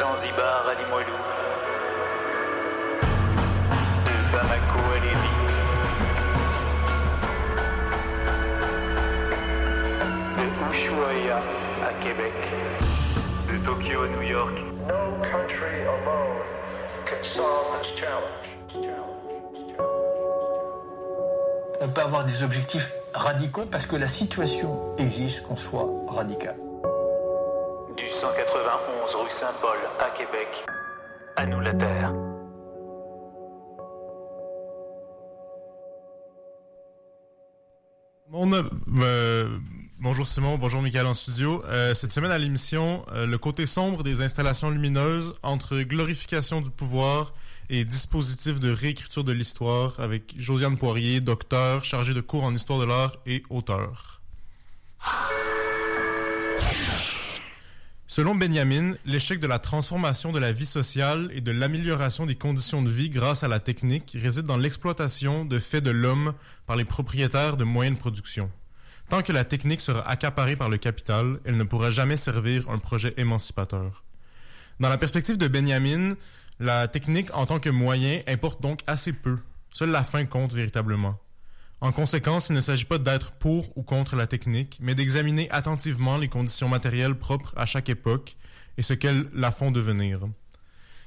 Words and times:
Zanzibar 0.00 0.66
à 0.66 0.74
Limoilou, 0.80 1.12
de 4.06 4.32
Bamako 4.32 4.80
à 4.94 4.98
Lévis, 5.04 5.38
de 10.38 10.44
Ushuaia 10.70 11.40
à 11.86 11.92
Québec, 12.02 12.32
de 13.46 13.58
Tokyo 13.62 14.04
à 14.04 14.08
New 14.08 14.22
York. 14.22 14.56
No 14.88 15.20
country 15.20 15.82
alone 15.82 16.46
can 17.04 17.22
solve 17.34 17.82
this 17.82 18.00
challenge. 18.00 18.48
On 21.82 21.88
peut 21.88 22.00
avoir 22.00 22.24
des 22.24 22.42
objectifs 22.42 22.94
radicaux 23.12 23.66
parce 23.70 23.84
que 23.84 23.96
la 23.96 24.08
situation 24.08 24.96
exige 24.96 25.42
qu'on 25.42 25.58
soit 25.58 25.90
radical. 26.08 26.56
Du 29.10 29.16
191 29.16 29.22
rue 29.24 29.30
Saint-Paul 29.30 29.78
à 29.98 30.10
Québec, 30.10 30.64
à 31.36 31.46
nous 31.46 31.60
la 31.60 31.74
terre. 31.74 32.12
Euh, 39.02 39.58
bonjour 39.98 40.26
Simon, 40.26 40.58
bonjour 40.58 40.80
Michael 40.80 41.06
en 41.06 41.14
studio. 41.14 41.62
Euh, 41.66 41.92
cette 41.94 42.12
semaine 42.12 42.30
à 42.30 42.38
l'émission, 42.38 43.04
euh, 43.12 43.26
le 43.26 43.38
côté 43.38 43.66
sombre 43.66 44.04
des 44.04 44.20
installations 44.20 44.70
lumineuses 44.70 45.32
entre 45.42 45.80
glorification 45.80 46.60
du 46.60 46.70
pouvoir 46.70 47.34
et 47.68 47.84
dispositif 47.84 48.60
de 48.60 48.70
réécriture 48.70 49.24
de 49.24 49.32
l'histoire 49.32 49.98
avec 49.98 50.34
Josiane 50.36 50.76
Poirier, 50.76 51.20
docteur, 51.20 51.84
chargé 51.84 52.14
de 52.14 52.20
cours 52.20 52.44
en 52.44 52.54
histoire 52.54 52.78
de 52.78 52.84
l'art 52.84 53.16
et 53.26 53.42
auteur. 53.50 54.20
Selon 58.10 58.34
Benjamin, 58.34 58.94
l'échec 59.06 59.38
de 59.38 59.46
la 59.46 59.60
transformation 59.60 60.32
de 60.32 60.40
la 60.40 60.50
vie 60.50 60.66
sociale 60.66 61.30
et 61.32 61.40
de 61.40 61.52
l'amélioration 61.52 62.26
des 62.26 62.34
conditions 62.34 62.82
de 62.82 62.90
vie 62.90 63.08
grâce 63.08 63.44
à 63.44 63.48
la 63.48 63.60
technique 63.60 64.16
réside 64.20 64.46
dans 64.46 64.56
l'exploitation 64.56 65.44
de 65.44 65.60
faits 65.60 65.84
de 65.84 65.92
l'homme 65.92 66.34
par 66.66 66.74
les 66.74 66.84
propriétaires 66.84 67.56
de 67.56 67.62
moyens 67.62 67.96
de 67.96 68.00
production. 68.00 68.50
Tant 69.10 69.22
que 69.22 69.30
la 69.30 69.44
technique 69.44 69.78
sera 69.78 70.00
accaparée 70.10 70.56
par 70.56 70.68
le 70.68 70.76
capital, 70.76 71.38
elle 71.44 71.56
ne 71.56 71.62
pourra 71.62 71.92
jamais 71.92 72.16
servir 72.16 72.68
un 72.68 72.78
projet 72.78 73.14
émancipateur. 73.16 74.02
Dans 74.80 74.88
la 74.88 74.98
perspective 74.98 75.38
de 75.38 75.46
Benjamin, 75.46 76.14
la 76.58 76.88
technique 76.88 77.32
en 77.32 77.46
tant 77.46 77.60
que 77.60 77.70
moyen 77.70 78.22
importe 78.26 78.60
donc 78.60 78.80
assez 78.88 79.12
peu. 79.12 79.38
Seule 79.72 79.90
la 79.90 80.02
fin 80.02 80.24
compte 80.24 80.52
véritablement. 80.52 81.16
En 81.80 81.92
conséquence, 81.92 82.50
il 82.50 82.54
ne 82.54 82.60
s'agit 82.60 82.84
pas 82.84 82.98
d'être 82.98 83.32
pour 83.32 83.76
ou 83.76 83.82
contre 83.82 84.14
la 84.14 84.26
technique, 84.26 84.78
mais 84.82 84.94
d'examiner 84.94 85.50
attentivement 85.50 86.18
les 86.18 86.28
conditions 86.28 86.68
matérielles 86.68 87.14
propres 87.14 87.54
à 87.56 87.64
chaque 87.64 87.88
époque 87.88 88.36
et 88.76 88.82
ce 88.82 88.92
qu'elles 88.92 89.26
la 89.32 89.50
font 89.50 89.70
devenir. 89.70 90.20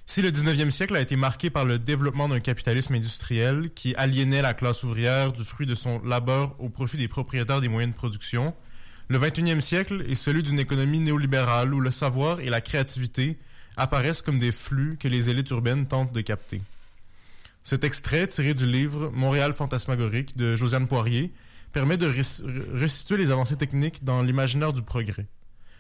Si 0.05 0.21
le 0.21 0.31
19e 0.31 0.71
siècle 0.71 0.95
a 0.95 0.99
été 0.99 1.15
marqué 1.15 1.49
par 1.49 1.63
le 1.63 1.79
développement 1.79 2.27
d'un 2.27 2.39
capitalisme 2.39 2.95
industriel 2.95 3.69
qui 3.73 3.95
aliénait 3.95 4.41
la 4.41 4.53
classe 4.53 4.83
ouvrière 4.83 5.31
du 5.31 5.43
fruit 5.43 5.67
de 5.67 5.75
son 5.75 6.01
labeur 6.03 6.55
au 6.59 6.69
profit 6.69 6.97
des 6.97 7.07
propriétaires 7.07 7.61
des 7.61 7.69
moyens 7.69 7.93
de 7.93 7.97
production, 7.97 8.53
le 9.09 9.19
21e 9.19 9.61
siècle 9.61 10.03
est 10.07 10.15
celui 10.15 10.43
d'une 10.43 10.59
économie 10.59 10.99
néolibérale 10.99 11.73
où 11.73 11.79
le 11.79 11.91
savoir 11.91 12.39
et 12.39 12.49
la 12.49 12.61
créativité 12.61 13.37
apparaissent 13.77 14.21
comme 14.21 14.39
des 14.39 14.51
flux 14.51 14.97
que 14.97 15.07
les 15.07 15.29
élites 15.29 15.49
urbaines 15.51 15.87
tentent 15.87 16.13
de 16.13 16.21
capter. 16.21 16.61
Cet 17.63 17.83
extrait, 17.83 18.27
tiré 18.27 18.53
du 18.53 18.65
livre 18.65 19.09
Montréal 19.13 19.53
fantasmagorique 19.53 20.35
de 20.35 20.55
Josiane 20.55 20.87
Poirier, 20.87 21.33
permet 21.71 21.97
de 21.97 22.11
restituer 22.73 23.17
les 23.17 23.31
avancées 23.31 23.55
techniques 23.55 24.03
dans 24.03 24.21
l'imaginaire 24.21 24.73
du 24.73 24.81
progrès. 24.81 25.27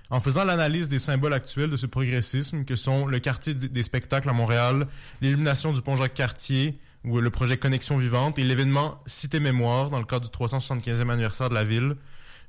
En 0.09 0.19
faisant 0.19 0.43
l'analyse 0.43 0.89
des 0.89 0.99
symboles 0.99 1.33
actuels 1.33 1.69
de 1.69 1.75
ce 1.75 1.85
progressisme, 1.85 2.65
que 2.65 2.75
sont 2.75 3.05
le 3.05 3.19
quartier 3.19 3.53
des 3.53 3.83
spectacles 3.83 4.29
à 4.29 4.33
Montréal, 4.33 4.87
l'illumination 5.21 5.71
du 5.71 5.81
pont 5.81 5.95
Jacques-Cartier, 5.95 6.79
ou 7.03 7.19
le 7.19 7.29
projet 7.29 7.57
Connexion 7.57 7.97
Vivante, 7.97 8.39
et 8.39 8.43
l'événement 8.43 9.01
Cité 9.05 9.39
Mémoire, 9.39 9.89
dans 9.89 9.99
le 9.99 10.05
cadre 10.05 10.29
du 10.29 10.35
375e 10.35 11.09
anniversaire 11.09 11.49
de 11.49 11.53
la 11.53 11.63
ville, 11.63 11.95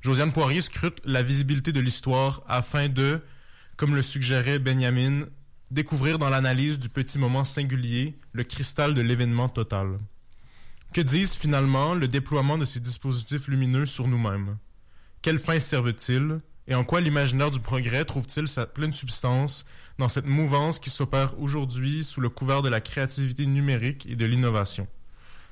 Josiane 0.00 0.32
Poirier 0.32 0.60
scrute 0.60 1.00
la 1.04 1.22
visibilité 1.22 1.72
de 1.72 1.80
l'histoire 1.80 2.42
afin 2.46 2.88
de, 2.88 3.22
comme 3.76 3.94
le 3.94 4.02
suggérait 4.02 4.58
Benjamin, 4.58 5.24
découvrir 5.70 6.18
dans 6.18 6.30
l'analyse 6.30 6.78
du 6.78 6.88
petit 6.88 7.18
moment 7.18 7.44
singulier 7.44 8.18
le 8.32 8.44
cristal 8.44 8.94
de 8.94 9.00
l'événement 9.00 9.48
total. 9.48 9.98
Que 10.92 11.00
disent 11.00 11.34
finalement 11.34 11.94
le 11.94 12.06
déploiement 12.06 12.58
de 12.58 12.64
ces 12.64 12.80
dispositifs 12.80 13.48
lumineux 13.48 13.86
sur 13.86 14.06
nous-mêmes? 14.06 14.58
Quelle 15.22 15.38
fin 15.38 15.58
servent-ils? 15.58 16.40
Et 16.66 16.74
en 16.74 16.84
quoi 16.84 17.00
l'imaginaire 17.00 17.50
du 17.50 17.60
progrès 17.60 18.04
trouve-t-il 18.04 18.48
sa 18.48 18.66
pleine 18.66 18.92
substance 18.92 19.66
dans 19.98 20.08
cette 20.08 20.26
mouvance 20.26 20.78
qui 20.78 20.90
s'opère 20.90 21.38
aujourd'hui 21.38 22.04
sous 22.04 22.20
le 22.20 22.28
couvert 22.28 22.62
de 22.62 22.68
la 22.68 22.80
créativité 22.80 23.44
numérique 23.44 24.06
et 24.08 24.16
de 24.16 24.24
l'innovation? 24.24 24.86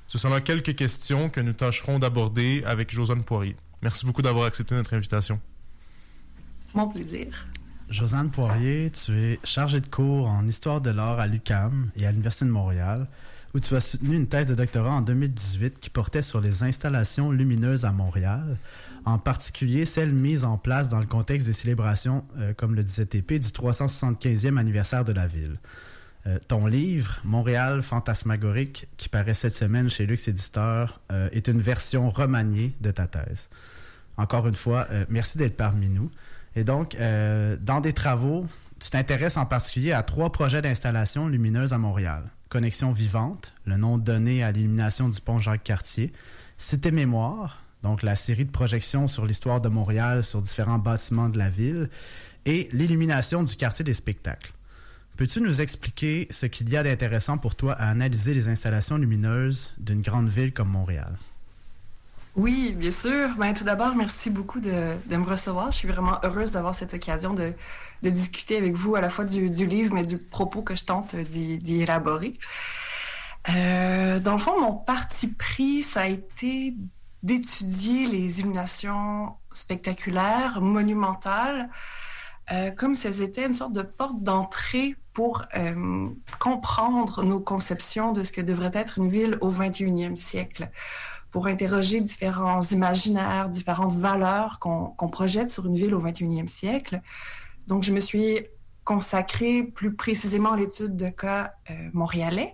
Ce 0.07 0.17
sont 0.17 0.29
là 0.29 0.41
quelques 0.41 0.75
questions 0.75 1.29
que 1.29 1.41
nous 1.41 1.53
tâcherons 1.53 1.99
d'aborder 1.99 2.63
avec 2.65 2.91
Josiane 2.91 3.23
Poirier. 3.23 3.55
Merci 3.81 4.05
beaucoup 4.05 4.21
d'avoir 4.21 4.45
accepté 4.45 4.75
notre 4.75 4.93
invitation. 4.93 5.39
Mon 6.73 6.87
plaisir. 6.87 7.47
Josiane 7.93 8.31
Poirier, 8.31 8.89
tu 8.89 9.15
es 9.19 9.39
chargée 9.43 9.79
de 9.79 9.85
cours 9.85 10.27
en 10.27 10.47
histoire 10.47 10.81
de 10.81 10.89
l'art 10.89 11.19
à 11.19 11.27
l'UCAM 11.27 11.91
et 11.95 12.07
à 12.07 12.11
l'Université 12.11 12.45
de 12.45 12.49
Montréal, 12.49 13.05
où 13.53 13.59
tu 13.59 13.75
as 13.75 13.81
soutenu 13.81 14.15
une 14.15 14.25
thèse 14.25 14.47
de 14.47 14.55
doctorat 14.55 14.89
en 14.89 15.01
2018 15.01 15.79
qui 15.79 15.91
portait 15.91 16.23
sur 16.23 16.41
les 16.41 16.63
installations 16.63 17.29
lumineuses 17.29 17.85
à 17.85 17.91
Montréal, 17.91 18.57
en 19.05 19.19
particulier 19.19 19.85
celles 19.85 20.11
mises 20.11 20.43
en 20.43 20.57
place 20.57 20.89
dans 20.89 20.99
le 20.99 21.05
contexte 21.05 21.45
des 21.45 21.53
célébrations, 21.53 22.25
euh, 22.39 22.55
comme 22.55 22.73
le 22.73 22.83
disait 22.83 23.05
TP, 23.05 23.33
du 23.33 23.49
375e 23.49 24.57
anniversaire 24.57 25.05
de 25.05 25.13
la 25.13 25.27
ville. 25.27 25.59
Euh, 26.25 26.39
ton 26.47 26.65
livre, 26.65 27.19
Montréal 27.23 27.83
fantasmagorique, 27.83 28.87
qui 28.97 29.07
paraît 29.07 29.35
cette 29.35 29.53
semaine 29.53 29.91
chez 29.91 30.07
Lux 30.07 30.27
Éditeur, 30.27 30.99
euh, 31.11 31.29
est 31.31 31.47
une 31.47 31.61
version 31.61 32.09
remaniée 32.09 32.73
de 32.81 32.89
ta 32.89 33.05
thèse. 33.05 33.49
Encore 34.17 34.47
une 34.47 34.55
fois, 34.55 34.87
merci 35.09 35.39
d'être 35.39 35.57
parmi 35.57 35.89
nous. 35.89 36.11
Et 36.55 36.63
donc, 36.63 36.95
euh, 36.95 37.57
dans 37.59 37.81
des 37.81 37.93
travaux, 37.93 38.45
tu 38.79 38.89
t'intéresses 38.89 39.37
en 39.37 39.45
particulier 39.45 39.91
à 39.91 40.03
trois 40.03 40.31
projets 40.31 40.61
d'installation 40.61 41.27
lumineuse 41.27 41.73
à 41.73 41.77
Montréal. 41.77 42.23
Connexion 42.49 42.91
vivante, 42.91 43.53
le 43.65 43.77
nom 43.77 43.97
donné 43.97 44.43
à 44.43 44.51
l'illumination 44.51 45.09
du 45.09 45.19
pont 45.19 45.39
Jacques-Cartier. 45.39 46.13
Cité 46.57 46.91
Mémoire, 46.91 47.63
donc 47.81 48.03
la 48.03 48.15
série 48.15 48.45
de 48.45 48.51
projections 48.51 49.07
sur 49.07 49.25
l'histoire 49.25 49.61
de 49.61 49.69
Montréal 49.69 50.23
sur 50.23 50.41
différents 50.41 50.79
bâtiments 50.79 51.29
de 51.29 51.37
la 51.37 51.49
ville. 51.49 51.89
Et 52.45 52.69
l'illumination 52.71 53.43
du 53.43 53.55
quartier 53.55 53.85
des 53.85 53.93
spectacles. 53.93 54.51
Peux-tu 55.15 55.41
nous 55.41 55.61
expliquer 55.61 56.27
ce 56.31 56.45
qu'il 56.45 56.69
y 56.69 56.77
a 56.77 56.83
d'intéressant 56.83 57.37
pour 57.37 57.55
toi 57.55 57.73
à 57.73 57.87
analyser 57.87 58.33
les 58.33 58.49
installations 58.49 58.97
lumineuses 58.97 59.73
d'une 59.77 60.01
grande 60.01 60.27
ville 60.27 60.51
comme 60.51 60.69
Montréal? 60.69 61.13
Oui, 62.35 62.73
bien 62.75 62.91
sûr. 62.91 63.29
Ben, 63.37 63.53
tout 63.53 63.63
d'abord, 63.63 63.95
merci 63.95 64.29
beaucoup 64.29 64.59
de, 64.59 64.95
me 65.09 65.23
recevoir. 65.23 65.71
Je 65.71 65.77
suis 65.77 65.87
vraiment 65.87 66.19
heureuse 66.23 66.51
d'avoir 66.51 66.73
cette 66.73 66.93
occasion 66.93 67.33
de, 67.33 67.53
discuter 68.01 68.57
avec 68.57 68.73
vous 68.73 68.95
à 68.95 69.01
la 69.01 69.09
fois 69.09 69.23
du, 69.23 69.49
du 69.49 69.65
livre, 69.65 69.93
mais 69.93 70.05
du 70.05 70.17
propos 70.17 70.61
que 70.61 70.75
je 70.75 70.83
tente 70.83 71.15
d'y 71.15 71.81
élaborer. 71.81 72.33
Euh, 73.49 74.19
dans 74.19 74.33
le 74.33 74.39
fond, 74.39 74.59
mon 74.59 74.73
parti 74.73 75.33
pris, 75.33 75.81
ça 75.81 76.01
a 76.01 76.07
été 76.07 76.75
d'étudier 77.23 78.07
les 78.07 78.39
illuminations 78.39 79.35
spectaculaires, 79.51 80.61
monumentales, 80.61 81.69
euh, 82.51 82.71
comme 82.71 82.95
si 82.95 83.07
elles 83.07 83.21
étaient 83.21 83.45
une 83.45 83.53
sorte 83.53 83.73
de 83.73 83.81
porte 83.81 84.21
d'entrée 84.21 84.95
pour 85.13 85.43
euh, 85.55 86.09
comprendre 86.39 87.23
nos 87.23 87.39
conceptions 87.39 88.11
de 88.11 88.23
ce 88.23 88.33
que 88.33 88.41
devrait 88.41 88.71
être 88.73 88.97
une 88.97 89.07
ville 89.07 89.37
au 89.41 89.51
21e 89.51 90.15
siècle 90.15 90.69
pour 91.33 91.47
interroger 91.47 91.99
différents 91.99 92.61
imaginaires, 92.61 93.49
différentes 93.49 93.95
valeurs 93.95 94.59
qu'on 94.59 95.09
projette 95.09 95.49
sur 95.49 95.65
une 95.65 95.75
ville 95.75 95.95
au 95.95 96.01
21e 96.01 96.47
siècle. 96.47 97.01
Donc, 97.65 97.81
je 97.81 97.91
me 97.91 97.99
suis 97.99 98.45
consacrée 98.83 99.63
plus 99.63 99.95
précisément 99.95 100.51
à 100.51 100.57
l'étude 100.57 100.95
de 100.95 101.09
cas 101.09 101.55
euh, 101.71 101.89
montréalais, 101.91 102.53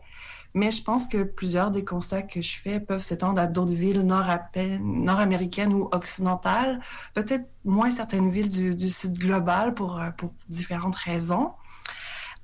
mais 0.53 0.71
je 0.71 0.81
pense 0.81 1.07
que 1.07 1.23
plusieurs 1.23 1.71
des 1.71 1.83
constats 1.83 2.21
que 2.21 2.41
je 2.41 2.55
fais 2.55 2.79
peuvent 2.79 3.01
s'étendre 3.01 3.41
à 3.41 3.47
d'autres 3.47 3.73
villes 3.73 4.05
nord-américaines 4.05 5.73
ou 5.73 5.89
occidentales, 5.91 6.79
peut-être 7.15 7.49
moins 7.65 7.89
certaines 7.89 8.29
villes 8.29 8.75
du, 8.77 8.89
sud 8.89 9.19
global 9.19 9.73
pour, 9.73 9.99
euh, 9.99 10.09
différentes 10.47 10.95
raisons. 10.95 11.51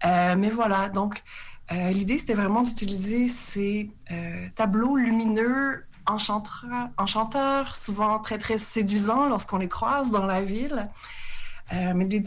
Euh, 0.03 0.35
mais 0.37 0.49
voilà, 0.49 0.89
donc 0.89 1.23
l'idée, 1.71 2.19
c'était 2.19 2.35
vraiment 2.35 2.61
d'utiliser 2.61 3.27
ces 3.27 3.89
tableaux 4.55 4.97
lumineux 4.97 5.83
enchanteurs, 6.07 7.73
souvent 7.75 8.19
très, 8.19 8.37
très 8.37 8.57
séduisants 8.57 9.27
lorsqu'on 9.27 9.57
les 9.57 9.67
croise 9.67 10.11
dans 10.11 10.25
la 10.25 10.41
ville, 10.41 10.89
euh, 11.73 11.93
mais 11.95 12.05
les, 12.05 12.23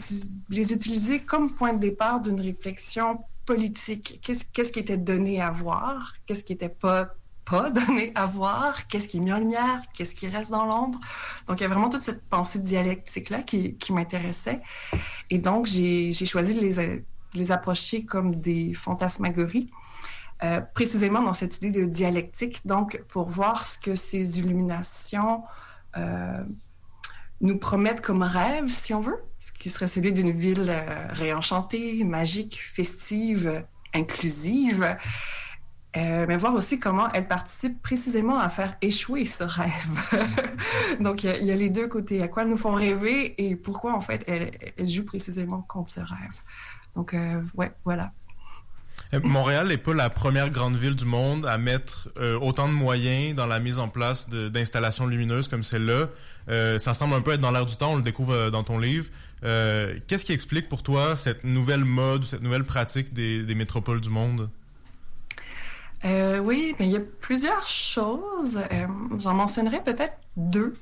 les, 0.49 0.73
utiliser 0.73 1.21
comme 1.21 1.53
point 1.53 1.73
de 1.73 1.79
départ 1.79 2.19
d'une 2.19 2.39
réflexion 2.39 3.23
politique. 3.45 4.19
Qu'est-ce 4.21 4.71
qui 4.71 4.79
était 4.79 4.97
donné 4.97 5.41
à 5.41 5.49
voir? 5.49 6.13
Qu'est-ce 6.25 6.43
qui 6.43 6.53
n'était 6.53 6.69
pas 6.69 7.09
pas 7.49 7.69
donné 7.71 8.11
à 8.15 8.25
voir, 8.25 8.87
qu'est-ce 8.87 9.07
qui 9.07 9.17
est 9.17 9.19
mis 9.19 9.33
en 9.33 9.39
lumière, 9.39 9.81
qu'est-ce 9.93 10.15
qui 10.15 10.27
reste 10.27 10.51
dans 10.51 10.65
l'ombre? 10.65 10.99
Donc, 11.47 11.59
il 11.59 11.63
y 11.63 11.65
a 11.65 11.69
vraiment 11.69 11.89
toute 11.89 12.01
cette 12.01 12.23
pensée 12.29 12.59
dialectique-là 12.59 13.41
qui, 13.41 13.75
qui 13.75 13.91
m'intéressait. 13.93 14.61
Et 15.29 15.39
donc, 15.39 15.65
j'ai 15.65 16.13
choisi 16.13 16.55
de 16.55 16.61
les, 16.61 17.03
les 17.33 17.51
approcher 17.51 18.05
comme 18.05 18.35
des 18.35 18.73
fantasmagories. 18.73 19.69
Euh, 20.41 20.61
précisément 20.61 21.21
dans 21.21 21.33
cette 21.33 21.57
idée 21.57 21.81
de 21.81 21.85
dialectique, 21.85 22.65
donc 22.65 23.03
pour 23.09 23.27
voir 23.27 23.65
ce 23.65 23.77
que 23.77 23.93
ces 23.93 24.39
illuminations 24.39 25.43
euh, 25.97 26.41
nous 27.41 27.57
promettent 27.57 27.99
comme 27.99 28.23
rêve, 28.23 28.69
si 28.69 28.93
on 28.93 29.01
veut, 29.01 29.21
ce 29.41 29.51
qui 29.51 29.69
serait 29.69 29.87
celui 29.87 30.13
d'une 30.13 30.31
ville 30.31 30.69
euh, 30.69 31.07
réenchantée, 31.09 32.05
magique, 32.05 32.61
festive, 32.63 33.65
inclusive, 33.93 34.95
mais 35.93 36.37
voir 36.37 36.53
aussi 36.53 36.79
comment 36.79 37.11
elle 37.11 37.27
participe 37.27 37.81
précisément 37.81 38.39
à 38.39 38.47
faire 38.47 38.77
échouer 38.81 39.25
ce 39.25 39.43
rêve. 39.43 40.21
donc 41.01 41.25
il 41.25 41.43
y, 41.43 41.51
a 41.51 41.55
les 41.55 41.69
deux 41.69 41.89
côtés, 41.89 42.21
à 42.21 42.29
quoi 42.29 42.43
elles 42.43 42.49
nous 42.49 42.55
font 42.55 42.71
rêver 42.71 43.35
et 43.43 43.57
pourquoi 43.57 43.93
en 43.93 43.99
fait 43.99 44.23
elles, 44.27 44.51
elles 44.77 44.87
jouent 44.87 45.05
précisément 45.05 45.63
contre 45.63 45.89
ce 45.89 45.99
rêve. 45.99 46.39
Donc 46.95 47.13
ouais, 47.55 47.71
voilà. 47.83 48.13
Euh, 49.13 49.19
Montréal 49.23 49.67
n'est 49.67 49.77
pas 49.77 49.93
la 49.93 50.09
première 50.09 50.49
grande 50.49 50.75
ville 50.75 50.95
du 50.95 51.05
monde 51.05 51.45
à 51.45 51.57
mettre 51.57 52.09
euh, 52.19 52.37
autant 52.39 52.67
de 52.67 52.73
moyens 52.73 53.35
dans 53.35 53.47
la 53.47 53.59
mise 53.59 53.79
en 53.79 53.87
place 53.87 54.29
d'installations 54.29 55.07
lumineuses 55.07 55.47
comme 55.47 55.63
celle-là. 55.63 56.09
Euh, 56.49 56.77
ça 56.79 56.93
semble 56.93 57.15
un 57.15 57.21
peu 57.21 57.33
être 57.33 57.41
dans 57.41 57.51
l'air 57.51 57.65
du 57.65 57.75
temps, 57.75 57.93
on 57.93 57.95
le 57.95 58.01
découvre 58.01 58.49
dans 58.49 58.63
ton 58.63 58.77
livre. 58.77 59.09
Qu'est-ce 59.41 60.25
qui 60.25 60.33
explique 60.33 60.67
pour 60.67 60.83
toi 60.83 61.15
cette 61.15 61.43
nouvelle 61.43 61.85
mode, 61.85 62.23
cette 62.23 62.41
nouvelle 62.41 62.65
pratique 62.65 63.13
des, 63.13 63.55
métropoles 63.55 64.01
du 64.01 64.09
monde? 64.09 64.49
oui, 66.03 66.75
mais 66.79 66.85
il 66.85 66.91
y 66.91 66.97
a 66.97 67.01
plusieurs 67.21 67.67
choses. 67.67 68.59
J'en 69.17 69.33
mentionnerai 69.33 69.81
peut-être 69.83 70.17
deux. 70.35 70.75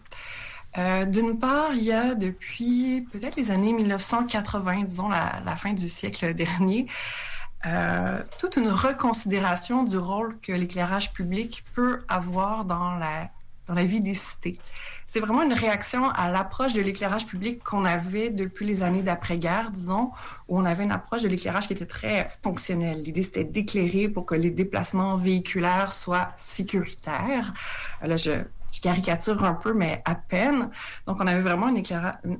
D'une 0.75 1.37
part, 1.39 1.73
il 1.73 1.83
y 1.83 1.91
a 1.91 2.15
depuis 2.15 3.07
peut-être 3.11 3.35
les 3.35 3.51
années 3.51 3.73
1980, 3.73 4.83
disons 4.83 5.09
la 5.09 5.55
fin 5.55 5.73
du 5.73 5.87
siècle 5.87 6.33
dernier, 6.33 6.87
euh, 7.65 8.21
toute 8.39 8.57
une 8.57 8.69
reconsidération 8.69 9.83
du 9.83 9.97
rôle 9.97 10.39
que 10.39 10.51
l'éclairage 10.51 11.13
public 11.13 11.63
peut 11.73 12.03
avoir 12.07 12.65
dans 12.65 12.95
la, 12.95 13.29
dans 13.65 13.73
la 13.73 13.83
vie 13.83 13.99
des 13.99 14.13
cités. 14.13 14.57
C'est 15.05 15.19
vraiment 15.19 15.41
une 15.41 15.53
réaction 15.53 16.09
à 16.09 16.29
l'approche 16.29 16.73
de 16.73 16.81
l'éclairage 16.81 17.25
public 17.25 17.63
qu'on 17.63 17.85
avait 17.85 18.29
depuis 18.29 18.65
les 18.65 18.83
années 18.83 19.01
d'après-guerre, 19.01 19.71
disons, 19.71 20.11
où 20.47 20.59
on 20.59 20.65
avait 20.65 20.83
une 20.83 20.91
approche 20.91 21.23
de 21.23 21.27
l'éclairage 21.27 21.67
qui 21.67 21.73
était 21.73 21.85
très 21.85 22.27
fonctionnelle. 22.43 23.01
L'idée, 23.01 23.23
c'était 23.23 23.43
d'éclairer 23.43 24.07
pour 24.07 24.25
que 24.25 24.35
les 24.35 24.51
déplacements 24.51 25.15
véhiculaires 25.15 25.93
soient 25.93 26.33
sécuritaires. 26.37 27.53
Là, 28.01 28.17
je, 28.17 28.43
je 28.71 28.81
caricature 28.81 29.43
un 29.43 29.53
peu, 29.53 29.73
mais 29.73 30.01
à 30.05 30.15
peine. 30.15 30.69
Donc, 31.07 31.17
on 31.19 31.27
avait 31.27 31.41
vraiment 31.41 31.69
une, 31.69 31.81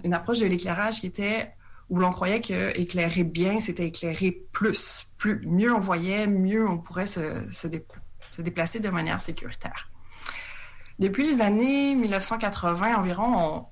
une 0.03 0.13
approche 0.13 0.39
de 0.39 0.45
l'éclairage 0.45 0.99
qui 0.99 1.07
était 1.07 1.51
où 1.89 1.99
l'on 1.99 2.11
croyait 2.11 2.41
que 2.41 2.77
éclairer 2.77 3.23
bien, 3.23 3.59
c'était 3.59 3.87
éclairer 3.87 4.43
plus. 4.51 5.06
Plus. 5.17 5.45
Mieux 5.45 5.73
on 5.73 5.79
voyait, 5.79 6.27
mieux 6.27 6.67
on 6.67 6.77
pourrait 6.77 7.05
se, 7.05 7.43
se, 7.51 7.67
déplacer 8.41 8.79
de 8.79 8.89
manière 8.89 9.21
sécuritaire. 9.21 9.89
Depuis 10.99 11.25
les 11.25 11.41
années 11.41 11.95
1980 11.95 12.95
environ, 12.95 13.65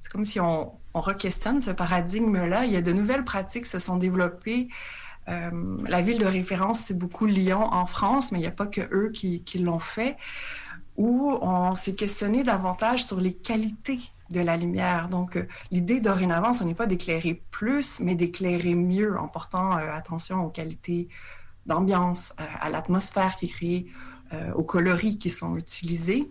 c'est 0.00 0.10
comme 0.10 0.24
si 0.24 0.40
on, 0.40 0.78
on 0.94 1.00
re-questionne 1.00 1.60
ce 1.60 1.70
paradigme-là. 1.70 2.64
Il 2.64 2.72
y 2.72 2.76
a 2.76 2.82
de 2.82 2.92
nouvelles 2.92 3.24
pratiques 3.24 3.64
qui 3.64 3.70
se 3.70 3.78
sont 3.78 3.96
développées. 3.96 4.68
Euh, 5.28 5.76
la 5.86 6.00
ville 6.00 6.18
de 6.18 6.26
référence, 6.26 6.80
c'est 6.80 6.96
beaucoup 6.96 7.26
Lyon 7.26 7.62
en 7.62 7.86
France, 7.86 8.32
mais 8.32 8.38
il 8.38 8.42
n'y 8.42 8.48
a 8.48 8.52
pas 8.52 8.66
que 8.66 8.80
eux 8.92 9.10
qui, 9.12 9.42
qui 9.44 9.58
l'ont 9.58 9.78
fait, 9.78 10.16
où 10.96 11.36
on 11.42 11.74
s'est 11.74 11.94
questionné 11.94 12.44
davantage 12.44 13.04
sur 13.04 13.20
les 13.20 13.34
qualités 13.34 14.00
de 14.30 14.40
la 14.40 14.56
lumière. 14.56 15.08
Donc, 15.08 15.36
euh, 15.36 15.46
l'idée 15.70 16.00
dorénavant, 16.00 16.52
ce 16.52 16.64
n'est 16.64 16.74
pas 16.74 16.86
d'éclairer 16.86 17.42
plus, 17.50 18.00
mais 18.00 18.14
d'éclairer 18.14 18.74
mieux 18.74 19.18
en 19.18 19.28
portant 19.28 19.76
euh, 19.76 19.92
attention 19.92 20.44
aux 20.44 20.50
qualités 20.50 21.08
d'ambiance, 21.66 22.34
euh, 22.40 22.44
à 22.60 22.68
l'atmosphère 22.70 23.36
qui 23.36 23.46
est 23.46 23.48
créée, 23.48 23.86
aux 24.54 24.62
coloris 24.62 25.16
qui 25.16 25.30
sont 25.30 25.56
utilisés, 25.56 26.28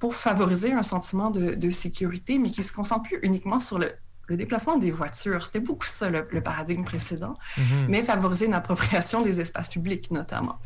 pour 0.00 0.16
favoriser 0.16 0.72
un 0.72 0.82
sentiment 0.82 1.30
de, 1.30 1.70
sécurité, 1.70 2.40
mais 2.40 2.50
qui 2.50 2.64
se 2.64 2.72
concentre 2.72 3.04
plus 3.04 3.20
uniquement 3.22 3.60
sur 3.60 3.78
le, 3.78 3.92
déplacement 4.28 4.78
des 4.78 4.90
voitures. 4.90 5.46
C'était 5.46 5.60
beaucoup 5.60 5.86
ça 5.86 6.10
le, 6.10 6.40
paradigme 6.42 6.82
précédent, 6.82 7.34
mm-hmm. 7.56 7.86
mais 7.86 8.02
favoriser 8.02 8.46
une 8.46 8.54
appropriation 8.54 9.22
des 9.22 9.40
espaces 9.40 9.68
publics 9.68 10.10
notamment. 10.10 10.58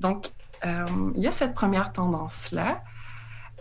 Donc, 0.00 0.32
il 0.62 1.22
y 1.22 1.26
a 1.26 1.30
cette 1.30 1.54
première 1.54 1.94
tendance-là. 1.94 2.82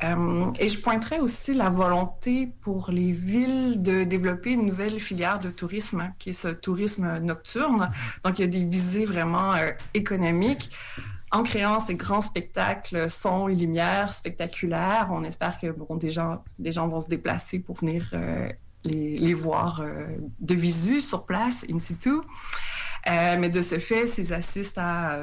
Euh, 0.04 0.52
et 0.60 0.70
je 0.70 0.80
pointerais 0.80 1.20
aussi 1.20 1.54
la 1.54 1.70
volonté 1.70 2.48
pour 2.62 2.92
les 2.92 3.12
villes 3.12 3.82
de 3.82 4.04
développer 4.04 4.52
une 4.52 4.66
nouvelle 4.66 5.00
filière 5.00 5.40
de 5.40 5.50
tourisme, 5.50 6.14
qui 6.20 6.30
est 6.30 6.34
ce 6.34 6.48
tourisme 6.48 7.20
nocturne. 7.20 7.92
Donc, 8.24 8.40
il 8.40 8.44
y 8.44 8.46
a 8.46 8.48
des 8.48 8.64
visées 8.64 9.06
vraiment 9.06 9.54
euh, 9.54 9.72
économiques. 9.94 10.72
En 11.32 11.44
créant 11.44 11.80
ces 11.80 11.96
grands 11.96 12.22
spectacles, 12.22 13.10
son 13.10 13.50
et 13.50 13.56
lumière 13.56 14.12
spectaculaires, 14.14 15.10
on 15.12 15.24
espère 15.24 15.60
que 15.60 15.68
bon, 15.68 15.96
des, 15.96 16.10
gens, 16.10 16.44
des 16.58 16.72
gens 16.72 16.88
vont 16.88 17.00
se 17.00 17.10
déplacer 17.10 17.60
pour 17.60 17.76
venir 17.78 18.10
euh, 18.14 18.50
les, 18.84 19.18
les, 19.18 19.34
voir 19.34 19.84
de 20.40 20.56
visu 20.56 21.02
sur 21.02 21.26
place, 21.26 21.66
in 21.72 21.80
situ. 21.80 22.16
mais 23.06 23.50
de 23.50 23.62
ce 23.62 23.78
fait, 23.78 24.08
s'ils 24.08 24.34
assistent 24.34 24.80
à 24.80 25.20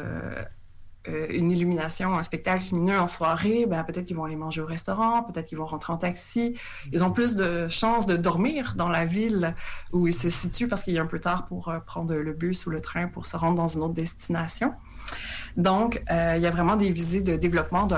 euh, 1.08 1.26
une 1.30 1.50
illumination, 1.50 2.16
un 2.16 2.22
spectacle 2.22 2.64
lumineux 2.72 2.98
en 2.98 3.06
soirée, 3.06 3.66
ben, 3.66 3.84
peut-être 3.84 4.06
qu'ils 4.06 4.16
vont 4.16 4.24
aller 4.24 4.36
manger 4.36 4.60
au 4.60 4.66
restaurant, 4.66 5.22
peut-être 5.22 5.46
qu'ils 5.46 5.58
vont 5.58 5.66
rentrer 5.66 5.92
en 5.92 5.96
taxi. 5.96 6.56
Ils 6.92 7.04
ont 7.04 7.10
plus 7.10 7.36
de 7.36 7.68
chances 7.68 8.06
de 8.06 8.16
dormir 8.16 8.74
dans 8.76 8.88
la 8.88 9.04
ville 9.04 9.54
où 9.92 10.06
ils 10.08 10.14
se 10.14 10.28
situent 10.28 10.68
parce 10.68 10.84
qu'il 10.84 10.96
est 10.96 11.00
un 11.00 11.06
peu 11.06 11.20
tard 11.20 11.46
pour 11.46 11.68
euh, 11.68 11.78
prendre 11.80 12.14
le 12.14 12.32
bus 12.32 12.66
ou 12.66 12.70
le 12.70 12.80
train 12.80 13.08
pour 13.08 13.26
se 13.26 13.36
rendre 13.36 13.56
dans 13.56 13.66
une 13.66 13.82
autre 13.82 13.94
destination. 13.94 14.74
Donc, 15.56 16.02
euh, 16.10 16.34
il 16.36 16.42
y 16.42 16.46
a 16.46 16.50
vraiment 16.50 16.76
des 16.76 16.90
visées 16.90 17.22
de 17.22 17.36
développement 17.36 17.88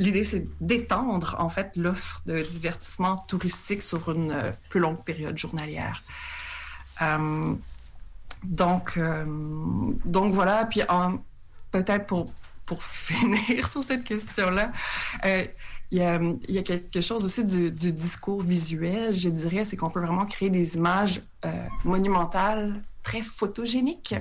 L'idée, 0.00 0.22
c'est 0.22 0.46
d'étendre, 0.60 1.34
en 1.40 1.48
fait, 1.48 1.72
l'offre 1.74 2.22
de 2.24 2.40
divertissement 2.42 3.16
touristique 3.26 3.82
sur 3.82 4.12
une 4.12 4.52
plus 4.68 4.78
longue 4.78 5.02
période 5.02 5.36
journalière. 5.36 6.00
donc, 8.44 8.96
donc 10.04 10.34
voilà. 10.34 10.66
Puis 10.66 10.82
en, 10.88 11.18
peut-être 11.70 12.06
pour, 12.06 12.32
pour 12.66 12.82
finir 12.84 13.66
sur 13.68 13.82
cette 13.82 14.04
question-là, 14.04 14.72
euh, 15.24 15.46
il, 15.90 15.98
y 15.98 16.58
a, 16.58 16.62
quelque 16.62 17.00
chose 17.00 17.24
aussi 17.24 17.44
du, 17.44 17.92
discours 17.92 18.42
visuel, 18.42 19.14
je 19.14 19.30
dirais, 19.30 19.64
c'est 19.64 19.76
qu'on 19.76 19.90
peut 19.90 20.00
vraiment 20.00 20.26
créer 20.26 20.50
des 20.50 20.76
images 20.76 21.22
euh, 21.46 21.50
monumentales, 21.84 22.82
très 23.02 23.22
photogéniques, 23.22 24.14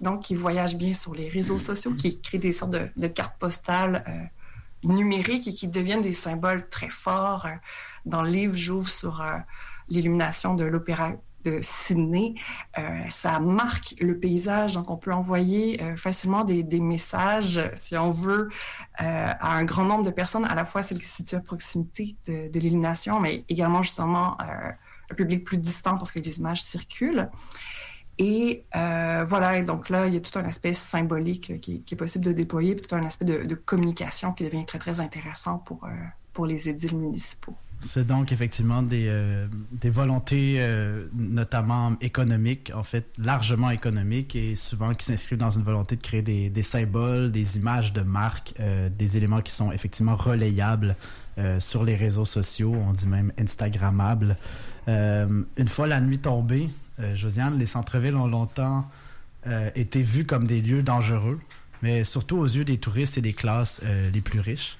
donc 0.00 0.22
qui 0.22 0.36
voyagent 0.36 0.76
bien 0.76 0.92
sur 0.92 1.14
les 1.14 1.28
réseaux 1.28 1.58
sociaux, 1.58 1.94
qui 1.94 2.20
créent 2.20 2.38
des 2.38 2.52
sortes 2.52 2.70
de, 2.70 3.06
cartes 3.08 3.36
postales 3.36 4.04
euh, 4.06 4.88
numériques 4.88 5.48
et 5.48 5.54
qui 5.54 5.66
deviennent 5.66 6.02
des 6.02 6.12
symboles 6.12 6.68
très 6.68 6.90
forts. 6.90 7.48
Dans 8.04 8.22
le 8.22 8.30
livre, 8.30 8.56
j'ouvre 8.56 8.88
sur 8.88 9.24
l'illumination 9.88 10.54
de 10.54 10.64
l'opéra 10.64 11.14
de 11.48 11.58
Sydney, 11.62 12.34
euh, 12.78 13.02
ça 13.08 13.40
marque 13.40 13.94
le 14.00 14.18
paysage. 14.18 14.74
Donc, 14.74 14.90
on 14.90 14.96
peut 14.96 15.12
envoyer 15.12 15.82
euh, 15.82 15.96
facilement 15.96 16.44
des, 16.44 16.80
messages, 16.80 17.60
si 17.74 17.96
on 17.96 18.10
veut, 18.10 18.48
euh, 19.00 19.32
à 19.40 19.56
un 19.56 19.64
grand 19.64 19.84
nombre 19.84 20.04
de 20.04 20.10
personnes, 20.10 20.44
à 20.44 20.54
la 20.54 20.64
fois 20.64 20.82
celles 20.82 20.98
qui 20.98 21.06
se 21.06 21.16
situent 21.16 21.36
à 21.36 21.40
proximité 21.40 22.16
de, 22.26 22.58
l'illumination, 22.58 23.20
mais 23.20 23.44
également 23.48 23.82
justement 23.82 24.36
un 24.40 25.14
public 25.14 25.44
plus 25.44 25.58
distant 25.58 25.96
parce 25.96 26.12
que 26.12 26.18
les 26.18 26.38
images 26.38 26.62
circulent. 26.62 27.28
Et 28.18 28.64
voilà, 28.72 29.62
donc 29.62 29.90
là, 29.90 30.06
il 30.06 30.14
y 30.14 30.16
a 30.16 30.20
tout 30.20 30.36
un 30.38 30.44
aspect 30.44 30.72
symbolique 30.72 31.60
qui, 31.60 31.84
est 31.90 31.96
possible 31.96 32.24
de 32.24 32.32
déployer, 32.32 32.74
puis 32.74 32.86
tout 32.86 32.94
un 32.94 33.04
aspect 33.04 33.24
de, 33.24 33.44
de, 33.44 33.54
communication 33.54 34.32
qui 34.32 34.44
devient 34.44 34.66
très, 34.66 34.78
très 34.78 35.00
intéressant 35.00 35.58
pour, 35.58 35.86
pour 36.32 36.46
les 36.46 36.68
édiles 36.68 36.96
municipaux. 36.96 37.56
C'est 37.80 38.06
donc 38.06 38.32
effectivement 38.32 38.82
des, 38.82 39.06
euh, 39.08 39.46
des 39.70 39.90
volontés, 39.90 40.56
euh, 40.58 41.06
notamment 41.14 41.96
économiques, 42.00 42.72
en 42.74 42.82
fait, 42.82 43.06
largement 43.18 43.70
économiques 43.70 44.34
et 44.34 44.56
souvent 44.56 44.94
qui 44.94 45.06
s'inscrivent 45.06 45.38
dans 45.38 45.52
une 45.52 45.62
volonté 45.62 45.94
de 45.94 46.02
créer 46.02 46.22
des, 46.22 46.50
des 46.50 46.62
symboles, 46.62 47.30
des 47.30 47.56
images 47.56 47.92
de 47.92 48.00
marque, 48.00 48.54
euh, 48.58 48.88
des 48.88 49.16
éléments 49.16 49.42
qui 49.42 49.52
sont 49.52 49.72
effectivement 49.72 50.16
relayables 50.16 50.96
sur 51.60 51.84
les 51.84 51.94
réseaux 51.94 52.24
sociaux, 52.24 52.74
on 52.74 52.92
dit 52.92 53.06
même 53.06 53.32
Instagrammables. 53.38 54.36
une 54.88 55.68
fois 55.68 55.86
la 55.86 56.00
nuit 56.00 56.18
tombée, 56.18 56.68
Josiane, 57.14 57.60
les 57.60 57.66
centres-villes 57.66 58.16
ont 58.16 58.26
longtemps 58.26 58.90
été 59.76 60.02
vus 60.02 60.24
comme 60.24 60.48
des 60.48 60.60
lieux 60.60 60.82
dangereux, 60.82 61.38
mais 61.80 62.02
surtout 62.02 62.38
aux 62.38 62.44
yeux 62.44 62.64
des 62.64 62.78
touristes 62.78 63.18
et 63.18 63.20
des 63.20 63.34
classes 63.34 63.80
les 64.12 64.20
plus 64.20 64.40
riches. 64.40 64.78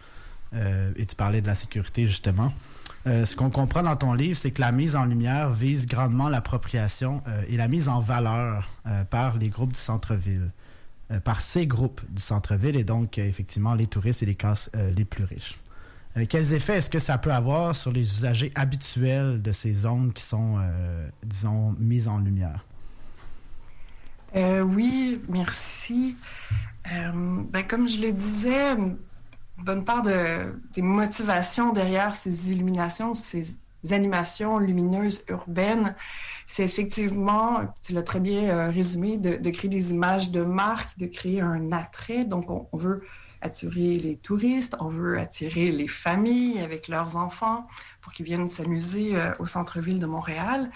et 0.52 1.06
tu 1.06 1.14
parlais 1.14 1.42
de 1.42 1.46
la 1.46 1.54
sécurité, 1.54 2.08
justement. 2.08 2.52
Euh, 3.06 3.24
ce 3.24 3.36
qu'on 3.36 3.50
comprend 3.50 3.82
dans 3.82 3.96
ton 3.96 4.12
livre, 4.12 4.36
c'est 4.36 4.50
que 4.50 4.60
la 4.60 4.72
mise 4.72 4.96
en 4.96 5.04
lumière 5.04 5.52
vise 5.52 5.86
grandement 5.86 6.28
l'appropriation 6.28 7.22
euh, 7.28 7.42
et 7.48 7.56
la 7.56 7.68
mise 7.68 7.88
en 7.88 8.00
valeur 8.00 8.68
euh, 8.86 9.04
par 9.04 9.38
les 9.38 9.48
groupes 9.48 9.72
du 9.72 9.80
centre-ville, 9.80 10.50
par 11.24 11.40
ces 11.40 11.66
groupes 11.66 12.02
du 12.10 12.20
centre-ville 12.20 12.76
et 12.76 12.84
donc 12.84 13.16
effectivement 13.16 13.72
les 13.74 13.86
touristes 13.86 14.22
et 14.22 14.26
les 14.26 14.34
classes 14.34 14.70
les 14.94 15.06
plus 15.06 15.24
riches. 15.24 15.58
quels 16.28 16.52
effets 16.52 16.76
est-ce 16.76 16.90
que 16.90 16.98
ça 16.98 17.16
peut 17.16 17.32
avoir 17.32 17.74
sur 17.74 17.92
les 17.92 18.02
usagers 18.02 18.52
habituels 18.54 19.40
de 19.40 19.52
ces 19.52 19.72
zones 19.72 20.12
qui 20.12 20.22
sont, 20.22 20.58
disons, 21.22 21.74
mises 21.78 22.08
en 22.08 22.18
lumière? 22.18 22.62
Oui, 24.34 25.18
merci. 25.30 26.14
Ben, 26.84 27.62
comme 27.66 27.88
je 27.88 28.02
le 28.02 28.12
disais, 28.12 28.76
bonne 29.64 29.84
part 29.84 30.02
de, 30.02 30.54
des 30.74 30.82
motivations 30.82 31.72
derrière 31.72 32.14
ces 32.14 32.52
illuminations, 32.52 33.14
ces 33.14 33.56
animations 33.90 34.58
lumineuses 34.58 35.24
urbaines, 35.28 35.94
c'est 36.46 36.64
effectivement, 36.64 37.74
tu 37.80 37.92
l'as 37.92 38.02
très 38.02 38.20
bien 38.20 38.48
euh, 38.48 38.70
résumé, 38.70 39.18
de, 39.18 39.50
créer 39.50 39.70
des 39.70 39.90
images 39.92 40.30
de 40.30 40.42
marque, 40.42 40.98
de 40.98 41.06
créer 41.06 41.40
un 41.40 41.72
attrait. 41.72 42.24
Donc, 42.24 42.50
on, 42.50 42.66
on, 42.72 42.76
veut 42.76 43.04
attirer 43.40 43.94
les 43.96 44.16
touristes, 44.16 44.76
on 44.80 44.88
veut 44.88 45.18
attirer 45.18 45.66
les 45.66 45.88
familles 45.88 46.58
avec 46.60 46.88
leurs 46.88 47.16
enfants 47.16 47.66
pour 48.00 48.12
qu'ils 48.12 48.26
viennent 48.26 48.48
s'amuser 48.48 49.14
euh, 49.14 49.32
au 49.38 49.46
centre-ville 49.46 49.98
de 49.98 50.06
Montréal. 50.06 50.70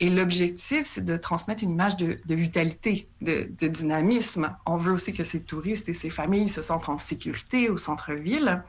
Et 0.00 0.10
l'objectif, 0.10 0.86
c'est 0.86 1.04
de 1.04 1.16
transmettre 1.16 1.64
une 1.64 1.70
image 1.70 1.96
de, 1.96 2.18
vitalité, 2.28 3.08
de, 3.20 3.48
dynamisme. 3.66 4.54
On 4.64 4.76
veut 4.76 4.92
aussi 4.92 5.12
que 5.12 5.24
ces 5.24 5.42
touristes 5.42 5.88
et 5.88 5.94
ces 5.94 6.10
familles 6.10 6.48
se 6.48 6.62
sentent 6.62 6.88
en 6.88 6.98
sécurité 6.98 7.68
au 7.68 7.76
centre-ville. 7.76 8.62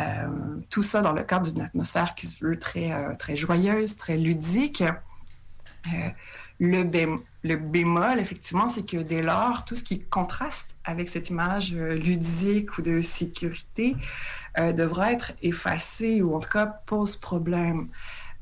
Euh, 0.00 0.28
tout 0.70 0.84
ça 0.84 1.00
dans 1.00 1.12
le 1.12 1.24
cadre 1.24 1.50
d'une 1.50 1.62
atmosphère 1.62 2.14
qui 2.14 2.26
se 2.26 2.44
veut 2.44 2.56
très, 2.56 2.92
euh, 2.92 3.16
très 3.16 3.36
joyeuse, 3.36 3.96
très 3.96 4.16
ludique. 4.16 4.82
Euh, 4.82 6.08
le, 6.60 6.84
bém 6.84 7.18
le, 7.42 7.56
bémol, 7.56 8.20
effectivement, 8.20 8.68
c'est 8.68 8.88
que 8.88 8.98
dès 8.98 9.22
lors, 9.22 9.64
tout 9.64 9.74
ce 9.74 9.82
qui 9.82 10.00
contraste 10.04 10.76
avec 10.84 11.08
cette 11.08 11.30
image 11.30 11.72
ludique 11.72 12.78
ou 12.78 12.82
de 12.82 13.00
sécurité 13.00 13.96
devra 14.56 15.12
être 15.12 15.32
effacé 15.40 16.20
ou 16.20 16.34
en 16.34 16.40
tout 16.40 16.48
cas 16.48 16.66
pose 16.66 17.16
problème. 17.16 17.88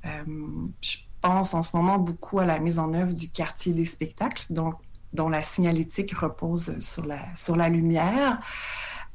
je 0.03 0.97
pense 1.21 1.55
en 1.55 1.63
ce 1.63 1.77
moment 1.77 1.99
beaucoup 1.99 2.39
à 2.39 2.45
la 2.45 2.59
mise 2.59 2.79
en 2.79 2.93
œuvre 2.95 3.13
du 3.13 3.31
quartier 3.31 3.73
des 3.73 3.85
spectacles, 3.85 4.47
donc, 4.51 4.75
dont 5.13 5.29
la 5.29 5.43
signalétique 5.43 6.13
repose 6.13 6.79
sur 6.81 7.07
la, 7.07 7.21
sur 7.35 7.57
la 7.57 7.69
lumière. 7.69 8.39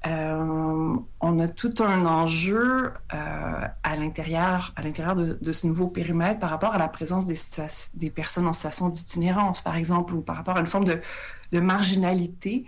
Euh, 0.07 0.95
on 1.19 1.39
a 1.39 1.47
tout 1.47 1.75
un 1.79 2.07
enjeu 2.07 2.91
euh, 3.13 3.67
à 3.83 3.95
l'intérieur, 3.95 4.73
à 4.75 4.81
l'intérieur 4.81 5.15
de, 5.15 5.51
ce 5.51 5.67
nouveau 5.67 5.87
périmètre 5.87 6.39
par 6.39 6.49
rapport 6.49 6.73
à 6.73 6.79
la 6.79 6.87
présence 6.87 7.27
des, 7.27 7.37
des 7.93 8.09
personnes 8.09 8.47
en 8.47 8.53
situation 8.53 8.89
d'itinérance, 8.89 9.61
par 9.61 9.75
exemple, 9.75 10.15
ou 10.15 10.21
par 10.21 10.37
rapport 10.37 10.57
à 10.57 10.59
une 10.59 10.67
forme 10.67 10.85
de, 10.85 10.99
de 11.51 11.59
marginalité, 11.59 12.65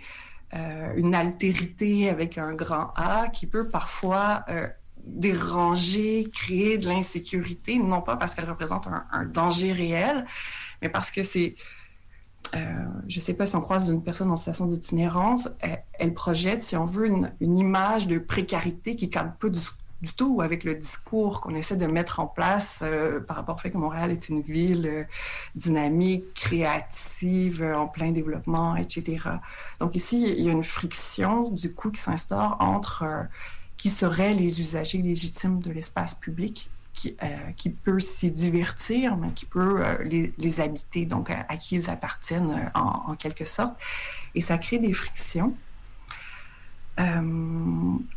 euh, 0.54 0.92
une 0.96 1.14
altérité 1.14 2.08
avec 2.08 2.38
un 2.38 2.54
grand 2.54 2.92
A 2.94 3.26
qui 3.28 3.48
peut 3.48 3.66
parfois 3.66 4.44
déranger, 5.06 6.28
créer 6.32 6.78
de 6.78 6.88
l'insécurité, 6.88 7.78
non 7.78 8.00
pas 8.00 8.16
parce 8.16 8.34
qu'elle 8.34 8.48
représente 8.48 8.86
un, 8.86 9.24
danger 9.24 9.72
réel, 9.72 10.26
mais 10.82 10.88
parce 10.88 11.10
que 11.10 11.22
c'est 11.22 11.56
euh, 12.54 12.58
je 13.08 13.18
ne 13.18 13.22
sais 13.22 13.34
pas 13.34 13.46
si 13.46 13.56
on 13.56 13.62
croise 13.62 13.88
une 13.88 14.04
personne 14.04 14.30
en 14.30 14.36
situation 14.36 14.66
d'itinérance, 14.66 15.48
elle, 15.98 16.14
projette, 16.14 16.62
si 16.62 16.76
on 16.76 16.84
veut, 16.84 17.06
une, 17.06 17.32
image 17.40 18.06
de 18.06 18.18
précarité 18.18 18.96
qui 18.96 19.06
ne 19.06 19.10
cadre 19.10 19.32
pas 19.32 19.48
du, 19.48 19.60
tout 20.16 20.42
avec 20.42 20.64
le 20.64 20.74
discours 20.74 21.40
qu'on 21.40 21.54
essaie 21.54 21.78
de 21.78 21.86
mettre 21.86 22.20
en 22.20 22.26
place 22.26 22.82
euh, 22.84 23.20
par 23.20 23.36
rapport 23.36 23.54
au 23.54 23.58
fait 23.58 23.70
que 23.70 23.78
Montréal 23.78 24.10
est 24.10 24.28
une 24.28 24.42
ville 24.42 24.86
euh, 24.86 25.04
dynamique, 25.54 26.34
créative, 26.34 27.64
en 27.74 27.88
plein 27.88 28.12
développement, 28.12 28.76
etc. 28.76 29.22
Donc 29.80 29.96
ici, 29.96 30.22
il 30.36 30.44
y 30.44 30.48
a 30.48 30.52
une 30.52 30.62
friction, 30.62 31.48
du 31.50 31.72
coup, 31.72 31.90
qui 31.90 32.00
s'instaure 32.00 32.58
entre 32.60 33.26
qui 33.76 33.90
seraient 33.90 34.34
les 34.34 34.60
usagers 34.60 35.02
légitimes 35.02 35.60
de 35.60 35.70
l'espace 35.70 36.14
public 36.14 36.70
qui, 36.94 37.16
euh, 37.22 37.26
qui, 37.56 37.70
peut 37.70 37.98
s'y 37.98 38.30
divertir, 38.30 39.16
mais 39.16 39.32
qui 39.32 39.46
peut 39.46 39.84
euh, 39.84 40.30
les, 40.38 40.60
habiter, 40.60 41.04
donc 41.06 41.28
à, 41.30 41.56
qui 41.56 41.74
ils 41.74 41.90
appartiennent 41.90 42.52
euh, 42.52 42.78
en, 42.78 43.10
en, 43.10 43.14
quelque 43.16 43.44
sorte. 43.44 43.74
Et 44.34 44.40
ça 44.40 44.58
crée 44.58 44.78
des 44.78 44.92
frictions. 44.92 45.54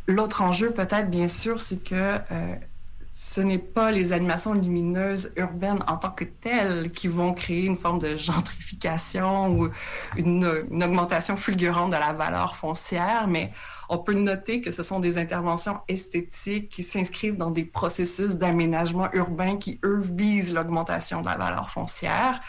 L'autre 0.06 0.42
enjeu, 0.42 0.72
peut-être, 0.72 1.10
bien 1.10 1.26
sûr, 1.26 1.58
c'est 1.58 1.82
que 1.82 2.18
ce 3.20 3.40
n'est 3.40 3.58
pas 3.58 3.90
les 3.90 4.12
animations 4.12 4.54
lumineuses 4.54 5.32
urbaines 5.34 5.82
en 5.88 5.96
tant 5.96 6.12
que 6.12 6.22
telles 6.22 6.92
qui 6.92 7.08
vont 7.08 7.34
créer 7.34 7.64
une 7.64 7.76
forme 7.76 7.98
de 7.98 8.14
gentrification 8.16 9.50
ou 9.50 9.70
une, 10.16 10.44
augmentation 10.44 11.36
fulgurante 11.36 11.90
de 11.90 11.96
la 11.96 12.12
valeur 12.12 12.54
foncière, 12.54 13.26
mais 13.26 13.50
on 13.88 13.98
peut 13.98 14.14
noter 14.14 14.60
que 14.60 14.70
ce 14.70 14.84
sont 14.84 15.00
des 15.00 15.18
interventions 15.18 15.80
esthétiques 15.88 16.68
qui 16.68 16.84
s'inscrivent 16.84 17.36
dans 17.36 17.50
des 17.50 17.64
processus 17.64 18.36
d'aménagement 18.36 19.08
urbain 19.12 19.56
qui, 19.56 19.80
eux, 19.84 20.00
visent 20.00 20.54
l'augmentation 20.54 21.20
de 21.20 21.26
la 21.26 21.36
valeur 21.36 21.70
foncière. 21.70 22.40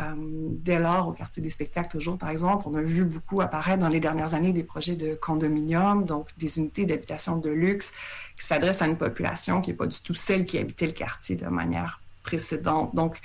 Euh, 0.00 0.14
dès 0.16 0.78
lors, 0.78 1.08
au 1.08 1.12
quartier 1.12 1.42
des 1.42 1.50
spectacles, 1.50 1.88
toujours, 1.88 2.16
par 2.16 2.30
exemple, 2.30 2.64
on 2.66 2.74
a 2.74 2.80
vu 2.80 3.04
beaucoup 3.04 3.40
apparaître 3.42 3.78
dans 3.78 3.88
les 3.88 4.00
dernières 4.00 4.34
années 4.34 4.52
des 4.52 4.64
projets 4.64 4.96
de 4.96 5.14
condominium, 5.14 6.06
donc 6.06 6.28
des 6.38 6.58
unités 6.58 6.86
d'habitation 6.86 7.36
de 7.36 7.50
luxe 7.50 7.92
qui 8.38 8.46
s'adressent 8.46 8.80
à 8.80 8.86
une 8.86 8.96
population 8.96 9.60
qui 9.60 9.70
n'est 9.70 9.76
pas 9.76 9.86
du 9.86 10.00
tout 10.00 10.14
celle 10.14 10.46
qui 10.46 10.58
habitait 10.58 10.86
le 10.86 10.92
quartier 10.92 11.36
de 11.36 11.46
manière 11.46 12.00
précédente. 12.22 12.94
Donc, 12.94 13.18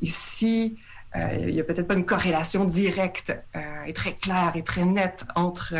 ici, 0.00 0.76
euh, 1.16 1.46
il 1.46 1.54
n'y 1.54 1.60
a 1.60 1.64
peut-être 1.64 1.86
pas 1.86 1.94
une 1.94 2.04
corrélation 2.04 2.64
directe 2.66 3.32
euh, 3.56 3.84
et 3.86 3.92
très 3.94 4.14
claire 4.14 4.52
et 4.54 4.62
très 4.62 4.84
nette 4.84 5.24
entre 5.34 5.74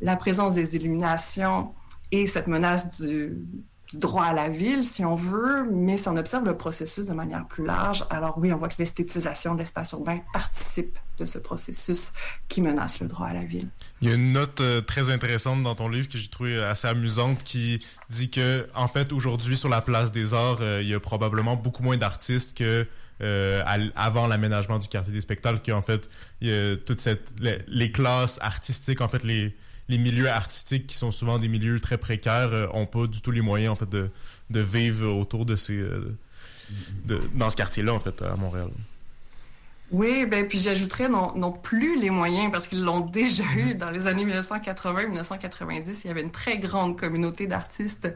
la 0.00 0.16
présence 0.16 0.54
des 0.54 0.76
illuminations 0.76 1.72
et 2.10 2.26
cette 2.26 2.46
menace 2.46 3.00
du 3.00 3.36
droit 3.94 4.24
à 4.24 4.32
la 4.32 4.48
ville, 4.48 4.84
si 4.84 5.04
on 5.04 5.14
veut, 5.14 5.66
mais 5.70 5.96
si 5.96 6.08
on 6.08 6.16
observe 6.16 6.44
le 6.44 6.56
processus 6.56 7.06
de 7.06 7.14
manière 7.14 7.46
plus 7.46 7.64
large, 7.64 8.04
alors 8.10 8.36
oui, 8.38 8.52
on 8.52 8.58
voit 8.58 8.68
que 8.68 8.76
l'esthétisation 8.78 9.54
de 9.54 9.60
l'espace 9.60 9.92
urbain 9.92 10.20
participe 10.32 10.98
de 11.18 11.24
ce 11.24 11.38
processus 11.38 12.12
qui 12.48 12.60
menace 12.60 13.00
le 13.00 13.08
droit 13.08 13.28
à 13.28 13.32
la 13.32 13.44
ville. 13.44 13.68
Il 14.00 14.08
y 14.08 14.12
a 14.12 14.14
une 14.14 14.32
note 14.32 14.60
euh, 14.60 14.80
très 14.80 15.10
intéressante 15.10 15.62
dans 15.62 15.74
ton 15.74 15.88
livre 15.88 16.08
que 16.08 16.18
j'ai 16.18 16.28
trouvé 16.28 16.62
assez 16.62 16.86
amusante 16.86 17.42
qui 17.42 17.84
dit 18.10 18.30
que, 18.30 18.68
en 18.74 18.88
fait, 18.88 19.12
aujourd'hui, 19.12 19.56
sur 19.56 19.68
la 19.68 19.80
place 19.80 20.12
des 20.12 20.34
arts, 20.34 20.58
euh, 20.60 20.80
il 20.82 20.88
y 20.88 20.94
a 20.94 21.00
probablement 21.00 21.56
beaucoup 21.56 21.82
moins 21.82 21.96
d'artistes 21.96 22.56
que 22.58 22.86
euh, 23.20 23.90
avant 23.96 24.28
l'aménagement 24.28 24.78
du 24.78 24.86
quartier 24.86 25.12
des 25.12 25.20
spectacles, 25.20 25.60
qu'en 25.64 25.82
fait, 25.82 26.08
il 26.40 26.48
y 26.48 26.52
a 26.52 26.76
toute 26.76 27.04
les 27.40 27.90
classes 27.90 28.38
artistiques, 28.42 29.00
en 29.00 29.08
fait, 29.08 29.24
les, 29.24 29.56
les 29.88 29.98
milieux 29.98 30.28
artistiques 30.28 30.86
qui 30.86 30.96
sont 30.96 31.10
souvent 31.10 31.38
des 31.38 31.48
milieux 31.48 31.80
très 31.80 31.98
précaires 31.98 32.52
euh, 32.52 32.66
ont 32.72 32.86
pas 32.86 33.06
du 33.06 33.22
tout 33.22 33.30
les 33.30 33.40
moyens 33.40 33.72
en 33.72 33.74
fait 33.74 33.88
de, 33.88 34.10
vivre 34.50 35.08
autour 35.08 35.46
de 35.46 35.56
ces 35.56 35.76
euh, 35.76 36.16
de, 37.04 37.20
dans 37.34 37.50
ce 37.50 37.56
quartier 37.56 37.82
là 37.82 37.94
en 37.94 37.98
fait 37.98 38.20
à 38.22 38.36
Montréal. 38.36 38.68
Oui, 39.90 40.26
ben 40.26 40.46
puis 40.46 40.58
j'ajouterais 40.58 41.08
non, 41.08 41.32
non 41.34 41.50
plus 41.50 41.98
les 41.98 42.10
moyens 42.10 42.52
parce 42.52 42.68
qu'ils 42.68 42.84
l'ont 42.84 43.00
déjà 43.00 43.44
eu 43.56 43.74
dans 43.74 43.90
les 43.90 44.06
années 44.06 44.26
1980-1990. 44.26 46.02
Il 46.04 46.08
y 46.08 46.10
avait 46.10 46.20
une 46.20 46.30
très 46.30 46.58
grande 46.58 46.98
communauté 46.98 47.46
d'artistes 47.46 48.14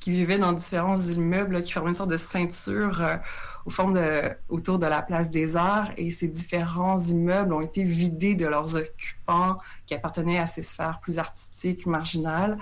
qui 0.00 0.10
vivaient 0.10 0.38
dans 0.38 0.52
différents 0.52 0.96
immeubles 0.96 1.62
qui 1.62 1.72
formaient 1.72 1.90
une 1.90 1.94
sorte 1.94 2.10
de 2.10 2.16
ceinture 2.16 3.00
euh, 3.00 3.16
aux 3.66 3.70
formes 3.70 3.94
de, 3.94 4.32
autour 4.48 4.80
de 4.80 4.86
la 4.86 5.00
place 5.00 5.30
des 5.30 5.56
arts 5.56 5.92
et 5.96 6.10
ces 6.10 6.26
différents 6.26 6.98
immeubles 6.98 7.52
ont 7.52 7.60
été 7.60 7.84
vidés 7.84 8.34
de 8.34 8.46
leurs 8.46 8.74
occupants 8.74 9.54
qui 9.86 9.94
appartenaient 9.94 10.40
à 10.40 10.46
ces 10.46 10.62
sphères 10.62 10.98
plus 11.00 11.18
artistiques, 11.18 11.86
marginales, 11.86 12.58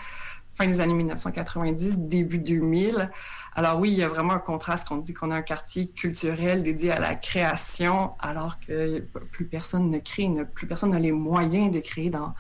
fin 0.55 0.67
des 0.67 0.83
années 0.83 0.93
1990, 0.93 2.01
début 2.01 2.37
2000. 2.37 3.11
Alors 3.55 3.79
oui, 3.81 3.91
il 3.91 3.99
y 3.99 4.03
a 4.03 4.09
vraiment 4.09 4.35
un 4.35 4.39
contraste 4.39 4.89
qu'on 4.89 4.99
dit 4.99 5.13
qu'on 5.13 5.31
a 5.31 5.37
un 5.37 5.43
quartier 5.43 5.89
culturel 5.89 6.63
dédié 6.63 6.93
à 6.93 7.01
la 7.01 7.15
création, 7.15 8.13
alors 8.19 8.61
que 8.61 9.01
plus 9.33 9.45
personne 9.45 9.91
ne 9.91 9.99
crée, 9.99 10.31
plus 10.55 10.67
personne 10.67 10.91
n'a 10.91 10.99
les 10.99 11.13
moyens 11.13 11.73
de 11.73 11.81
créer 11.81 12.11
dans, 12.11 12.35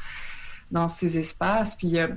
dans 0.71 0.89
ces 0.89 1.19
espaces. 1.19 1.75
Puis 1.77 1.89
il 1.89 1.95
y 1.95 2.01
a, 2.01 2.09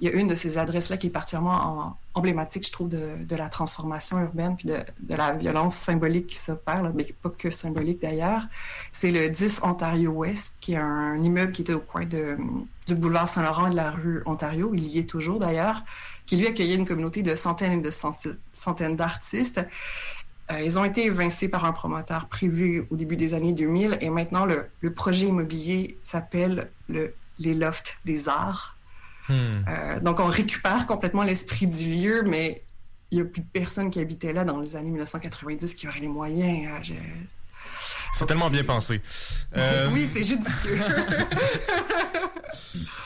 il 0.00 0.08
y 0.08 0.12
a 0.12 0.12
une 0.12 0.28
de 0.28 0.34
ces 0.34 0.58
adresses-là 0.58 0.96
qui 0.96 1.06
est 1.06 1.10
particulièrement 1.10 1.54
en, 1.54 1.96
emblématique, 2.14 2.66
je 2.66 2.72
trouve, 2.72 2.88
de, 2.88 3.36
la 3.36 3.48
transformation 3.48 4.20
urbaine 4.20 4.56
puis 4.56 4.68
de, 4.68 4.84
la 5.08 5.32
violence 5.32 5.76
symbolique 5.76 6.26
qui 6.26 6.36
s'opère, 6.36 6.82
mais 6.94 7.04
pas 7.22 7.30
que 7.30 7.50
symbolique 7.50 8.02
d'ailleurs. 8.02 8.42
C'est 8.92 9.10
le 9.10 9.30
10 9.30 9.60
Ontario 9.62 10.10
West, 10.10 10.54
qui 10.60 10.74
est 10.74 10.78
un 10.78 11.16
immeuble 11.18 11.52
qui 11.52 11.62
était 11.62 11.72
au 11.72 11.80
coin 11.80 12.04
de, 12.04 12.36
du 12.86 12.94
boulevard 12.94 13.28
Saint-Laurent 13.28 13.68
et 13.68 13.70
de 13.70 13.76
la 13.76 13.90
rue 13.90 14.22
Ontario. 14.26 14.72
Il 14.74 14.86
y 14.86 14.98
est 14.98 15.08
toujours 15.08 15.38
d'ailleurs, 15.38 15.84
qui 16.32 16.38
lui 16.38 16.46
accueillait 16.46 16.76
une 16.76 16.86
communauté 16.86 17.22
de 17.22 17.34
centaines 17.34 17.72
et 17.72 17.82
de 17.82 17.90
centaines 18.54 18.96
d'artistes. 18.96 19.60
Euh, 20.50 20.62
ils 20.62 20.78
ont 20.78 20.84
été 20.86 21.04
évincés 21.04 21.46
par 21.46 21.66
un 21.66 21.72
promoteur 21.72 22.26
privé 22.26 22.86
au 22.90 22.96
début 22.96 23.16
des 23.16 23.34
années 23.34 23.52
2000 23.52 23.98
et 24.00 24.08
maintenant 24.08 24.46
le, 24.46 24.64
le 24.80 24.94
projet 24.94 25.26
immobilier 25.26 25.98
s'appelle 26.02 26.70
le, 26.88 27.14
les 27.38 27.52
Lofts 27.52 27.98
des 28.06 28.30
Arts. 28.30 28.78
Hmm. 29.28 29.62
Euh, 29.68 30.00
donc, 30.00 30.20
on 30.20 30.24
récupère 30.24 30.86
complètement 30.86 31.22
l'esprit 31.22 31.66
du 31.66 31.96
lieu, 31.96 32.22
mais 32.22 32.62
il 33.10 33.18
n'y 33.18 33.22
a 33.22 33.26
plus 33.26 33.42
de 33.42 33.50
personnes 33.52 33.90
qui 33.90 34.00
habitaient 34.00 34.32
là 34.32 34.46
dans 34.46 34.58
les 34.58 34.74
années 34.74 34.88
1990 34.88 35.74
qui 35.74 35.86
auraient 35.86 36.00
les 36.00 36.08
moyens. 36.08 36.66
Euh, 36.66 36.82
je... 36.82 36.94
C'est 38.14 38.24
tellement 38.24 38.48
bien 38.48 38.64
pensé. 38.64 39.02
Euh... 39.54 39.90
Oui, 39.92 40.08
c'est 40.10 40.22
judicieux. 40.22 40.80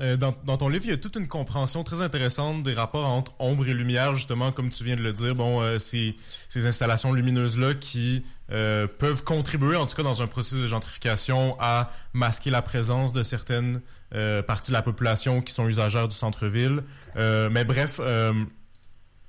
euh, 0.00 0.16
dans, 0.16 0.32
ton 0.32 0.68
livre, 0.68 0.86
il 0.86 0.90
y 0.90 0.94
a 0.94 0.96
toute 0.96 1.16
une 1.16 1.28
compréhension 1.28 1.84
très 1.84 2.00
intéressante 2.00 2.62
des 2.62 2.72
rapports 2.72 3.06
entre 3.06 3.34
ombre 3.38 3.68
et 3.68 3.74
lumière, 3.74 4.14
justement, 4.14 4.50
comme 4.50 4.70
tu 4.70 4.84
viens 4.84 4.96
de 4.96 5.02
le 5.02 5.12
dire. 5.12 5.34
Bon, 5.34 5.60
euh, 5.60 5.78
ces, 5.78 6.16
ces 6.48 6.66
installations 6.66 7.12
lumineuses-là 7.12 7.74
qui 7.74 8.24
euh, 8.50 8.86
peuvent 8.86 9.22
contribuer, 9.22 9.76
en 9.76 9.84
tout 9.84 9.94
cas 9.94 10.02
dans 10.02 10.22
un 10.22 10.26
processus 10.26 10.62
de 10.62 10.66
gentrification, 10.66 11.56
à 11.60 11.90
masquer 12.14 12.48
la 12.48 12.62
présence 12.62 13.12
de 13.12 13.22
certaines 13.22 13.82
euh, 14.14 14.42
parties 14.42 14.70
de 14.70 14.76
la 14.76 14.82
population 14.82 15.42
qui 15.42 15.52
sont 15.52 15.68
usagères 15.68 16.08
du 16.08 16.16
centre-ville. 16.16 16.82
mais 17.14 17.64
bref, 17.64 18.00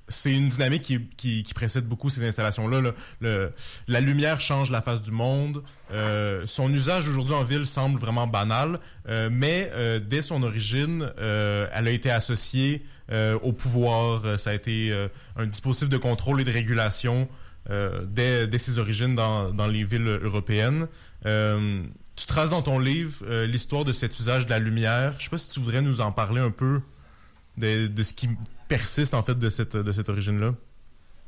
c'est 0.08 0.32
une 0.32 0.48
dynamique 0.48 0.82
qui, 1.16 1.42
qui, 1.44 1.54
précède 1.54 1.86
beaucoup 1.86 2.10
ces 2.10 2.24
installations-là. 2.26 2.92
La 3.88 4.00
lumière 4.00 4.40
change 4.40 4.70
la 4.70 4.82
face 4.82 5.02
du 5.02 5.10
monde. 5.10 5.62
Euh, 5.92 6.42
son 6.46 6.72
usage 6.72 7.08
aujourd'hui 7.08 7.34
en 7.34 7.42
ville 7.42 7.66
semble 7.66 7.98
vraiment 7.98 8.26
banal, 8.26 8.80
euh, 9.08 9.28
mais 9.32 9.70
euh, 9.72 10.00
dès 10.00 10.20
son 10.20 10.42
origine, 10.42 11.10
elle 11.18 11.88
a 11.88 11.90
été 11.90 12.10
associée 12.10 12.84
au 13.42 13.52
pouvoir. 13.52 14.38
Ça 14.38 14.50
a 14.50 14.54
été 14.54 14.92
un 15.36 15.46
dispositif 15.46 15.88
de 15.88 15.98
contrôle 15.98 16.40
et 16.40 16.44
de 16.44 16.52
régulation 16.52 17.28
dès, 17.68 18.46
dès, 18.46 18.58
ses 18.58 18.78
origines 18.78 19.14
dans, 19.14 19.52
dans 19.52 19.66
les 19.66 19.84
villes 19.84 20.20
européennes. 20.22 20.86
tu 21.22 22.26
traces 22.26 22.50
dans 22.50 22.62
ton 22.62 22.78
livre 22.78 23.44
l'histoire 23.44 23.84
de 23.84 23.92
cet 23.92 24.18
usage 24.18 24.46
de 24.46 24.50
la 24.50 24.58
lumière. 24.58 25.14
Je 25.18 25.24
sais 25.24 25.30
pas 25.30 25.38
si 25.38 25.50
tu 25.50 25.60
voudrais 25.60 25.82
nous 25.82 26.00
en 26.00 26.12
parler 26.12 26.40
un 26.40 26.50
peu 26.50 26.80
de, 27.58 27.86
de 27.86 28.02
ce 28.02 28.12
qui 28.14 28.28
persiste 28.68 29.14
en 29.14 29.22
fait 29.22 29.38
de 29.38 29.48
cette, 29.48 29.76
de 29.76 29.92
cette 29.92 30.08
origine-là? 30.08 30.54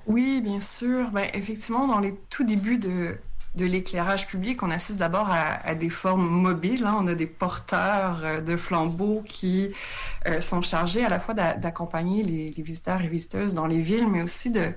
Oui, 0.06 0.40
bien 0.40 0.60
sûr. 0.60 1.10
Ben, 1.10 1.28
effectivement, 1.34 1.86
dans 1.86 1.98
les 1.98 2.14
tout 2.30 2.44
débuts 2.44 2.78
de, 2.78 3.16
de 3.56 3.64
l'éclairage 3.64 4.28
public, 4.28 4.62
on 4.62 4.70
assiste 4.70 4.98
d'abord 4.98 5.28
à, 5.30 5.74
des 5.74 5.88
formes 5.88 6.28
mobiles. 6.28 6.84
Hein. 6.84 6.96
On 7.00 7.06
a 7.06 7.14
des 7.14 7.26
porteurs 7.26 8.20
euh, 8.22 8.40
de 8.40 8.56
flambeaux 8.56 9.22
qui 9.26 9.72
euh, 10.26 10.40
sont 10.40 10.62
chargés 10.62 11.04
à 11.04 11.08
la 11.08 11.18
fois 11.18 11.34
d'accompagner 11.34 12.22
les, 12.22 12.50
visiteurs 12.62 13.02
et 13.02 13.08
visiteuses 13.08 13.54
dans 13.54 13.66
les 13.66 13.80
villes, 13.80 14.08
mais 14.08 14.22
aussi 14.22 14.50
de, 14.50 14.72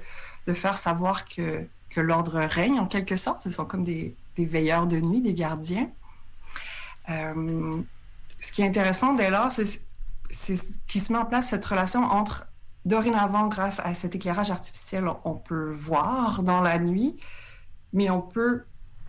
de 0.47 0.53
faire 0.53 0.77
savoir 0.77 1.25
que, 1.25 1.63
que 1.89 2.01
l'ordre 2.01 2.39
règne 2.39 2.79
en 2.79 2.87
quelque 2.87 3.15
sorte. 3.15 3.41
Ce 3.41 3.49
sont 3.49 3.65
comme 3.65 3.83
des, 3.83 4.15
des 4.35 4.45
veilleurs 4.45 4.87
de 4.87 4.99
nuit, 4.99 5.21
des 5.21 5.33
gardiens. 5.33 5.89
Euh, 7.09 7.81
ce 8.39 8.51
qui 8.51 8.61
est 8.61 8.65
intéressant 8.65 9.13
dès 9.13 9.29
lors, 9.29 9.51
c'est 9.51 9.81
qu'il 10.87 11.01
se 11.01 11.11
met 11.11 11.19
en 11.19 11.25
place 11.25 11.49
cette 11.49 11.65
relation 11.65 12.03
entre 12.03 12.47
Dorénavant, 12.85 13.47
grâce 13.47 13.79
à 13.79 13.93
cet 13.93 14.15
éclairage 14.15 14.51
artificiel, 14.51 15.05
on 15.25 15.35
peut 15.35 15.71
voir 15.71 16.43
dans 16.43 16.61
la 16.61 16.79
nuit, 16.79 17.17
mais 17.93 18.09
on 18.09 18.21
peut 18.21 18.63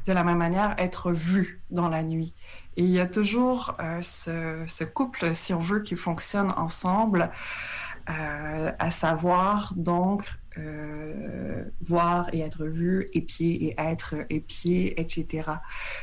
de 0.07 0.13
la 0.13 0.25
même 0.25 0.39
manière 0.39 0.75
être 0.79 1.13
vu 1.13 1.63
dans 1.71 1.89
la 1.89 2.03
nuit. 2.03 2.35
Et 2.77 2.83
il 2.83 2.91
y 2.91 3.01
a 3.01 3.07
toujours 3.07 3.77
euh, 3.81 4.01
ce, 4.03 4.85
couple, 4.85 5.35
si 5.35 5.53
on 5.53 5.61
veut, 5.61 5.81
qui 5.81 5.97
fonctionne 5.97 6.53
ensemble, 6.57 7.31
euh, 8.09 8.73
à 8.79 8.91
savoir 8.91 9.75
donc 9.77 10.25
euh, 10.59 11.65
voir 11.81 12.29
et 12.33 12.41
être 12.41 12.65
vu, 12.65 13.09
épier 13.13 13.67
et 13.67 13.75
être 13.79 14.15
épié, 14.31 15.01
etc. 15.01 15.51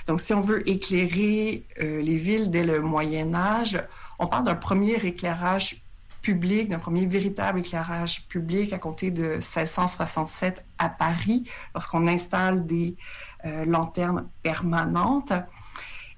Donc 0.05 0.21
si 0.21 0.33
on 0.33 0.41
veut 0.41 0.67
éclairer 0.69 1.65
les 1.79 2.15
villes 2.15 2.51
dès 2.51 2.63
le 2.63 2.81
Moyen 2.81 3.33
Âge, 3.33 3.81
on 4.19 4.27
parle 4.27 4.45
d'un 4.45 4.55
premier 4.55 4.95
éclairage 4.95 5.86
public, 6.27 6.67
d'un 6.67 6.79
premier 6.79 7.05
véritable 7.05 7.59
éclairage 7.59 8.27
public 8.27 8.73
à 8.73 8.79
compter 8.79 9.11
de 9.11 9.35
1667 9.35 10.65
à 10.77 10.89
Paris, 10.89 11.49
lorsqu'on 11.73 12.05
installe 12.05 12.65
des 12.65 12.97
euh, 13.45 13.63
lanternes 13.63 14.27
permanentes. 14.43 15.31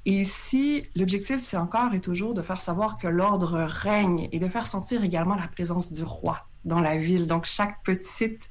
Et 0.08 0.14
ici, 0.14 0.84
l'objectif, 0.96 1.44
c'est 1.44 1.58
encore 1.58 1.94
et 1.94 2.00
toujours 2.00 2.34
de 2.34 2.42
faire 2.42 2.60
savoir 2.60 2.98
que 2.98 3.08
l'ordre 3.08 3.60
règne 3.60 4.30
et 4.32 4.40
de 4.40 4.48
faire 4.48 4.66
sentir 4.66 5.04
également 5.04 5.36
la 5.36 5.48
présence 5.48 5.92
du 5.92 6.04
roi 6.04 6.48
dans 6.66 6.80
la 6.80 6.98
ville. 6.98 7.28
Donc, 7.28 7.46
chaque 7.46 7.84
petite 7.84 8.50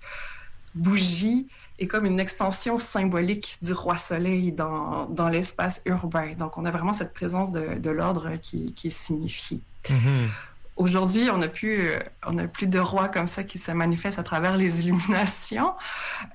bougie 0.77 1.49
est 1.81 1.89
comme 1.89 2.07
une 2.07 2.21
extension 2.21 2.79
symbolique 2.79 3.59
du 3.63 3.73
roi 3.73 3.97
soleil 3.97 4.53
dans, 4.53 5.07
dans 5.07 5.29
l'espace 5.29 5.83
urbain. 5.87 6.35
Donc, 6.39 6.57
on 6.57 6.65
a 6.65 6.71
vraiment 6.71 6.93
cette 6.93 7.15
présence 7.15 7.51
de, 7.51 7.91
l'ordre 7.91 8.37
qui, 8.41 8.73
qui, 8.75 8.87
est 8.87 8.91
signifiée. 8.91 9.61
Mm-hmm. 9.89 10.29
Aujourd'hui, 10.79 11.29
on 11.29 11.39
n'a 11.39 11.49
plus, 11.49 12.67
de 12.69 12.79
roi 12.79 13.09
comme 13.09 13.27
ça 13.27 13.43
qui 13.43 13.59
se 13.59 13.73
manifeste 13.73 14.21
à 14.21 14.23
travers 14.23 14.57
les 14.57 14.81
illuminations. 14.81 15.75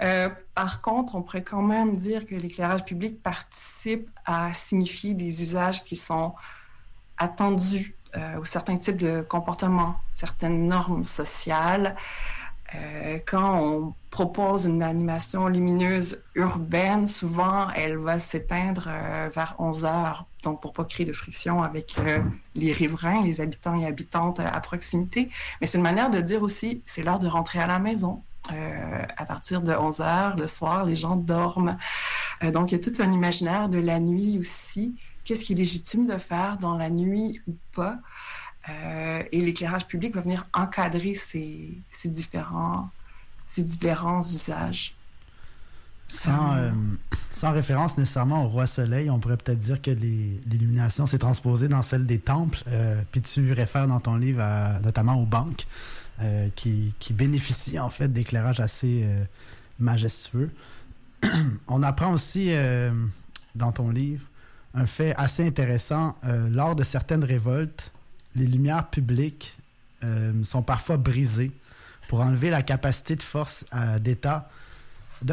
Euh, 0.02 0.28
par 0.54 0.82
contre, 0.82 1.16
on 1.16 1.22
pourrait 1.22 1.46
quand 1.46 1.62
même 1.62 1.96
dire 1.96 2.26
que 2.26 2.36
l'éclairage 2.36 2.84
public 2.84 3.24
participe 3.24 4.10
à 4.26 4.54
signifier 4.54 5.14
des 5.14 5.44
usages 5.44 5.86
qui 5.86 5.96
sont 5.96 6.34
attendus 7.18 7.96
euh, 8.18 8.36
ou 8.36 8.44
certains 8.44 8.76
types 8.76 8.98
de 8.98 9.22
comportements, 9.22 9.96
certaines 10.12 10.68
normes 10.68 11.06
sociales. 11.06 11.96
Euh, 12.76 13.20
quand 13.26 13.62
on 13.62 13.94
propose 14.10 14.66
une 14.66 14.84
animation 14.84 15.48
lumineuse 15.48 16.24
urbaine, 16.36 17.08
souvent 17.08 17.70
elle 17.72 17.98
va 17.98 18.20
s'éteindre 18.20 18.86
euh, 18.88 19.30
vers 19.34 19.56
11 19.60 19.86
heures, 19.86 20.26
donc 20.44 20.62
pour 20.62 20.74
pas 20.74 20.86
créer 20.86 21.06
de 21.06 21.14
friction 21.14 21.64
avec 21.64 21.96
euh, 22.00 22.20
les 22.56 22.72
riverains, 22.72 23.24
les 23.24 23.42
habitants 23.42 23.80
et 23.80 23.86
habitantes 23.86 24.40
à 24.40 24.60
proximité. 24.60 25.30
Mais 25.62 25.68
c'est 25.68 25.78
une 25.78 25.84
manière 25.84 26.10
de 26.10 26.22
dire 26.22 26.44
aussi, 26.44 26.82
c'est 26.86 27.04
l'heure 27.04 27.20
de 27.20 27.28
rentrer 27.28 27.60
à 27.60 27.68
la 27.68 27.80
maison. 27.80 28.24
à 29.18 29.26
partir 29.26 29.62
de 29.62 29.72
11 29.74 30.02
heures 30.02 30.36
le 30.36 30.48
soir, 30.48 30.86
les 30.86 30.96
gens 30.96 31.16
dorment. 31.16 31.78
donc 32.52 32.72
il 32.72 32.76
y 32.76 32.80
a 32.82 32.84
tout 32.84 33.02
un 33.02 33.10
imaginaire 33.12 33.70
de 33.70 33.80
la 33.80 34.00
nuit 34.00 34.38
aussi. 34.38 34.96
Qu'est-ce 35.24 35.46
qui 35.46 35.54
est 35.54 35.56
légitime 35.56 36.06
de 36.06 36.18
faire 36.18 36.58
dans 36.58 36.78
la 36.78 36.90
nuit 36.90 37.42
ou 37.48 37.56
pas? 37.74 38.00
Euh, 38.70 39.24
et 39.32 39.42
l'éclairage 39.42 39.88
public 39.88 40.16
va 40.16 40.22
venir 40.22 40.46
encadrer 40.54 41.14
ces, 41.16 41.78
ces, 41.90 42.10
différents, 42.10 42.90
ces 43.46 43.64
différents 43.64 44.22
usages. 44.22 44.96
Sans, 46.08 46.56
euh, 46.56 46.72
sans, 47.32 47.52
référence 47.52 47.98
nécessairement 47.98 48.46
au 48.46 48.48
roi 48.48 48.68
soleil, 48.68 49.10
on 49.10 49.20
pourrait 49.20 49.38
peut-être 49.38 49.60
dire 49.60 49.82
que 49.82 49.92
l'illumination 49.92 51.06
s'est 51.06 51.18
transposée 51.18 51.68
dans 51.68 51.82
celle 51.82 52.06
des 52.06 52.20
temples. 52.20 52.64
Euh, 52.68 53.02
puis 53.12 53.22
tu 53.22 53.52
réfères 53.52 53.88
dans 53.88 54.00
ton 54.00 54.16
livre 54.16 54.44
notamment 54.84 55.16
aux 55.16 55.26
banques 55.26 55.66
qui, 56.56 56.94
qui, 57.00 57.12
bénéficient 57.12 57.80
en 57.80 57.90
fait 57.90 58.08
d'éclairage 58.08 58.60
assez 58.62 59.06
majestueux. 59.80 60.52
on 61.68 61.84
apprend 61.84 62.14
aussi 62.14 62.54
dans 63.56 63.72
ton 63.74 63.90
livre 63.90 64.24
un 64.74 64.86
fait 64.86 65.14
assez 65.18 65.46
intéressant 65.46 66.16
lors 66.50 66.76
de 66.76 66.84
certaines 66.84 67.26
révoltes 67.26 67.93
les 68.36 68.48
lumières 68.48 68.88
publiques 68.88 69.56
euh, 70.04 70.32
sont 70.44 70.64
parfois 70.64 70.98
brisées 70.98 71.52
pour 72.08 72.22
enlever 72.22 72.50
la 72.50 72.62
capacité 72.62 73.16
de 73.16 73.24
force 73.24 73.66
euh, 73.74 74.00
d'État 74.00 74.50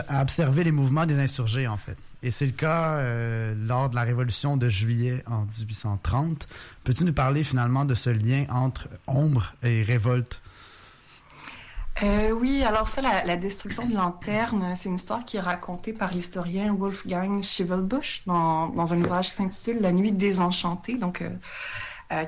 à 0.09 0.23
observer 0.23 0.63
les 0.63 0.71
mouvements 0.71 1.07
des 1.07 1.19
insurgés, 1.19 1.67
en 1.67 1.77
fait. 1.77 1.97
Et 2.23 2.31
c'est 2.31 2.47
le 2.47 2.53
cas 2.53 2.99
euh, 2.99 3.55
lors 3.67 3.91
de 3.91 3.97
la 3.97 4.03
Révolution 4.03 4.57
de 4.57 4.69
juillet 4.69 5.25
en 5.27 5.41
1830. 5.41 6.47
Peux-tu 6.85 7.05
nous 7.05 7.13
parler 7.13 7.43
finalement 7.43 7.85
de 7.85 7.95
ce 7.95 8.11
lien 8.11 8.45
entre 8.51 8.89
ombre 9.07 9.55
et 9.63 9.83
révolte? 9.83 10.41
oui, 12.33 12.63
alors 12.63 12.89
ça, 12.89 13.03
la, 13.03 13.37
destruction 13.37 13.87
de 13.87 13.95
lanterne, 13.95 14.73
c'est 14.75 14.89
une 14.89 14.95
histoire 14.95 15.23
qui 15.23 15.37
est 15.37 15.41
racontée 15.41 15.93
par 15.93 16.13
l'historien 16.13 16.73
Wolfgang 16.73 17.43
Schivelbusch 17.43 18.23
dans, 18.25 18.73
un 18.95 19.01
ouvrage 19.03 19.27
qui 19.27 19.33
s'intitule 19.33 19.83
La 19.83 19.93
nuit 19.93 20.11
désenchantée. 20.11 20.97
Donc, 20.97 21.23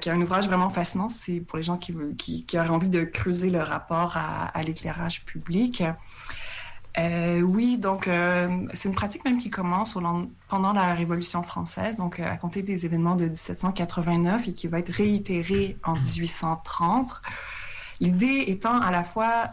qui 0.01 0.09
est 0.09 0.12
un 0.12 0.21
ouvrage 0.21 0.47
vraiment 0.47 0.71
fascinant. 0.71 1.09
C'est 1.09 1.40
pour 1.40 1.57
les 1.57 1.62
gens 1.62 1.77
qui, 1.77 1.95
qui, 2.16 2.59
auraient 2.59 2.68
envie 2.68 2.88
de 2.88 3.05
creuser 3.05 3.51
le 3.51 3.61
rapport 3.61 4.16
à, 4.16 4.62
l'éclairage 4.62 5.25
public. 5.25 5.83
Euh, 6.99 7.40
oui, 7.40 7.79
donc 7.79 8.07
euh, 8.07 8.66
c'est 8.75 8.88
une 8.88 8.95
pratique 8.95 9.25
même 9.25 9.38
qui 9.38 9.49
commence 9.49 9.97
pendant 10.49 10.73
la 10.73 10.95
Révolution 10.95 11.42
française, 11.42 11.97
donc 11.97 12.21
à 12.21 12.37
compter 12.37 12.62
des 12.62 12.85
événements 12.85 13.16
de 13.16 13.25
1789 13.25 14.49
et 14.49 14.53
qui 14.53 14.68
va 14.68 14.79
être 14.79 14.92
réitérée 14.92 15.79
en 15.85 15.95
1830. 15.95 17.23
L'idée 18.01 18.45
étant 18.49 18.79
à 18.81 18.90
la 18.90 19.05
fois 19.05 19.51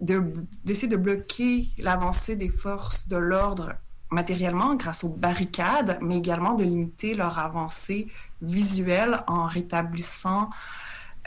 d'essayer 0.00 0.88
de, 0.88 0.96
de 0.96 1.02
bloquer 1.02 1.68
l'avancée 1.78 2.36
des 2.36 2.50
forces 2.50 3.08
de 3.08 3.16
l'ordre 3.16 3.72
matériellement 4.12 4.74
grâce 4.76 5.04
aux 5.04 5.08
barricades, 5.08 5.98
mais 6.00 6.18
également 6.18 6.54
de 6.54 6.64
limiter 6.64 7.14
leur 7.14 7.38
avancée 7.38 8.08
visuel 8.42 9.22
en 9.26 9.46
rétablissant 9.46 10.50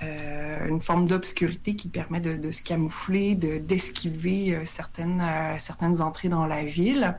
euh, 0.04 0.68
une 0.68 0.82
forme 0.82 1.08
d'obscurité 1.08 1.78
qui 1.78 1.88
permet 1.88 2.20
de, 2.20 2.52
se 2.52 2.62
camoufler, 2.62 3.34
de, 3.34 3.58
d'esquiver 3.58 4.54
euh, 4.54 4.66
certaines, 4.66 5.22
euh, 5.22 5.58
certaines 5.58 6.02
entrées 6.02 6.28
dans 6.28 6.46
la 6.46 6.66
ville. 6.66 7.18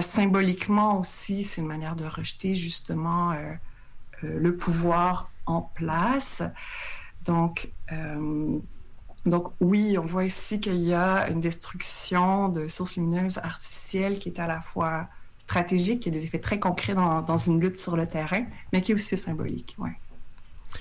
symboliquement 0.00 1.00
aussi, 1.00 1.42
c'est 1.42 1.60
une 1.60 1.66
manière 1.66 1.96
de 1.96 2.04
rejeter 2.04 2.54
justement 2.54 3.34
le 4.22 4.56
pouvoir 4.56 5.28
en 5.44 5.60
place. 5.60 6.44
Donc, 7.24 7.68
donc 9.26 9.52
oui, 9.60 9.98
on 9.98 10.06
voit 10.06 10.24
ici 10.24 10.60
qu'il 10.60 10.80
y 10.82 10.94
a 10.94 11.28
une 11.30 11.40
destruction 11.40 12.48
de 12.48 12.68
sources 12.68 12.94
lumineuses 12.94 13.38
artificielles 13.38 14.20
qui 14.20 14.28
est 14.28 14.38
à 14.38 14.46
la 14.46 14.60
fois 14.60 15.08
stratégique, 15.42 16.00
qui 16.00 16.08
a 16.08 16.12
des 16.12 16.24
effets 16.24 16.38
très 16.38 16.58
concrets 16.58 16.94
dans, 16.94 17.36
une 17.36 17.60
lutte 17.60 17.78
sur 17.78 17.96
le 17.96 18.06
terrain, 18.06 18.44
mais 18.72 18.80
qui 18.80 18.92
est 18.92 18.94
aussi 18.94 19.16
symbolique. 19.16 19.74
Ouais. 19.78 19.90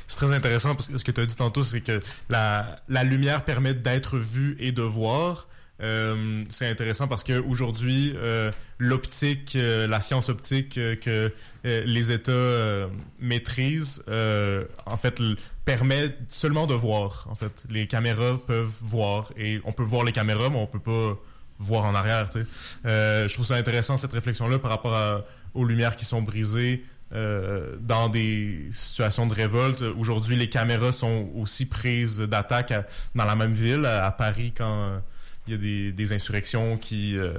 c'est 0.08 0.18
très 0.18 0.32
intéressant 0.32 0.76
parce 0.76 0.88
que 0.88 0.98
ce 0.98 1.04
que 1.04 1.12
tu 1.12 1.22
as 1.22 1.26
dit 1.26 1.36
tantôt, 1.36 1.64
c'est 1.64 1.82
que 1.82 2.00
la, 2.30 2.82
la 2.88 3.04
lumière 3.04 3.44
permet 3.44 3.74
d'être 3.74 4.18
vue 4.18 4.56
et 4.60 4.72
de 4.72 4.84
voir. 4.84 5.48
Euh, 5.82 6.44
c'est 6.50 6.68
intéressant 6.68 7.08
parce 7.08 7.24
que 7.24 7.40
aujourd'hui, 7.40 8.14
euh, 8.16 8.52
l'optique, 8.78 9.56
euh, 9.56 9.88
la 9.88 10.00
science 10.00 10.30
optique 10.30 10.76
que 10.76 11.34
les 11.64 12.12
États 12.12 12.88
maîtrisent, 13.20 14.04
en 14.08 14.98
fait, 14.98 15.20
permet 15.66 16.16
seulement 16.30 16.68
de 16.68 16.76
voir. 16.76 17.28
En 17.30 17.36
fait, 17.36 17.66
les 17.70 17.88
caméras 17.88 18.40
peuvent 18.46 18.76
voir 18.82 19.32
et 19.38 19.60
on 19.66 19.72
peut 19.72 19.84
voir 19.84 20.04
les 20.04 20.12
caméras, 20.12 20.50
mais 20.50 20.58
on 20.58 20.68
peut 20.68 20.80
pas 20.80 21.18
voir 21.62 21.86
en 21.86 21.96
arrière. 21.96 22.32
Sais. 22.32 22.46
je 22.84 23.34
trouve 23.34 23.46
ça 23.46 23.56
intéressant 23.56 23.98
cette 23.98 24.14
réflexion-là 24.14 24.60
par 24.60 24.72
rapport 24.72 25.24
aux 25.54 25.66
lumières 25.66 25.96
qui 25.96 26.06
sont 26.06 26.22
brisées. 26.22 26.84
Euh, 27.14 27.76
dans 27.82 28.08
des 28.08 28.70
situations 28.72 29.28
de 29.28 29.34
révolte. 29.34 29.82
Aujourd'hui, 29.82 30.38
les 30.38 30.48
caméras 30.48 30.94
sont 30.94 31.30
aussi 31.36 31.66
prises 31.66 32.22
d'attaque 32.22 32.74
dans 33.16 33.26
la 33.26 33.36
même 33.36 33.54
ville, 33.54 33.86
à, 33.86 34.10
Paris, 34.12 34.54
quand 34.56 35.02
il 35.46 35.52
y 35.52 35.90
a 35.90 35.92
des, 35.92 36.14
insurrections 36.14 36.78
qui, 36.78 37.18
euh, 37.18 37.34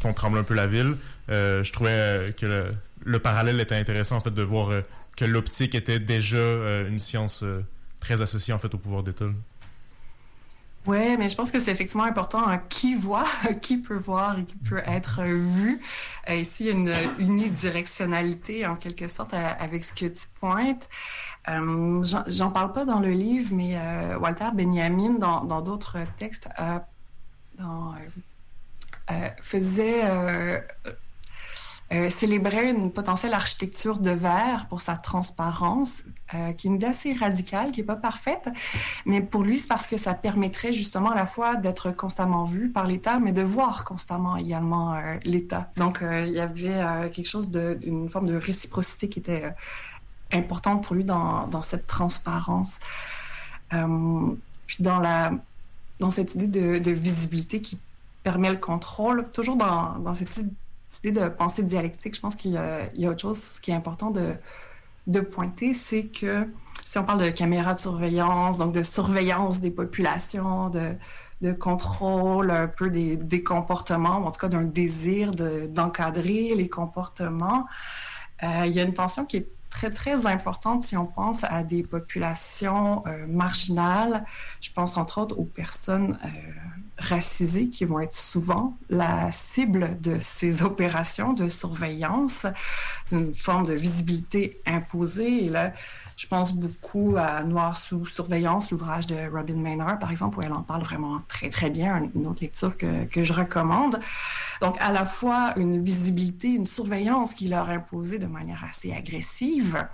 font 0.00 0.12
trembler 0.12 0.40
un 0.40 0.44
peu 0.44 0.54
la 0.54 0.66
ville. 0.66 0.96
Euh, 1.30 1.62
je 1.64 1.72
trouvais 1.72 1.90
euh, 1.90 2.32
que 2.32 2.46
le, 2.46 2.74
le, 3.04 3.18
parallèle 3.18 3.60
était 3.60 3.74
intéressant, 3.74 4.16
en 4.16 4.20
fait, 4.20 4.34
de 4.34 4.42
voir 4.42 4.70
euh, 4.70 4.82
que 5.16 5.24
l'optique 5.24 5.74
était 5.74 5.98
déjà 5.98 6.36
euh, 6.36 6.88
une 6.88 6.98
science 6.98 7.44
très 8.00 8.22
associée, 8.22 8.52
en 8.52 8.58
fait, 8.58 8.74
au 8.74 8.78
pouvoir 8.78 9.02
d'État. 9.02 9.26
Oui, 10.86 11.16
mais 11.16 11.30
je 11.30 11.34
pense 11.36 11.50
que 11.50 11.58
c'est 11.60 11.70
effectivement 11.70 12.04
important 12.04 12.46
hein, 12.46 12.58
qui 12.68 12.94
voit, 12.94 13.24
qui 13.62 13.78
peut 13.78 13.96
voir 13.96 14.38
et 14.38 14.44
qui 14.44 14.56
peut 14.56 14.82
être 14.84 15.22
vu. 15.22 15.80
Euh, 16.28 16.34
ici, 16.34 16.64
il 16.64 16.66
y 16.66 16.70
a 16.70 16.72
une 16.72 16.94
unidirectionnalité 17.18 18.66
en 18.66 18.76
quelque 18.76 19.08
sorte 19.08 19.32
avec 19.32 19.82
ce 19.82 19.94
que 19.94 20.06
tu 20.06 20.26
pointes. 20.40 20.86
Euh, 21.48 22.04
J'en 22.26 22.50
parle 22.50 22.72
pas 22.72 22.84
dans 22.84 23.00
le 23.00 23.10
livre, 23.10 23.50
mais 23.54 23.78
euh, 23.78 24.18
Walter 24.18 24.48
Benjamin, 24.52 25.14
dans 25.18 25.62
d'autres 25.62 25.98
textes, 26.18 26.48
dans, 27.58 27.94
faisait 29.40 30.02
euh, 31.94 32.10
célébrait 32.10 32.70
une 32.70 32.90
potentielle 32.90 33.34
architecture 33.34 33.98
de 33.98 34.10
verre 34.10 34.66
pour 34.68 34.80
sa 34.80 34.96
transparence, 34.96 36.02
euh, 36.34 36.52
qui 36.52 36.66
est 36.66 36.70
une 36.70 36.76
idée 36.76 36.86
assez 36.86 37.12
radicale, 37.12 37.70
qui 37.70 37.80
n'est 37.80 37.86
pas 37.86 37.94
parfaite, 37.96 38.48
mais 39.06 39.20
pour 39.20 39.42
lui, 39.44 39.58
c'est 39.58 39.68
parce 39.68 39.86
que 39.86 39.96
ça 39.96 40.14
permettrait 40.14 40.72
justement 40.72 41.10
à 41.10 41.14
la 41.14 41.26
fois 41.26 41.56
d'être 41.56 41.90
constamment 41.92 42.44
vu 42.44 42.70
par 42.70 42.86
l'État, 42.86 43.18
mais 43.20 43.32
de 43.32 43.42
voir 43.42 43.84
constamment 43.84 44.36
également 44.36 44.94
euh, 44.94 45.16
l'État. 45.24 45.70
Donc, 45.76 46.02
euh, 46.02 46.24
il 46.26 46.32
y 46.32 46.40
avait 46.40 47.10
quelque 47.10 47.28
chose 47.28 47.50
de, 47.50 47.78
une 47.82 48.08
forme 48.08 48.26
de 48.26 48.36
réciprocité 48.36 49.08
qui 49.08 49.20
était 49.20 49.54
importante 50.32 50.82
pour 50.82 50.96
lui 50.96 51.04
dans, 51.04 51.62
cette 51.62 51.86
transparence. 51.86 52.80
puis 53.70 54.82
dans, 54.82 54.98
la, 54.98 55.32
dans 56.00 56.10
cette 56.10 56.34
idée 56.34 56.48
de, 56.48 56.78
de, 56.78 56.90
visibilité 56.90 57.60
qui 57.60 57.78
permet 58.22 58.50
le 58.50 58.56
contrôle, 58.56 59.28
toujours 59.32 59.56
dans, 59.56 59.98
dans 59.98 60.14
cette 60.14 60.36
idée 60.38 60.50
idée 61.02 61.12
de 61.12 61.28
pensée 61.28 61.62
dialectique, 61.62 62.14
je 62.14 62.20
pense 62.20 62.36
qu'il 62.36 62.52
y, 62.52 62.56
a 63.06 63.10
autre 63.10 63.20
chose 63.20 63.60
qui 63.60 63.70
est 63.70 63.74
important 63.74 64.10
de, 64.10 65.20
pointer, 65.20 65.72
c'est 65.72 66.04
que 66.04 66.46
si 66.84 66.98
on 66.98 67.04
parle 67.04 67.22
de 67.22 67.30
caméras 67.30 67.74
de 67.74 67.78
surveillance, 67.78 68.58
donc 68.58 68.72
de 68.72 68.82
surveillance 68.82 69.60
des 69.60 69.70
populations, 69.70 70.70
de, 70.70 71.52
contrôle 71.52 72.50
un 72.50 72.68
peu 72.68 72.90
des, 72.90 73.42
comportements, 73.42 74.16
en 74.16 74.30
tout 74.30 74.38
cas 74.38 74.48
d'un 74.48 74.62
désir 74.62 75.32
d'encadrer 75.32 76.50
de, 76.50 76.56
les 76.56 76.68
comportements, 76.68 77.66
euh, 78.42 78.66
il 78.66 78.72
y 78.72 78.80
a 78.80 78.82
une 78.82 78.94
tension 78.94 79.24
qui 79.24 79.38
est 79.38 79.48
très, 79.74 79.90
très 79.90 80.26
importante 80.26 80.82
si 80.82 80.96
on 80.96 81.06
pense 81.06 81.42
à 81.44 81.64
des 81.64 81.82
populations 81.82 83.04
euh, 83.06 83.26
marginales. 83.26 84.24
Je 84.60 84.70
pense 84.72 84.96
entre 84.96 85.20
autres 85.20 85.38
aux 85.38 85.44
personnes 85.44 86.18
euh, 86.24 86.28
racisés 86.98 87.68
qui 87.68 87.84
vont 87.84 88.00
être 88.00 88.12
souvent 88.12 88.76
la 88.88 89.30
cible 89.30 90.00
de 90.00 90.18
ces 90.18 90.62
opérations 90.62 91.32
de 91.32 91.48
surveillance, 91.48 92.46
d'une 93.10 93.34
forme 93.34 93.66
de 93.66 93.74
visibilité 93.74 94.60
imposée. 94.66 95.46
Et 95.46 95.48
là, 95.48 95.72
je 96.16 96.26
pense 96.26 96.54
beaucoup 96.54 97.16
à 97.18 97.42
Noir 97.42 97.76
sous 97.76 98.06
surveillance, 98.06 98.70
l'ouvrage 98.70 99.06
de 99.06 99.28
Robin 99.32 99.56
Maynard, 99.56 99.98
par 99.98 100.10
exemple, 100.10 100.38
où 100.38 100.42
elle 100.42 100.52
en 100.52 100.62
parle 100.62 100.82
vraiment 100.82 101.20
très, 101.28 101.50
très 101.50 101.70
bien, 101.70 102.08
une 102.14 102.26
autre 102.26 102.42
lecture 102.42 102.76
que, 102.76 103.04
que 103.06 103.24
je 103.24 103.32
recommande. 103.32 104.00
Donc, 104.60 104.76
à 104.80 104.92
la 104.92 105.04
fois 105.04 105.54
une 105.56 105.82
visibilité, 105.82 106.48
une 106.48 106.64
surveillance 106.64 107.34
qui 107.34 107.48
leur 107.48 107.68
est 107.70 107.74
imposée 107.74 108.18
de 108.18 108.26
manière 108.26 108.64
assez 108.64 108.92
agressive, 108.92 109.84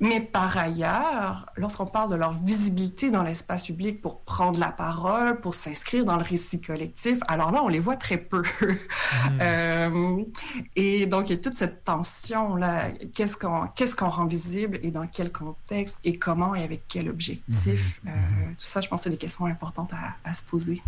mais 0.00 0.20
par 0.20 0.56
ailleurs, 0.58 1.46
lorsqu'on 1.56 1.86
parle 1.86 2.10
de 2.10 2.16
leur 2.16 2.32
visibilité 2.32 3.10
dans 3.10 3.22
l'espace 3.22 3.62
public 3.62 4.02
pour 4.02 4.20
prendre 4.20 4.58
la 4.58 4.68
parole, 4.68 5.40
pour 5.40 5.54
s'inscrire 5.54 6.04
dans 6.04 6.16
le 6.16 6.22
récit 6.22 6.60
collectif, 6.60 7.18
alors 7.28 7.52
là, 7.52 7.62
on 7.62 7.68
les 7.68 7.78
voit 7.78 7.96
très 7.96 8.18
peu. 8.18 8.42
Mmh. 8.42 8.66
euh, 9.40 10.24
et 10.74 11.06
donc, 11.06 11.30
il 11.30 11.36
y 11.36 11.38
a 11.38 11.40
toute 11.40 11.54
cette 11.54 11.84
tension-là. 11.84 12.90
Qu'est-ce 13.14 13.36
qu'on 13.36 13.68
qu'est-ce 13.68 13.94
qu'on 13.94 14.08
rend 14.08 14.26
visible 14.26 14.80
et 14.82 14.90
dans 14.90 15.06
quel 15.06 15.30
contexte 15.30 15.98
et 16.04 16.18
comment 16.18 16.54
et 16.54 16.64
avec 16.64 16.82
quel 16.88 17.08
objectif? 17.08 18.00
Mmh. 18.02 18.08
Euh, 18.08 18.12
tout 18.58 18.66
ça, 18.66 18.80
je 18.80 18.88
pense 18.88 19.02
c'est 19.02 19.10
des 19.10 19.16
questions 19.16 19.46
importantes 19.46 19.92
à, 19.92 20.28
à 20.28 20.32
se 20.32 20.42
poser. 20.42 20.82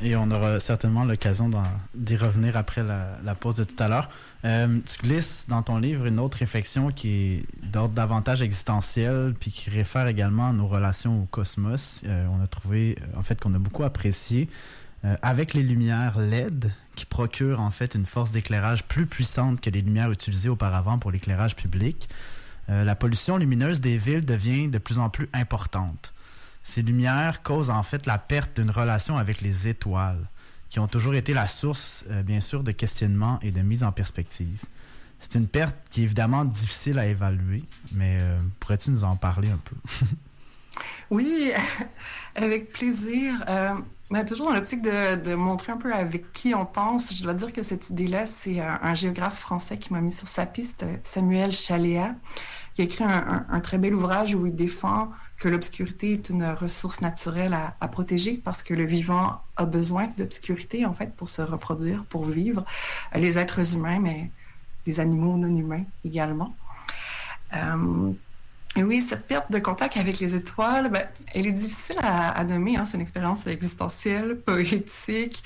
Et 0.00 0.14
on 0.14 0.30
aura 0.30 0.60
certainement 0.60 1.04
l'occasion 1.04 1.50
d'y 1.94 2.16
revenir 2.16 2.56
après 2.56 2.84
la, 2.84 3.34
pause 3.34 3.56
de 3.56 3.64
tout 3.64 3.82
à 3.82 3.88
l'heure. 3.88 4.08
Euh, 4.44 4.78
tu 4.86 5.02
glisses 5.02 5.46
dans 5.48 5.62
ton 5.62 5.78
livre 5.78 6.06
une 6.06 6.20
autre 6.20 6.38
réflexion 6.38 6.92
qui 6.92 7.08
est 7.08 7.66
d'ordre 7.66 7.94
davantage 7.94 8.40
existentiel, 8.40 9.34
puis 9.38 9.50
qui 9.50 9.70
réfère 9.70 10.06
également 10.06 10.48
à 10.48 10.52
nos 10.52 10.68
relations 10.68 11.22
au 11.22 11.26
cosmos. 11.26 12.02
Euh, 12.06 12.26
on 12.30 12.40
a 12.42 12.46
trouvé, 12.46 12.96
en 13.16 13.24
fait, 13.24 13.40
qu'on 13.40 13.54
a 13.54 13.58
beaucoup 13.58 13.82
apprécié. 13.82 14.48
Euh, 15.04 15.16
avec 15.22 15.54
les 15.54 15.62
lumières 15.64 16.18
LED, 16.18 16.72
qui 16.94 17.06
procurent 17.06 17.60
en 17.60 17.70
fait 17.70 17.94
une 17.94 18.06
force 18.06 18.30
d'éclairage 18.30 18.84
plus 18.84 19.06
puissante 19.06 19.60
que 19.60 19.70
les 19.70 19.82
lumières 19.82 20.12
utilisées 20.12 20.48
auparavant 20.48 20.98
pour 20.98 21.10
l'éclairage 21.10 21.54
public, 21.56 22.08
la 22.70 22.94
pollution 22.94 23.38
lumineuse 23.38 23.80
des 23.80 23.96
villes 23.96 24.26
devient 24.26 24.68
de 24.68 24.76
plus 24.76 24.98
en 24.98 25.08
plus 25.08 25.30
importante. 25.32 26.12
Ces 26.68 26.82
lumières 26.82 27.42
causent 27.42 27.70
en 27.70 27.82
fait 27.82 28.04
la 28.04 28.18
perte 28.18 28.60
d'une 28.60 28.70
relation 28.70 29.16
avec 29.16 29.40
les 29.40 29.68
étoiles, 29.68 30.28
qui 30.68 30.78
ont 30.78 30.86
toujours 30.86 31.14
été 31.14 31.32
la 31.32 31.48
source, 31.48 32.04
euh, 32.10 32.22
bien 32.22 32.42
sûr, 32.42 32.62
de 32.62 32.72
questionnement 32.72 33.38
et 33.40 33.52
de 33.52 33.62
mise 33.62 33.82
en 33.82 33.90
perspective. 33.90 34.62
C'est 35.18 35.36
une 35.36 35.48
perte 35.48 35.78
qui 35.90 36.02
est 36.02 36.04
évidemment 36.04 36.44
difficile 36.44 36.98
à 36.98 37.06
évaluer, 37.06 37.64
mais 37.92 38.18
euh, 38.18 38.38
pourrais-tu 38.60 38.90
nous 38.90 39.02
en 39.04 39.16
parler 39.16 39.48
un 39.48 39.56
peu? 39.64 39.76
oui, 41.10 41.52
avec 42.34 42.70
plaisir. 42.70 43.42
Euh, 43.48 43.72
mais 44.10 44.26
toujours 44.26 44.48
dans 44.48 44.52
l'optique 44.52 44.82
de, 44.82 45.34
montrer 45.34 45.72
un 45.72 45.78
peu 45.78 45.90
avec 45.94 46.34
qui 46.34 46.54
on 46.54 46.66
pense, 46.66 47.16
je 47.16 47.22
dois 47.22 47.32
dire 47.32 47.50
que 47.50 47.62
cette 47.62 47.88
idée-là, 47.88 48.26
c'est 48.26 48.60
un, 48.60 48.94
géographe 48.94 49.38
français 49.38 49.78
qui 49.78 49.90
m'a 49.94 50.02
mis 50.02 50.12
sur 50.12 50.28
sa 50.28 50.44
piste, 50.44 50.84
Samuel 51.02 51.52
Chaléa, 51.52 52.14
qui 52.74 52.82
a 52.82 52.84
écrit 52.84 53.04
un 53.04 53.60
très 53.60 53.78
bel 53.78 53.94
ouvrage 53.94 54.34
où 54.34 54.46
il 54.46 54.54
défend 54.54 55.10
que 55.38 55.48
l'obscurité 55.48 56.12
est 56.12 56.30
une 56.30 56.44
ressource 56.44 57.00
naturelle 57.00 57.54
à, 57.54 57.88
protéger 57.88 58.40
parce 58.42 58.62
que 58.62 58.74
le 58.74 58.84
vivant 58.84 59.40
a 59.56 59.64
besoin 59.64 60.08
d'obscurité, 60.18 60.84
en 60.84 60.92
fait, 60.92 61.14
pour 61.16 61.28
se 61.28 61.42
reproduire, 61.42 62.04
pour 62.04 62.24
vivre. 62.24 62.64
Les 63.14 63.38
êtres 63.38 63.74
humains, 63.74 64.00
mais 64.00 64.30
les 64.86 65.00
animaux 65.00 65.36
non 65.36 65.54
humains 65.54 65.84
également. 66.04 66.56
Euh, 67.54 68.12
et 68.76 68.82
oui, 68.82 69.00
cette 69.00 69.26
perte 69.26 69.50
de 69.50 69.58
contact 69.58 69.96
avec 69.96 70.20
les 70.20 70.34
étoiles, 70.34 70.90
ben, 70.90 71.06
elle 71.34 71.46
est 71.46 71.52
difficile 71.52 71.96
à, 72.02 72.44
nommer. 72.44 72.76
Hein. 72.76 72.84
C'est 72.84 72.96
une 72.96 73.02
expérience 73.02 73.46
existentielle, 73.46 74.40
poétique, 74.46 75.42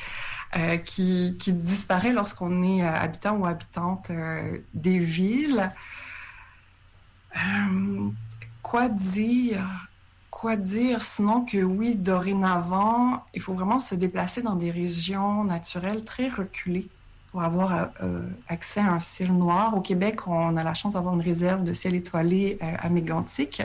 euh, 0.57 0.77
qui, 0.77 1.37
qui, 1.39 1.53
disparaît 1.53 2.13
lorsqu'on 2.13 2.63
est 2.63 2.83
euh, 2.83 2.95
habitant 2.95 3.37
ou 3.37 3.47
habitante 3.47 4.11
euh, 4.11 4.59
des 4.75 4.99
villes. 4.99 5.71
Euh, 8.62 8.68
quoi 8.68 8.88
dire? 8.88 9.88
Quoi 10.31 10.57
dire? 10.57 11.03
Sinon 11.03 11.44
que 11.44 11.62
oui, 11.62 11.94
dorénavant, 11.94 13.25
il 13.35 13.42
faut 13.42 13.55
vraiment 13.55 13.79
se 13.79 13.94
déplacer 13.94 14.42
dans 14.42 14.57
des 14.57 14.70
régions 14.70 15.44
naturelles 15.44 16.05
très 16.05 16.29
reculées 16.29 16.88
pour 17.31 17.42
avoir 17.42 17.90
euh, 18.03 18.22
accès 18.48 18.81
à 18.81 18.92
un 18.92 19.01
ciel 19.01 19.33
noir. 19.33 19.77
Au 19.77 19.81
Québec, 19.81 20.27
on 20.27 20.57
a 20.57 20.64
la 20.64 20.75
chance 20.75 20.94
d'avoir 20.94 21.14
une 21.14 21.22
réserve 21.22 21.64
de 21.64 21.72
ciel 21.72 21.94
étoilé 21.94 22.59
euh, 22.62 22.75
à 22.79 22.88
Mégantic. 22.88 23.62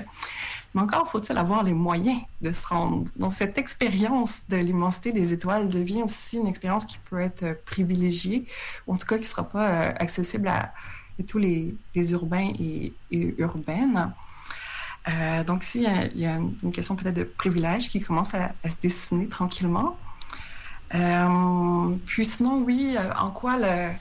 Mais 0.73 0.81
encore 0.81 1.07
faut-il 1.07 1.38
avoir 1.38 1.63
les 1.63 1.73
moyens 1.73 2.19
de 2.41 2.51
se 2.51 2.65
rendre. 2.65 3.10
Donc, 3.17 3.33
cette 3.33 3.57
expérience 3.57 4.41
de 4.49 4.57
l'immensité 4.57 5.12
des 5.12 5.33
étoiles 5.33 5.69
devient 5.69 6.03
aussi 6.03 6.38
une 6.38 6.47
expérience 6.47 6.86
qui 6.86 6.97
peut 7.10 7.19
être 7.19 7.57
privilégiée, 7.65 8.45
ou 8.86 8.93
en 8.93 8.97
tout 8.97 9.07
cas 9.07 9.15
qui 9.15 9.23
ne 9.23 9.27
sera 9.27 9.43
pas 9.43 9.67
euh, 9.67 9.93
accessible 9.97 10.47
à, 10.47 10.73
tous 11.27 11.39
les, 11.39 11.75
urbains 11.95 12.51
et 12.60 12.93
urbaines. 13.10 14.13
Euh, 15.08 15.43
donc, 15.43 15.63
ici, 15.63 15.86
il 16.15 16.22
y 16.22 16.26
a 16.26 16.36
une 16.36 16.72
question 16.72 16.96
peut-être 16.96 17.15
de 17.15 17.24
privilège 17.24 17.89
qui 17.89 18.00
commence 18.02 18.34
à, 18.34 18.52
à, 18.63 18.70
se 18.70 18.80
dessiner 18.82 19.28
tranquillement. 19.28 19.98
Euh, 20.96 21.96
puis 22.06 22.26
sinon, 22.26 22.62
oui, 22.63 22.96
en 23.17 23.32
quoi 23.32 23.58
le, 23.58 23.91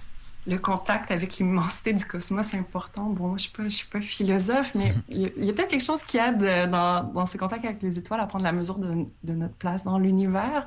le 0.46 0.58
contact 0.58 1.10
avec 1.10 1.38
l'immensité 1.38 1.92
du 1.92 2.04
cosmos 2.04 2.54
est 2.54 2.58
important? 2.58 3.04
Bon, 3.04 3.28
moi, 3.28 3.36
je 3.38 3.62
ne 3.62 3.68
suis, 3.68 3.86
pas 3.86 4.00
philosophe, 4.00 4.74
mais 4.74 4.94
il 5.08 5.22
y 5.22 5.50
a, 5.50 5.52
peut-être 5.52 5.68
quelque 5.68 5.84
chose 5.84 6.02
qui 6.02 6.18
aide 6.18 6.42
euh, 6.42 6.66
dans, 6.66 7.04
dans 7.04 7.26
ce 7.26 7.36
contact 7.36 7.64
avec 7.64 7.82
les 7.82 7.98
étoiles 7.98 8.20
à 8.20 8.26
prendre 8.26 8.44
la 8.44 8.52
mesure 8.52 8.78
de, 8.78 9.06
de 9.24 9.32
notre 9.32 9.54
place 9.54 9.84
dans 9.84 9.98
l'univers. 9.98 10.66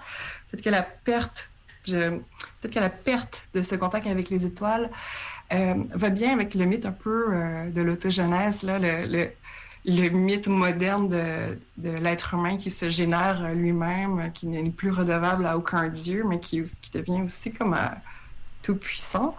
Peut-être 0.49 0.63
que 0.63 0.69
la 0.69 0.83
perte, 0.83 1.49
peut-être 1.85 2.73
que 2.73 2.79
la 2.79 2.89
perte 2.89 3.43
de 3.53 3.61
ce 3.61 3.75
contact 3.75 4.05
avec 4.07 4.29
les 4.29 4.45
étoiles 4.45 4.89
euh, 5.53 5.75
va 5.93 6.09
bien 6.09 6.33
avec 6.33 6.53
le 6.53 6.65
mythe 6.65 6.85
un 6.85 6.91
peu 6.91 7.27
euh, 7.31 7.69
de 7.69 7.81
l'autogenèse, 7.81 8.63
là, 8.63 8.79
le, 8.79 9.05
le, 9.07 9.31
le, 9.85 10.09
mythe 10.09 10.47
moderne 10.47 11.07
de, 11.07 11.57
de 11.77 11.89
l'être 11.89 12.33
humain 12.33 12.57
qui 12.57 12.69
se 12.69 12.89
génère 12.89 13.53
lui-même, 13.53 14.31
qui 14.33 14.47
n'est 14.47 14.69
plus 14.69 14.91
redevable 14.91 15.45
à 15.45 15.57
aucun 15.57 15.87
dieu, 15.87 16.23
mais 16.27 16.39
qui, 16.39 16.63
qui 16.81 16.91
devient 16.91 17.21
aussi 17.21 17.51
comme 17.51 17.75
tout 18.61 18.75
puissant 18.75 19.35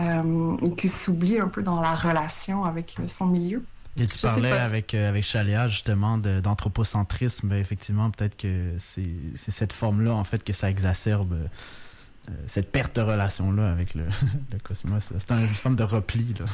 euh, 0.00 0.56
et 0.62 0.74
qui 0.74 0.88
s'oublie 0.88 1.38
un 1.38 1.48
peu 1.48 1.62
dans 1.62 1.80
la 1.80 1.94
relation 1.94 2.64
avec 2.64 2.96
son 3.06 3.26
milieu. 3.26 3.64
Et 3.96 4.08
tu 4.08 4.18
parlais 4.18 4.50
avec, 4.50 4.92
euh, 4.94 5.08
avec 5.08 5.22
Chalia 5.22 5.68
justement 5.68 6.18
d'anthropocentrisme. 6.18 7.48
Ben, 7.48 7.58
effectivement, 7.58 8.10
peut-être 8.10 8.36
que 8.36 8.66
c'est 8.78 9.06
cette 9.36 9.72
forme-là, 9.72 10.12
en 10.12 10.24
fait, 10.24 10.42
que 10.42 10.52
ça 10.52 10.68
exacerbe 10.68 11.34
euh, 11.34 12.32
cette 12.48 12.72
perte 12.72 12.96
de 12.96 13.02
relation-là 13.02 13.70
avec 13.70 13.94
le, 13.94 14.04
le 14.52 14.58
cosmos. 14.58 15.12
C'est 15.16 15.30
une 15.30 15.46
forme 15.48 15.76
de 15.76 15.84
repli. 15.84 16.34
Là. 16.40 16.46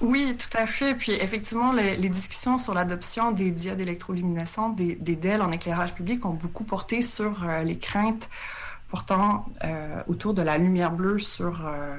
Oui, 0.00 0.36
tout 0.36 0.56
à 0.56 0.66
fait. 0.66 0.94
Puis 0.94 1.12
effectivement, 1.12 1.72
les, 1.72 2.08
discussions 2.08 2.56
sur 2.58 2.72
l'adoption 2.72 3.32
des 3.32 3.50
diodes 3.50 3.80
électroluminescents, 3.80 4.70
des, 4.70 4.94
des 4.94 5.16
DEL 5.16 5.42
en 5.42 5.50
éclairage 5.50 5.94
public 5.94 6.24
ont 6.24 6.34
beaucoup 6.34 6.64
porté 6.64 7.02
sur 7.02 7.44
euh, 7.44 7.62
les 7.62 7.78
craintes 7.78 8.28
portant 8.90 9.46
euh, 9.64 10.02
autour 10.06 10.34
de 10.34 10.42
la 10.42 10.56
lumière 10.56 10.92
bleue 10.92 11.18
sur, 11.18 11.66
euh, 11.66 11.98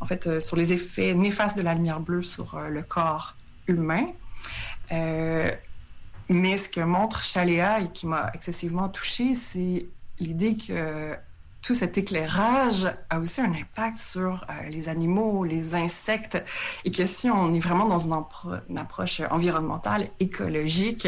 en 0.00 0.04
fait, 0.04 0.40
sur 0.40 0.56
les 0.56 0.72
effets 0.74 1.14
néfastes 1.14 1.56
de 1.56 1.62
la 1.62 1.74
lumière 1.74 2.00
bleue 2.00 2.22
sur 2.22 2.60
le 2.60 2.82
corps 2.82 3.34
humain. 3.66 4.08
mais 4.90 6.56
ce 6.58 6.68
que 6.68 6.80
montre 6.80 7.22
Chaléa 7.22 7.80
et 7.80 7.88
qui 7.92 8.06
m'a 8.06 8.30
excessivement 8.34 8.90
touchée, 8.90 9.34
c'est 9.34 9.86
l'idée 10.18 10.54
que 10.54 11.16
tout 11.62 11.76
cet 11.76 11.96
éclairage 11.96 12.92
a 13.08 13.20
aussi 13.20 13.40
un 13.40 13.52
impact 13.52 13.96
sur 13.96 14.44
euh, 14.50 14.68
les 14.68 14.88
animaux, 14.88 15.44
les 15.44 15.76
insectes, 15.76 16.42
et 16.84 16.90
que 16.90 17.06
si 17.06 17.30
on 17.30 17.54
est 17.54 17.60
vraiment 17.60 17.86
dans 17.86 17.98
une, 17.98 18.78
approche 18.78 19.22
environnementale, 19.30 20.08
écologique, 20.18 21.06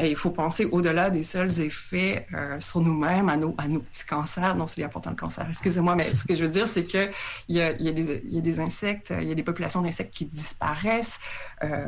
euh, 0.00 0.06
il 0.06 0.16
faut 0.16 0.30
penser 0.30 0.64
au-delà 0.64 1.10
des 1.10 1.22
seuls 1.22 1.60
effets 1.60 2.26
euh, 2.32 2.58
sur 2.58 2.80
nous-mêmes, 2.80 3.28
à 3.28 3.36
nos, 3.36 3.50
petits 3.52 4.06
cancers. 4.08 4.54
Non, 4.56 4.66
c'est 4.66 4.82
important 4.82 5.10
le 5.10 5.16
cancer, 5.16 5.46
excusez-moi, 5.46 5.94
mais 5.94 6.14
ce 6.14 6.24
que 6.24 6.34
je 6.34 6.42
veux 6.42 6.50
dire, 6.50 6.66
c'est 6.66 6.86
qu'il 6.86 7.10
y 7.50 7.60
a, 7.60 7.72
y, 7.72 7.92
des, 7.92 8.22
y 8.30 8.38
a 8.38 8.40
des 8.40 8.60
insectes, 8.60 9.12
il 9.20 9.28
y 9.28 9.32
a 9.32 9.34
des 9.34 9.42
populations 9.42 9.82
d'insectes 9.82 10.14
qui 10.14 10.24
disparaissent. 10.24 11.20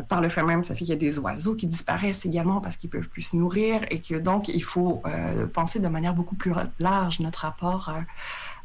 par 0.09 0.21
le 0.21 0.29
fait 0.29 0.43
même, 0.43 0.63
ça 0.63 0.75
fait 0.75 0.85
qu'il 0.85 0.91
y 0.91 0.93
a 0.93 0.97
des 0.97 1.19
oiseaux 1.19 1.55
qui 1.55 1.67
disparaissent 1.67 2.27
également 2.27 2.61
parce 2.61 2.77
qu'ils 2.77 2.91
peuvent 2.91 3.09
plus 3.09 3.23
se 3.23 3.37
nourrir, 3.37 3.81
et 3.91 4.01
que 4.01 4.15
donc, 4.15 4.49
il 4.49 4.63
faut 4.63 5.03
penser 5.55 5.81
de 5.81 5.89
manière 5.89 6.15
beaucoup 6.15 6.37
plus 6.37 6.53
large 6.79 7.21
notre 7.21 7.41
rapport 7.41 7.94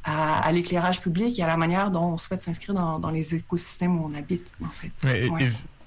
à, 0.03 0.51
l'éclairage 0.51 1.01
public 1.01 1.37
et 1.39 1.43
à 1.43 1.47
la 1.47 1.57
manière 1.57 1.91
dont 1.91 2.13
on 2.13 2.17
souhaite 2.17 2.41
s'inscrire 2.41 2.73
dans, 2.73 3.11
les 3.11 3.35
écosystèmes 3.35 3.99
où 3.99 4.05
on 4.05 4.17
habite, 4.17 4.49
en 4.63 4.69
fait. 4.69 4.91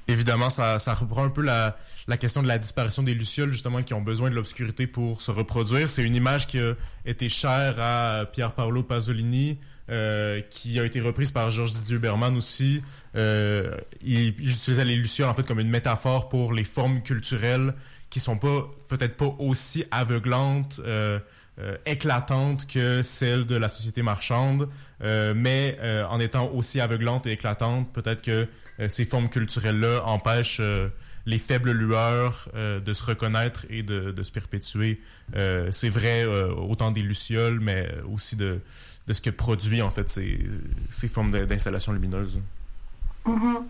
évidemment, 0.09 0.51
ça, 0.51 0.79
reprend 0.95 1.25
un 1.25 1.31
peu 1.31 1.43
la, 1.43 1.77
question 2.19 2.43
de 2.43 2.49
la 2.49 2.59
disparition 2.59 3.03
des 3.03 3.15
lucioles, 3.15 3.53
justement, 3.53 3.83
qui 3.83 3.95
ont 3.95 4.03
besoin 4.03 4.31
de 4.31 4.35
l'obscurité 4.35 4.87
pour 4.87 5.23
se 5.23 5.31
reproduire. 5.31 5.89
C'est 5.89 6.05
une 6.05 6.15
image 6.15 6.47
qui 6.47 6.59
a 6.59 6.75
été 7.07 7.29
chère 7.29 7.81
à 7.81 8.27
Pierre 8.27 8.53
Paolo 8.53 8.83
Pasolini, 8.83 9.59
euh, 9.91 10.41
qui 10.49 10.79
a 10.79 10.85
été 10.85 11.01
reprise 11.01 11.33
par 11.33 11.51
Georges 11.51 11.73
Didier 11.73 11.99
Berman 11.99 12.37
aussi. 12.37 12.83
Euh, 13.17 13.77
il, 14.03 14.29
utilisait 14.29 14.85
les 14.85 14.97
lucioles, 14.97 15.29
en 15.29 15.35
fait, 15.35 15.47
comme 15.47 15.61
une 15.61 15.69
métaphore 15.69 16.29
pour 16.29 16.53
les 16.53 16.65
formes 16.65 17.03
culturelles 17.03 17.75
qui 18.09 18.21
sont 18.21 18.37
pas, 18.37 18.71
peut-être 18.89 19.17
pas 19.17 19.35
aussi 19.39 19.85
aveuglantes, 19.91 20.81
euh, 20.85 21.19
euh, 21.59 21.77
éclatante 21.85 22.67
que 22.67 23.03
celle 23.03 23.45
de 23.45 23.57
la 23.57 23.69
société 23.69 24.01
marchande, 24.01 24.71
euh, 25.03 25.35
mais 25.37 25.77
euh, 25.83 26.03
en 26.07 26.19
étant 26.19 26.51
aussi 26.51 26.81
aveuglante 26.81 27.27
et 27.27 27.33
éclatante, 27.33 27.93
peut-être 27.93 28.23
que 28.23 28.49
ces 28.89 29.05
formes 29.05 29.29
culturelles-là 29.29 30.03
empêchent 30.07 30.63
les 31.27 31.37
faibles 31.37 31.73
lueurs 31.73 32.49
de 32.55 32.93
se 32.93 33.05
reconnaître 33.05 33.67
et 33.69 33.83
de, 33.83 34.23
se 34.23 34.33
perpétuer. 34.33 35.01
c'est 35.71 35.91
vrai 35.91 36.25
autant 36.25 36.91
des 36.91 37.03
lucioles, 37.03 37.61
mais 37.61 37.89
aussi 38.11 38.35
de, 38.35 38.61
ce 39.09 39.21
que 39.21 39.31
produit 39.31 39.83
en 39.83 39.91
fait 39.91 40.09
ces, 40.09 40.41
ces 40.89 41.07
formes 41.07 41.31
d'installation 41.47 41.93
lumineuse. 41.93 42.41
Mm-hmm. 43.27 43.63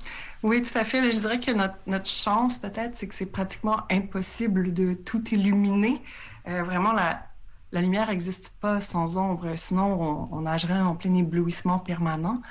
Oui, 0.44 0.62
tout 0.62 0.78
à 0.78 0.84
fait. 0.84 1.10
Je 1.10 1.18
dirais 1.18 1.40
que 1.40 1.50
notre, 1.50 1.76
notre 1.88 2.08
chance, 2.08 2.56
peut-être, 2.58 2.96
c'est 2.96 3.08
que 3.08 3.14
c'est 3.14 3.26
pratiquement 3.26 3.82
impossible 3.90 4.72
de 4.72 4.94
tout 4.94 5.22
illuminer. 5.34 6.00
vraiment, 6.46 6.92
la, 6.92 7.26
la 7.72 7.80
lumière 7.80 8.08
n'existe 8.08 8.54
pas 8.61 8.80
sans 8.80 9.16
ombre, 9.16 9.52
sinon 9.56 10.28
on, 10.30 10.42
nagerait 10.42 10.80
en 10.80 10.94
plein 10.94 11.14
éblouissement 11.14 11.78
permanent. 11.78 12.42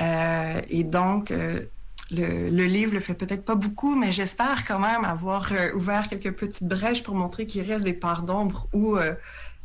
Euh, 0.00 0.60
et 0.68 0.84
donc, 0.84 1.30
euh, 1.30 1.64
le, 2.10 2.50
le, 2.50 2.64
livre 2.64 2.94
le 2.94 3.00
fait 3.00 3.14
peut-être 3.14 3.44
pas 3.46 3.54
beaucoup, 3.54 3.94
mais 3.94 4.12
j'espère 4.12 4.66
quand 4.66 4.78
même 4.78 5.04
avoir 5.04 5.52
euh, 5.52 5.72
ouvert 5.74 6.08
quelques 6.08 6.32
petites 6.32 6.68
brèches 6.68 7.02
pour 7.02 7.14
montrer 7.14 7.46
qu'il 7.46 7.62
reste 7.62 7.84
des 7.84 7.94
parts 7.94 8.22
d'ombre 8.22 8.68
où 8.74 8.96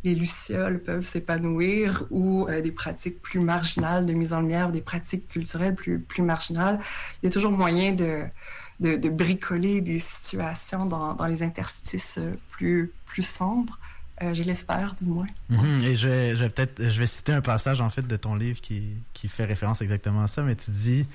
les 0.03 0.15
lucioles 0.15 0.79
peuvent 0.79 1.03
s'épanouir 1.03 2.05
ou 2.11 2.47
des 2.63 2.71
pratiques 2.71 3.21
plus 3.21 3.39
marginales 3.39 4.05
de 4.05 4.13
mise 4.13 4.31
en 4.31 4.39
lumière, 4.39 4.71
des 4.71 4.81
pratiques 4.81 5.27
culturelles 5.27 5.75
plus, 5.75 6.05
marginales. 6.19 6.79
Il 7.21 7.25
y 7.25 7.29
a 7.29 7.31
toujours 7.31 7.51
moyen 7.51 7.91
de, 7.91 9.09
bricoler 9.09 9.81
des 9.81 9.99
situations 9.99 10.85
dans, 10.85 11.25
les 11.25 11.43
interstices 11.43 12.19
plus 12.51 12.93
sombres. 13.21 13.77
Euh, 14.21 14.33
je 14.33 14.43
l'espère, 14.43 14.95
du 14.99 15.05
moins. 15.05 15.27
Mhm. 15.49 15.81
et 15.83 15.95
je 15.95 16.09
vais, 16.09 16.49
peut-être, 16.49 16.81
je 16.81 16.99
vais 16.99 17.07
citer 17.07 17.33
un 17.33 17.41
passage 17.41 17.81
en 17.81 17.89
fait 17.89 18.07
de 18.07 18.15
ton 18.15 18.35
livre 18.35 18.59
qui, 18.61 18.95
qui 19.13 19.27
fait 19.27 19.45
référence 19.45 19.81
exactement 19.81 20.23
à 20.23 20.27
ça, 20.27 20.41
mais 20.41 20.55
tu 20.55 20.71
dis 20.71 21.05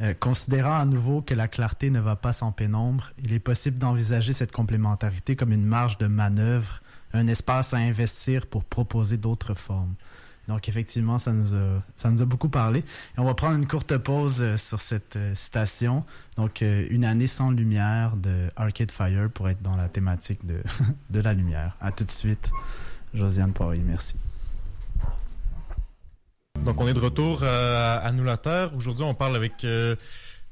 euh, 0.00 0.14
considérant 0.14 0.76
à 0.76 0.84
nouveau 0.84 1.22
que 1.22 1.34
la 1.34 1.48
clarté 1.48 1.90
ne 1.90 2.00
va 2.00 2.16
pas 2.16 2.32
sans 2.32 2.52
pénombre, 2.52 3.12
il 3.22 3.32
est 3.32 3.40
possible 3.40 3.78
d'envisager 3.78 4.32
cette 4.32 4.52
complémentarité 4.52 5.36
comme 5.36 5.52
une 5.52 5.64
marge 5.64 5.96
de 5.98 6.06
manœuvre, 6.06 6.80
un 7.14 7.26
espace 7.28 7.72
à 7.72 7.78
investir 7.78 8.46
pour 8.46 8.64
proposer 8.64 9.16
d'autres 9.16 9.54
formes. 9.54 9.94
Donc 10.48 10.68
effectivement, 10.68 11.18
ça 11.18 11.32
nous 11.32 11.54
a, 11.54 11.82
ça 11.96 12.10
nous 12.10 12.22
a 12.22 12.24
beaucoup 12.24 12.48
parlé. 12.48 12.80
Et 12.80 13.18
on 13.18 13.24
va 13.24 13.34
prendre 13.34 13.56
une 13.56 13.66
courte 13.66 13.96
pause 13.98 14.40
euh, 14.40 14.56
sur 14.56 14.80
cette 14.80 15.16
euh, 15.16 15.34
citation. 15.34 16.04
Donc 16.36 16.62
euh, 16.62 16.86
une 16.90 17.04
année 17.04 17.26
sans 17.26 17.50
lumière 17.50 18.16
de 18.16 18.50
Arcade 18.54 18.90
Fire 18.90 19.28
pour 19.32 19.48
être 19.48 19.62
dans 19.62 19.76
la 19.76 19.88
thématique 19.88 20.46
de, 20.46 20.62
de 21.10 21.20
la 21.20 21.32
lumière. 21.32 21.76
À 21.80 21.90
tout 21.90 22.04
de 22.04 22.10
suite, 22.10 22.50
Josiane 23.14 23.52
Poirier, 23.52 23.82
merci. 23.84 24.14
Donc 26.64 26.80
on 26.80 26.88
est 26.88 26.94
de 26.94 27.00
retour 27.00 27.42
à, 27.44 28.10
Nous 28.12 28.24
la 28.24 28.38
Terre. 28.38 28.74
Aujourd'hui, 28.74 29.04
on 29.04 29.14
parle 29.14 29.36
avec 29.36 29.64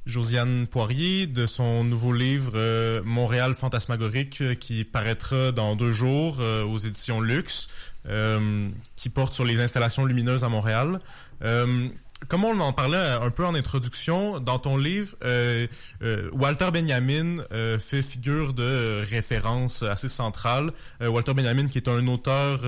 Josiane 0.06 0.66
Poirier 0.66 1.26
de 1.26 1.46
son 1.46 1.84
nouveau 1.84 2.12
livre 2.12 3.00
Montréal 3.04 3.54
fantasmagorique 3.54 4.58
qui 4.58 4.84
paraîtra 4.84 5.52
dans 5.52 5.76
deux 5.76 5.90
jours 5.90 6.38
aux 6.40 6.78
éditions 6.78 7.20
Luxe. 7.20 7.68
Euh, 8.06 8.68
qui 8.96 9.08
porte 9.08 9.32
sur 9.32 9.46
les 9.46 9.62
installations 9.62 10.04
lumineuses 10.04 10.44
à 10.44 10.50
Montréal. 10.50 11.00
Euh, 11.42 11.88
comme 12.28 12.44
on 12.44 12.60
en 12.60 12.74
parlait 12.74 12.98
un 12.98 13.30
peu 13.30 13.46
en 13.46 13.54
introduction, 13.54 14.40
dans 14.40 14.58
ton 14.58 14.76
livre, 14.76 15.16
euh, 15.24 15.66
euh 16.02 16.28
Walter 16.32 16.70
Benjamin 16.70 17.38
euh, 17.52 17.78
fait 17.78 18.02
figure 18.02 18.52
de 18.52 19.02
référence 19.08 19.82
assez 19.82 20.08
centrale. 20.08 20.72
Walter 21.00 21.32
Benjamin, 21.32 21.68
qui 21.68 21.78
est 21.78 21.88
un 21.88 22.06
auteur 22.06 22.60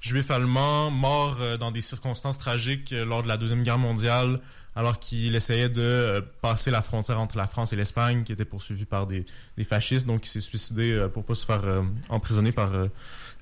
juif 0.00 0.30
allemand, 0.30 0.92
mort 0.92 1.38
dans 1.58 1.72
des 1.72 1.80
circonstances 1.80 2.38
tragiques 2.38 2.92
lors 2.92 3.24
de 3.24 3.28
la 3.28 3.36
Deuxième 3.36 3.64
Guerre 3.64 3.78
mondiale, 3.78 4.40
alors 4.78 4.98
qu'il 4.98 5.34
essayait 5.34 5.68
de 5.68 6.24
passer 6.40 6.70
la 6.70 6.82
frontière 6.82 7.20
entre 7.20 7.36
la 7.36 7.46
France 7.46 7.72
et 7.72 7.76
l'Espagne, 7.76 8.22
qui 8.22 8.32
était 8.32 8.44
poursuivi 8.44 8.84
par 8.84 9.06
des, 9.06 9.24
fascistes, 9.64 10.06
donc 10.06 10.24
il 10.26 10.28
s'est 10.28 10.40
suicidé 10.40 11.06
pour 11.12 11.24
pas 11.24 11.34
se 11.34 11.44
faire 11.44 11.64
emprisonner 12.08 12.52
par 12.52 12.70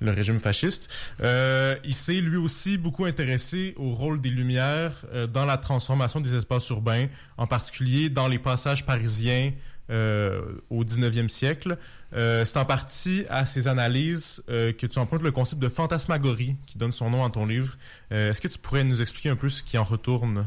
le 0.01 0.11
régime 0.11 0.41
fasciste. 0.41 0.91
Euh, 1.21 1.77
il 1.85 1.95
s'est 1.95 2.21
lui 2.21 2.37
aussi 2.37 2.79
beaucoup 2.79 3.05
intéressé 3.05 3.75
au 3.77 3.93
rôle 3.93 4.21
des 4.21 4.31
lumières 4.31 5.05
euh, 5.13 5.27
dans 5.27 5.45
la 5.45 5.59
transformation 5.59 6.21
des 6.21 6.35
espaces 6.35 6.69
urbains, 6.71 7.07
en 7.37 7.47
particulier 7.47 8.11
dans 8.11 8.29
les 8.29 8.39
passages 8.39 8.85
parisiens 8.85 9.53
euh, 9.91 10.43
au 10.71 10.85
19e 10.85 11.29
siècle. 11.29 11.79
Euh, 12.13 12.45
c'est 12.45 12.59
en 12.59 12.65
partie 12.65 13.25
à 13.29 13.47
ces 13.47 13.69
analyses 13.69 14.43
euh, 14.49 14.73
que 14.73 14.87
tu 14.87 14.99
empruntes 14.99 15.23
le 15.23 15.33
concept 15.33 15.61
de 15.61 15.69
fantasmagorie 15.69 16.57
qui 16.67 16.79
donne 16.79 16.93
son 16.93 17.11
nom 17.11 17.25
à 17.25 17.31
ton 17.31 17.47
livre. 17.47 17.77
Euh, 18.13 18.31
est-ce 18.31 18.41
que 18.41 18.49
tu 18.49 18.59
pourrais 18.59 18.85
nous 18.85 19.01
expliquer 19.01 19.29
un 19.29 19.37
peu 19.37 19.49
ce 19.49 19.63
qui 19.63 19.79
en 19.79 19.85
retourne? 19.85 20.47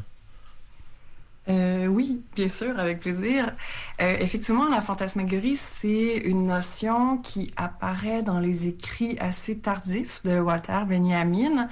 Euh, 1.47 1.87
oui, 1.87 2.23
bien 2.35 2.47
sûr, 2.47 2.79
avec 2.79 2.99
plaisir. 2.99 3.55
Euh, 4.01 4.17
effectivement, 4.19 4.67
la 4.69 4.81
fantasmagorie, 4.81 5.55
c'est 5.55 6.17
une 6.17 6.45
notion 6.45 7.17
qui 7.17 7.51
apparaît 7.55 8.21
dans 8.21 8.39
les 8.39 8.67
écrits 8.67 9.17
assez 9.19 9.57
tardifs 9.59 10.21
de 10.23 10.39
Walter 10.39 10.79
Benjamin, 10.87 11.69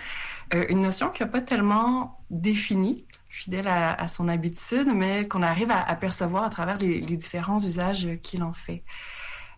euh, 0.53 0.65
une 0.69 0.81
notion 0.81 1.09
qui 1.09 1.21
n'a 1.21 1.29
pas 1.29 1.41
tellement 1.41 2.19
défini 2.31 3.05
fidèle 3.29 3.67
à, 3.67 4.07
son 4.07 4.29
habitude, 4.29 4.87
mais 4.95 5.27
qu'on 5.27 5.43
arrive 5.43 5.69
à, 5.69 5.93
percevoir 5.95 6.43
à 6.43 6.49
travers 6.49 6.79
les, 6.79 7.01
différents 7.01 7.59
usages 7.59 8.07
qu'il 8.23 8.41
en 8.41 8.53
fait. 8.53 8.83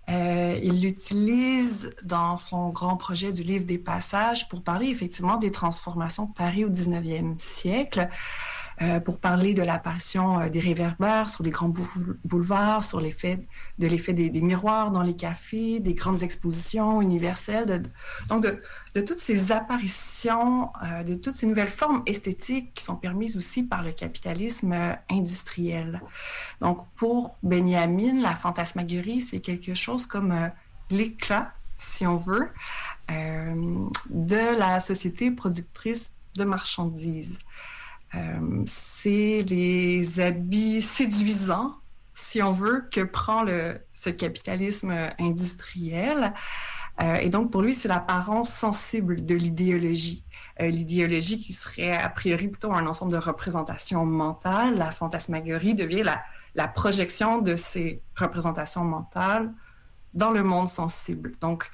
Il 0.10 0.82
l'utilise 0.82 1.90
dans 2.04 2.36
son 2.36 2.72
grand 2.72 2.98
projet 2.98 3.32
du 3.32 3.42
livre 3.42 3.64
des 3.64 3.78
passages 3.78 4.50
pour 4.50 4.64
parler 4.64 4.88
effectivement 4.88 5.38
des 5.38 5.52
transformations 5.52 6.26
de 6.26 6.34
Paris 6.34 6.66
au 6.66 6.70
19e 6.70 7.40
siècle. 7.40 8.10
Euh, 8.82 9.02
pour 9.02 9.20
parler 9.20 9.54
de 9.54 9.62
l'apparition 9.62 10.40
euh, 10.40 10.48
des 10.48 10.62
réverbères 10.62 11.28
sur 11.28 11.44
les 11.44 11.50
grands 11.50 11.74
boulevards, 12.24 12.82
sur 12.82 13.02
l'effet 13.02 13.46
de 13.78 13.88
l'effet 13.88 14.14
des, 14.14 14.30
miroirs 14.42 14.92
dans 14.92 15.04
les 15.04 15.18
cafés, 15.18 15.82
des 15.82 15.94
grandes 15.94 16.24
expositions 16.24 17.02
universelles, 17.02 17.84
donc 18.30 18.44
de, 18.44 19.02
toutes 19.02 19.20
ces 19.20 19.52
apparitions, 19.52 20.70
euh, 20.82 21.04
de 21.04 21.16
toutes 21.16 21.36
ces 21.36 21.46
nouvelles 21.46 21.68
formes 21.68 22.04
esthétiques 22.06 22.74
qui 22.74 22.84
sont 22.86 22.96
permises 22.96 23.36
aussi 23.36 23.68
par 23.68 23.84
le 23.84 23.92
capitalisme 23.92 24.74
industriel. 25.10 26.02
Donc 26.62 26.86
pour 26.96 27.36
Benjamin, 27.44 28.22
la 28.22 28.36
fantasmagorie, 28.36 29.20
c'est 29.20 29.42
quelque 29.42 29.74
chose 29.74 30.06
comme 30.06 30.52
l'éclat, 30.90 31.52
si 31.78 32.08
on 32.08 32.16
veut, 32.16 32.50
de 33.10 34.58
la 34.58 34.80
société 34.80 35.32
productrice 35.32 36.16
de 36.36 36.46
marchandises. 36.46 37.40
Euh, 38.16 38.64
c'est 38.66 39.44
les 39.48 40.20
habits 40.20 40.82
séduisants, 40.82 41.76
si 42.14 42.42
on 42.42 42.52
veut, 42.52 42.88
que 42.92 43.02
prend 43.02 43.44
le, 43.44 43.80
ce 43.94 44.10
capitalisme 44.10 44.94
industriel. 45.20 46.34
Euh, 47.02 47.16
et 47.16 47.30
donc, 47.30 47.52
pour 47.52 47.62
lui, 47.62 47.74
c'est 47.74 47.88
l'apparence 47.88 48.50
sensible 48.50 49.26
de 49.26 49.36
l'idéologie. 49.36 50.24
Euh, 50.60 50.68
l'idéologie 50.68 51.40
qui 51.40 51.54
serait 51.54 51.96
a 51.96 52.10
priori 52.10 52.50
plutôt 52.50 52.74
un 52.74 52.86
ensemble 52.88 53.12
de 53.12 53.18
représentations 53.18 54.06
mentales. 54.06 54.76
La 54.76 54.92
fantasmagorie 54.92 55.76
devient 55.76 56.04
la, 56.04 56.22
la 56.56 56.68
projection 56.68 57.42
de 57.42 57.56
ces 57.56 58.02
représentations 58.18 58.84
mentales 58.84 59.54
dans 60.14 60.32
le 60.32 60.44
monde 60.44 60.68
sensible. 60.68 61.34
Donc, 61.42 61.70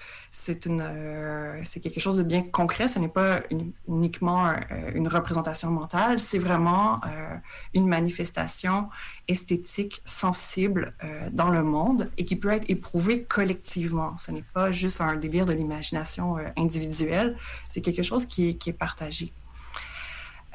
euh, 0.49 1.61
c'est 1.63 1.79
quelque 1.79 1.99
chose 1.99 2.17
de 2.17 2.23
bien 2.23 2.41
concret. 2.43 2.87
Ce 2.87 2.99
n'est 2.99 3.07
pas 3.07 3.41
uniquement 3.87 4.49
euh, 4.49 4.53
une 4.93 5.07
représentation 5.07 5.71
mentale. 5.71 6.19
C'est 6.19 6.39
vraiment 6.39 7.01
euh, 7.05 7.35
une 7.73 7.87
manifestation 7.87 8.89
esthétique 9.27 10.01
sensible 10.05 10.93
dans 11.31 11.49
le 11.49 11.63
monde 11.63 12.11
et 12.17 12.25
qui 12.25 12.35
peut 12.35 12.51
être 12.51 12.69
éprouvée 12.69 13.23
collectivement. 13.23 14.15
Ce 14.17 14.31
n'est 14.31 14.45
pas 14.53 14.71
juste 14.71 15.01
un 15.01 15.15
délire 15.15 15.45
de 15.45 15.53
l'imagination 15.53 16.37
individuelle. 16.57 17.35
C'est 17.69 17.81
quelque 17.81 18.03
chose 18.03 18.25
qui 18.27 18.57
qui 18.57 18.69
est 18.69 18.73
partagé. 18.73 19.33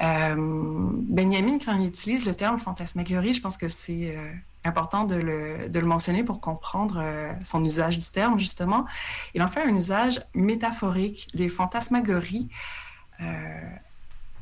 Benjamin, 0.01 1.59
quand 1.63 1.75
il 1.75 1.87
utilise 1.87 2.25
le 2.25 2.33
terme 2.33 2.57
fantasmagorie, 2.57 3.33
je 3.33 3.41
pense 3.41 3.57
que 3.57 3.67
c'est 3.67 4.15
important 4.63 5.05
de 5.05 5.15
le, 5.15 5.85
mentionner 5.85 6.23
pour 6.23 6.39
comprendre 6.39 6.99
euh, 7.01 7.33
son 7.43 7.63
usage 7.63 7.97
du 7.97 8.05
terme, 8.05 8.39
justement. 8.39 8.85
Il 9.33 9.41
en 9.41 9.47
fait 9.47 9.61
un 9.61 9.75
usage 9.75 10.21
métaphorique. 10.33 11.27
Les 11.33 11.49
fantasmagories, 11.49 12.49
euh, 13.21 13.25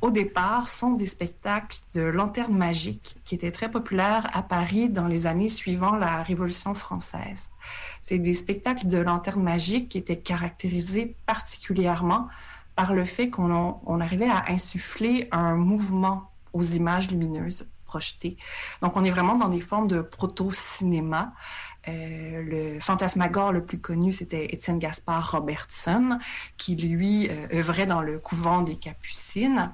au 0.01 0.11
départ, 0.11 0.67
sont 0.67 0.93
des 0.93 1.05
spectacles 1.05 1.77
de 1.93 2.01
lanternes 2.01 2.55
magiques 2.55 3.17
qui 3.23 3.35
étaient 3.35 3.51
très 3.51 3.71
populaires 3.71 4.29
à 4.33 4.43
Paris 4.43 4.89
dans 4.89 5.07
les 5.07 5.25
années 5.25 5.47
suivant 5.47 5.95
la 5.95 6.21
Révolution 6.23 6.73
française. 6.73 7.49
C'est 8.01 8.19
des 8.19 8.33
spectacles 8.33 8.87
de 8.87 8.97
lanternes 8.97 9.43
magiques 9.43 9.89
qui 9.89 9.97
étaient 9.97 10.19
caractérisés 10.19 11.15
particulièrement 11.25 12.27
par 12.79 12.93
le 12.93 13.03
fait 13.03 13.29
qu'on 13.29 13.77
on 13.85 13.99
arrivait 13.99 14.29
à 14.29 14.45
insuffler 14.47 15.27
un 15.33 15.55
mouvement 15.55 16.31
aux 16.53 16.63
images 16.63 17.11
lumineuses 17.11 17.67
projeté. 17.83 18.37
Donc, 18.81 18.95
on 18.95 19.03
est 19.03 19.09
vraiment 19.09 19.35
dans 19.35 19.49
des 19.49 19.59
formes 19.59 19.89
de 19.89 19.99
proto-cinéma. 20.01 21.33
Euh, 21.89 22.41
le 22.41 22.79
fantasmagore 22.79 23.51
le 23.51 23.65
plus 23.65 23.81
connu, 23.81 24.13
c'était 24.13 24.45
Étienne 24.53 24.79
Gaspard 24.79 25.31
Robertson, 25.31 26.19
qui 26.55 26.77
lui 26.77 27.27
euh, 27.27 27.47
œuvrait 27.59 27.85
dans 27.85 28.01
le 28.01 28.17
couvent 28.17 28.61
des 28.61 28.75
Capucines. 28.75 29.71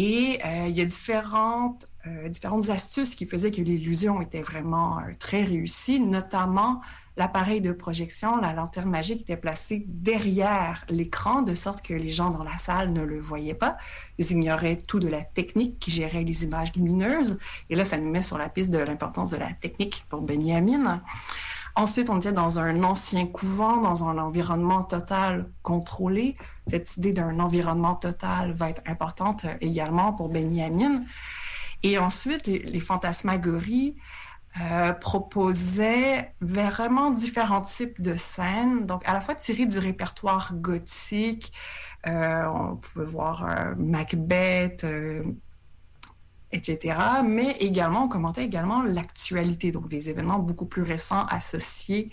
Et 0.00 0.38
euh, 0.44 0.66
il 0.68 0.76
y 0.76 0.80
a 0.80 0.84
différentes, 0.84 1.88
différentes 2.28 2.70
astuces 2.70 3.16
qui 3.16 3.26
faisaient 3.26 3.50
que 3.50 3.60
l'illusion 3.60 4.22
était 4.22 4.42
vraiment 4.42 4.98
très 5.18 5.42
réussie, 5.42 5.98
notamment 5.98 6.80
l'appareil 7.18 7.60
de 7.60 7.72
projection, 7.72 8.36
la 8.36 8.52
lanterne 8.52 8.88
magique 8.88 9.22
était 9.22 9.36
placée 9.36 9.84
derrière 9.88 10.84
l'écran, 10.88 11.42
de 11.42 11.52
sorte 11.52 11.82
que 11.82 11.92
les 11.92 12.10
gens 12.10 12.30
dans 12.30 12.44
la 12.44 12.56
salle 12.58 12.92
ne 12.92 13.02
le 13.02 13.18
voyaient 13.18 13.54
pas. 13.54 13.76
Ils 14.18 14.30
ignoraient 14.30 14.76
tout 14.76 15.00
de 15.00 15.08
la 15.08 15.22
technique 15.22 15.80
qui 15.80 15.90
gérait 15.90 16.22
les 16.22 16.44
images 16.44 16.74
lumineuses. 16.76 17.40
Et 17.70 17.74
là, 17.74 17.84
ça 17.84 17.98
nous 17.98 18.08
met 18.08 18.22
sur 18.22 18.38
la 18.38 18.48
piste 18.48 18.70
de 18.70 18.78
l'importance 18.78 19.32
de 19.32 19.36
la 19.36 19.52
technique 19.52 20.06
pour 20.08 20.22
Benjamin. 20.22 21.02
Ensuite, 21.74 22.08
on 22.08 22.18
était 22.18 22.32
dans 22.32 22.60
un 22.60 22.82
ancien 22.84 23.26
couvent, 23.26 23.78
dans 23.78 24.08
un 24.08 24.18
environnement 24.18 24.84
total 24.84 25.50
contrôlé. 25.62 26.36
Cette 26.68 26.96
idée 26.96 27.12
d'un 27.12 27.40
environnement 27.40 27.94
total 27.94 28.52
va 28.52 28.70
être 28.70 28.82
importante 28.86 29.46
également 29.60 30.12
pour 30.12 30.28
Benjamin. 30.28 31.02
Et 31.82 31.98
ensuite, 31.98 32.46
les, 32.46 32.80
fantasmagories 32.80 33.96
euh, 34.60 34.92
proposait 34.92 36.34
vraiment 36.40 37.10
différents 37.10 37.62
types 37.62 38.00
de 38.00 38.14
scènes, 38.16 38.86
donc 38.86 39.02
à 39.06 39.12
la 39.12 39.20
fois 39.20 39.34
tirées 39.34 39.66
du 39.66 39.78
répertoire 39.78 40.54
gothique, 40.54 41.52
euh, 42.06 42.44
on 42.46 42.76
pouvait 42.76 43.04
voir 43.04 43.44
euh, 43.44 43.74
Macbeth, 43.76 44.84
etc., 46.50 46.98
mais 47.24 47.52
également, 47.60 48.04
on 48.04 48.08
commentait 48.08 48.44
également 48.44 48.82
l'actualité, 48.82 49.70
donc 49.70 49.88
des 49.88 50.10
événements 50.10 50.38
beaucoup 50.38 50.66
plus 50.66 50.82
récents 50.82 51.26
associés 51.26 52.10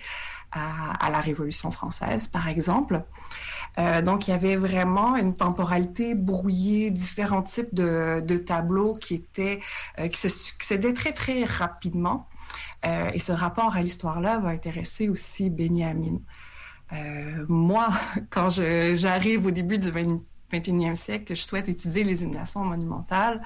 à, 0.51 1.09
la 1.09 1.19
Révolution 1.19 1.71
française, 1.71 2.27
par 2.27 2.47
exemple. 2.47 3.03
Donc, 3.77 4.27
il 4.27 4.31
y 4.31 4.33
avait 4.33 4.55
vraiment 4.55 5.17
une 5.17 5.35
temporalité 5.35 6.15
brouillée, 6.15 6.91
différents 6.91 7.43
types 7.43 7.73
de, 7.73 8.37
tableaux 8.37 8.93
qui 8.93 9.15
étaient, 9.15 9.59
qui 10.11 10.17
se 10.17 10.29
succédaient 10.29 10.93
très, 10.93 11.11
très 11.11 11.43
rapidement. 11.43 12.27
Euh, 12.85 13.11
et 13.13 13.19
ce 13.19 13.31
rapport 13.31 13.75
à 13.75 13.81
l'histoire-là 13.81 14.39
va 14.39 14.49
intéresser 14.49 15.09
aussi 15.09 15.49
Benjamin. 15.49 16.19
Euh, 16.93 17.45
moi, 17.47 17.89
quand 18.29 18.49
j'arrive 18.49 19.45
au 19.45 19.51
début 19.51 19.77
du 19.77 19.89
21e 19.89 20.95
siècle, 20.95 21.25
que 21.25 21.35
je 21.35 21.43
souhaite 21.43 21.67
étudier 21.69 22.03
les 22.03 22.21
illuminations 22.21 22.63
monumentales, 22.63 23.41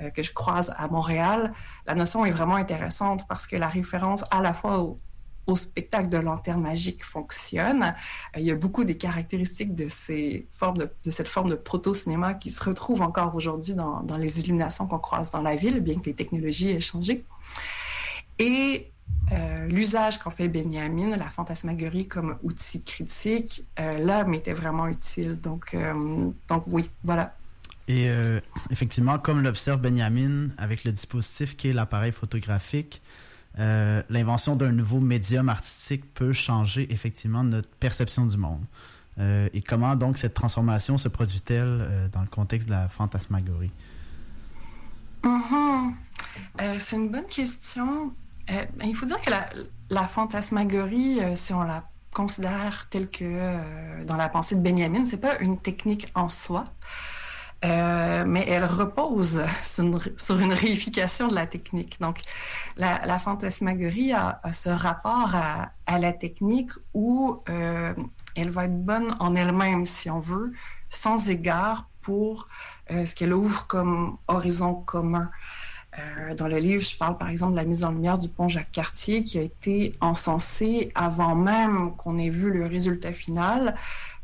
euh, 0.00 0.10
que 0.10 0.22
je 0.22 0.32
croise 0.32 0.74
à 0.76 0.88
Montréal, 0.88 1.52
la 1.86 1.94
notion 1.94 2.24
est 2.24 2.30
vraiment 2.30 2.56
intéressante 2.56 3.26
parce 3.28 3.46
que 3.46 3.56
la 3.56 3.68
référence 3.68 4.24
à 4.30 4.40
la 4.40 4.54
fois 4.54 4.80
au, 4.80 4.98
spectacle 5.56 6.08
de 6.08 6.18
lanterne 6.18 6.60
magique 6.60 7.04
fonctionne. 7.04 7.94
il 8.36 8.42
y 8.42 8.50
a 8.50 8.54
beaucoup 8.54 8.84
des 8.84 8.96
caractéristiques 8.96 9.74
de, 9.74 9.88
cette 9.88 11.28
forme 11.28 11.50
de 11.50 11.54
proto-cinéma 11.54 12.34
qui 12.34 12.50
se 12.50 12.62
retrouvent 12.62 13.02
encore 13.02 13.34
aujourd'hui 13.34 13.74
dans, 13.74 14.02
dans, 14.02 14.16
les 14.16 14.40
illuminations 14.40 14.86
qu'on 14.86 14.98
croise 14.98 15.30
dans 15.30 15.42
la 15.42 15.56
ville, 15.56 15.80
bien 15.80 15.98
que 15.98 16.06
les 16.06 16.14
technologies 16.14 16.70
aient 16.70 16.80
changé. 16.80 17.24
Et 18.38 18.90
euh, 19.32 19.66
l'usage 19.66 20.18
qu'en 20.18 20.30
fait 20.30 20.48
Benjamin, 20.48 21.16
la 21.16 21.28
fantasmagorie 21.28 22.08
comme 22.08 22.36
outil 22.42 22.82
critique, 22.82 23.64
euh, 23.78 23.98
là, 23.98 24.24
m'était 24.24 24.54
vraiment 24.54 24.88
utile. 24.88 25.38
Donc, 25.40 25.74
euh, 25.74 26.30
donc 26.48 26.64
oui, 26.66 26.90
voilà. 27.04 27.36
Et 27.86 28.08
effectivement, 28.70 29.18
comme 29.18 29.42
l'observe 29.42 29.80
Benjamin 29.80 30.50
avec 30.58 30.84
le 30.84 30.92
dispositif 30.92 31.56
qui 31.56 31.70
est 31.70 31.72
l'appareil 31.72 32.12
photographique, 32.12 33.02
l'invention 33.56 34.56
d'un 34.56 34.72
nouveau 34.72 35.00
médium 35.00 35.48
artistique 35.48 36.12
peut 36.14 36.32
changer 36.32 36.90
effectivement 36.92 37.44
notre 37.44 37.68
perception 37.68 38.26
du 38.26 38.36
monde. 38.36 38.64
et 39.18 39.62
comment 39.62 39.96
donc 39.96 40.16
cette 40.16 40.34
transformation 40.34 40.96
se 40.98 41.08
produit-elle 41.08 42.08
dans 42.12 42.22
le 42.22 42.28
contexte 42.28 42.68
de 42.68 42.72
la 42.72 42.88
fantasmagorie? 42.88 43.72
Mm-hmm. 45.22 45.94
C'est 46.78 46.96
une 46.96 47.10
bonne 47.10 47.26
question. 47.26 48.12
Euh, 48.50 48.64
ben, 48.76 48.88
il 48.88 48.96
faut 48.96 49.06
dire 49.06 49.20
que 49.20 49.30
la, 49.90 50.06
fantasmagorie, 50.08 51.20
euh, 51.20 51.36
si 51.36 51.52
on 51.52 51.62
la 51.62 51.84
considère 52.12 52.88
telle 52.90 53.08
que 53.08 53.24
euh, 53.24 54.04
dans 54.04 54.16
la 54.16 54.28
pensée 54.28 54.56
de 54.56 54.60
Benjamin, 54.60 55.06
c'est 55.06 55.20
pas 55.20 55.38
une 55.38 55.58
technique 55.58 56.08
en 56.14 56.28
soi, 56.28 56.64
mais 57.62 58.44
elle 58.48 58.64
repose 58.64 59.44
sur 59.62 60.40
une, 60.40 60.52
réification 60.52 61.28
de 61.28 61.34
la 61.34 61.46
technique. 61.46 62.00
Donc, 62.00 62.20
la, 62.76 63.18
fantasmagorie 63.18 64.12
a, 64.12 64.40
ce 64.52 64.70
rapport 64.70 65.34
à, 65.34 65.98
la 65.98 66.12
technique 66.12 66.70
où 66.94 67.42
elle 67.46 68.50
va 68.50 68.64
être 68.64 68.84
bonne 68.84 69.14
en 69.20 69.34
elle-même, 69.34 69.84
si 69.84 70.08
on 70.10 70.20
veut, 70.20 70.52
sans 70.88 71.28
égard 71.28 71.88
pour 72.02 72.48
ce 72.88 73.14
qu'elle 73.14 73.34
ouvre 73.34 73.66
comme 73.66 74.16
horizon 74.28 74.74
commun. 74.74 75.30
Euh, 75.98 76.34
dans 76.34 76.46
le 76.46 76.58
livre, 76.58 76.82
je 76.82 76.96
parle 76.96 77.18
par 77.18 77.28
exemple 77.30 77.52
de 77.52 77.56
la 77.56 77.64
mise 77.64 77.84
en 77.84 77.90
lumière 77.90 78.18
du 78.18 78.28
pont 78.28 78.48
Jacques-Cartier 78.48 79.24
qui 79.24 79.38
a 79.38 79.42
été 79.42 79.96
encensé 80.00 80.92
avant 80.94 81.34
même 81.34 81.96
qu'on 81.96 82.16
ait 82.16 82.30
vu 82.30 82.50
le 82.50 82.66
résultat 82.66 83.12
final. 83.12 83.74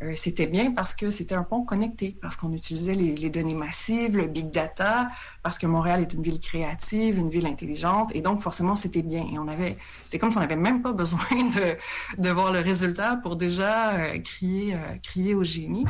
Euh, 0.02 0.12
c'était 0.14 0.46
bien 0.46 0.72
parce 0.72 0.94
que 0.94 1.08
c'était 1.08 1.34
un 1.34 1.42
pont 1.42 1.64
connecté, 1.64 2.16
parce 2.20 2.36
qu'on 2.36 2.52
utilisait 2.52 2.94
les, 2.94 3.30
données 3.30 3.54
massives, 3.54 4.16
le 4.16 4.26
big 4.26 4.50
data, 4.50 5.08
parce 5.42 5.58
que 5.58 5.66
Montréal 5.66 6.02
est 6.02 6.12
une 6.12 6.22
ville 6.22 6.40
créative, 6.40 7.18
une 7.18 7.30
ville 7.30 7.46
intelligente, 7.46 8.10
et 8.14 8.20
donc 8.20 8.40
forcément 8.40 8.76
c'était 8.76 9.02
bien. 9.02 9.26
Et 9.32 9.38
on 9.38 9.48
avait, 9.48 9.78
c'est 10.08 10.18
comme 10.18 10.30
si 10.30 10.36
on 10.36 10.40
n'avait 10.40 10.56
même 10.56 10.82
pas 10.82 10.92
besoin 10.92 11.20
de, 12.18 12.28
voir 12.30 12.52
le 12.52 12.60
résultat 12.60 13.16
pour 13.16 13.36
déjà 13.36 13.94
euh, 13.94 14.18
crier, 14.18 14.74
euh, 14.74 14.78
crier 15.02 15.34
au 15.34 15.44
génie. 15.44 15.86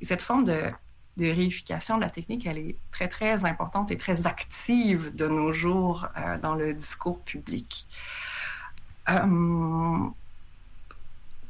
Et 0.00 0.04
cette 0.04 0.22
forme 0.22 0.44
de, 0.44 0.70
de 1.16 1.24
réification 1.26 1.96
de 1.96 2.02
la 2.02 2.10
technique, 2.10 2.46
elle 2.46 2.58
est 2.58 2.76
très, 2.92 3.08
très 3.08 3.44
importante 3.44 3.90
et 3.90 3.96
très 3.96 4.28
active 4.28 5.14
de 5.16 5.26
nos 5.26 5.50
jours 5.50 6.06
dans 6.42 6.54
le 6.54 6.74
discours 6.74 7.18
public 7.20 7.86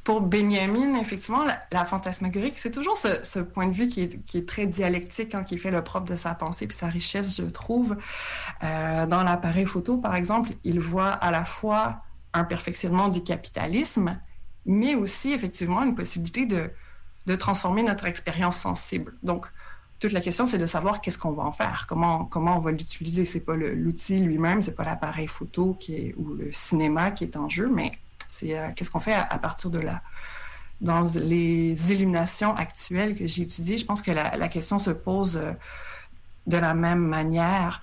pour 0.08 0.22
Benjamin, 0.22 0.98
effectivement, 0.98 1.44
la, 1.70 1.84
fantasmagorie, 1.84 2.54
c'est 2.56 2.70
toujours 2.70 2.96
ce, 2.96 3.40
point 3.40 3.66
de 3.66 3.74
vue 3.74 3.88
qui 3.88 4.00
est, 4.00 4.48
très 4.48 4.64
dialectique, 4.64 5.34
hein, 5.34 5.44
qui 5.44 5.58
fait 5.58 5.70
le 5.70 5.84
propre 5.84 6.06
de 6.06 6.16
sa 6.16 6.32
pensée 6.32 6.66
puis 6.66 6.74
sa 6.74 6.86
richesse, 6.86 7.36
je 7.36 7.44
trouve. 7.44 7.94
Euh, 8.64 9.04
dans 9.04 9.22
l'appareil 9.22 9.66
photo, 9.66 9.98
par 9.98 10.16
exemple, 10.16 10.52
il 10.64 10.80
voit 10.80 11.10
à 11.10 11.30
la 11.30 11.44
fois 11.44 12.04
un 12.32 12.44
perfectionnement 12.44 13.10
du 13.10 13.22
capitalisme, 13.22 14.18
mais 14.64 14.94
aussi 14.94 15.34
effectivement 15.34 15.82
une 15.82 15.94
possibilité 15.94 16.46
de, 16.46 17.36
transformer 17.36 17.82
notre 17.82 18.06
expérience 18.06 18.56
sensible. 18.56 19.12
Donc, 19.22 19.46
toute 19.98 20.12
la 20.12 20.22
question, 20.22 20.46
c'est 20.46 20.56
de 20.56 20.64
savoir 20.64 21.02
qu'est-ce 21.02 21.18
qu'on 21.18 21.32
va 21.32 21.42
en 21.42 21.52
faire, 21.52 21.84
comment, 21.86 22.30
on 22.34 22.60
va 22.60 22.70
l'utiliser. 22.70 23.26
C'est 23.26 23.44
pas 23.44 23.56
l'outil 23.56 24.20
lui-même, 24.20 24.62
c'est 24.62 24.74
pas 24.74 24.84
l'appareil 24.84 25.26
photo 25.26 25.76
ou 26.16 26.32
le 26.32 26.50
cinéma 26.50 27.10
qui 27.10 27.24
est 27.24 27.36
en 27.36 27.50
jeu, 27.50 27.68
mais 27.70 27.92
c'est 28.28 28.56
euh, 28.58 28.68
qu'est-ce 28.76 28.90
qu'on 28.90 29.00
fait 29.00 29.14
à, 29.14 29.38
partir 29.38 29.70
de 29.70 29.78
là? 29.78 30.02
Dans 30.80 31.00
les 31.16 31.92
illuminations 31.92 32.54
actuelles 32.54 33.16
que 33.16 33.26
j'ai 33.26 33.42
étudiées, 33.42 33.78
je 33.78 33.84
pense 33.84 34.00
que 34.00 34.12
la, 34.12 34.48
question 34.48 34.78
se 34.78 34.90
pose 34.90 35.38
euh, 35.38 35.52
de 36.46 36.56
la 36.56 36.74
même 36.74 37.00
manière. 37.00 37.82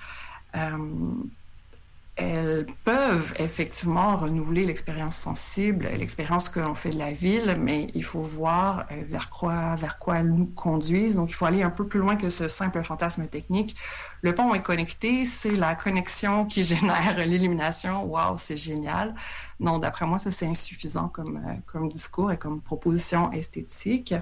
Euh, 2.17 2.63
elles 2.65 2.65
peuvent 2.85 3.33
effectivement 3.39 4.15
renouveler 4.15 4.65
l'expérience 4.65 5.17
sensible, 5.17 5.87
l'expérience 5.97 6.47
que 6.47 6.61
l'on 6.61 6.75
fait 6.75 6.91
de 6.91 6.97
la 6.97 7.11
ville, 7.11 7.57
mais 7.59 7.89
il 7.93 8.03
faut 8.03 8.21
voir 8.21 8.85
vers 8.89 9.29
quoi, 9.29 9.75
vers 9.75 9.97
elles 10.15 10.31
nous 10.31 10.45
conduisent. 10.45 11.15
Donc, 11.15 11.29
il 11.29 11.33
faut 11.33 11.45
aller 11.45 11.61
un 11.61 11.69
peu 11.69 11.85
plus 11.85 11.99
loin 11.99 12.15
que 12.15 12.29
ce 12.29 12.47
simple 12.47 12.81
fantasme 12.83 13.27
technique. 13.27 13.75
Le 14.21 14.33
pont 14.33 14.53
est 14.53 14.61
connecté, 14.61 15.25
c'est 15.25 15.55
la 15.55 15.75
connexion 15.75 16.45
qui 16.45 16.63
génère 16.71 17.17
l'illumination. 17.25 18.05
Waouh, 18.05 18.37
c'est 18.37 18.57
génial. 18.57 19.13
Non, 19.59 19.77
d'après 19.79 20.05
moi, 20.05 20.17
ça, 20.17 20.31
c'est 20.31 20.47
insuffisant 20.47 21.09
comme, 21.09 21.41
euh, 21.75 21.87
discours 21.89 22.31
et 22.31 22.37
comme 22.37 22.61
proposition 22.61 23.31
esthétique. 23.31 24.13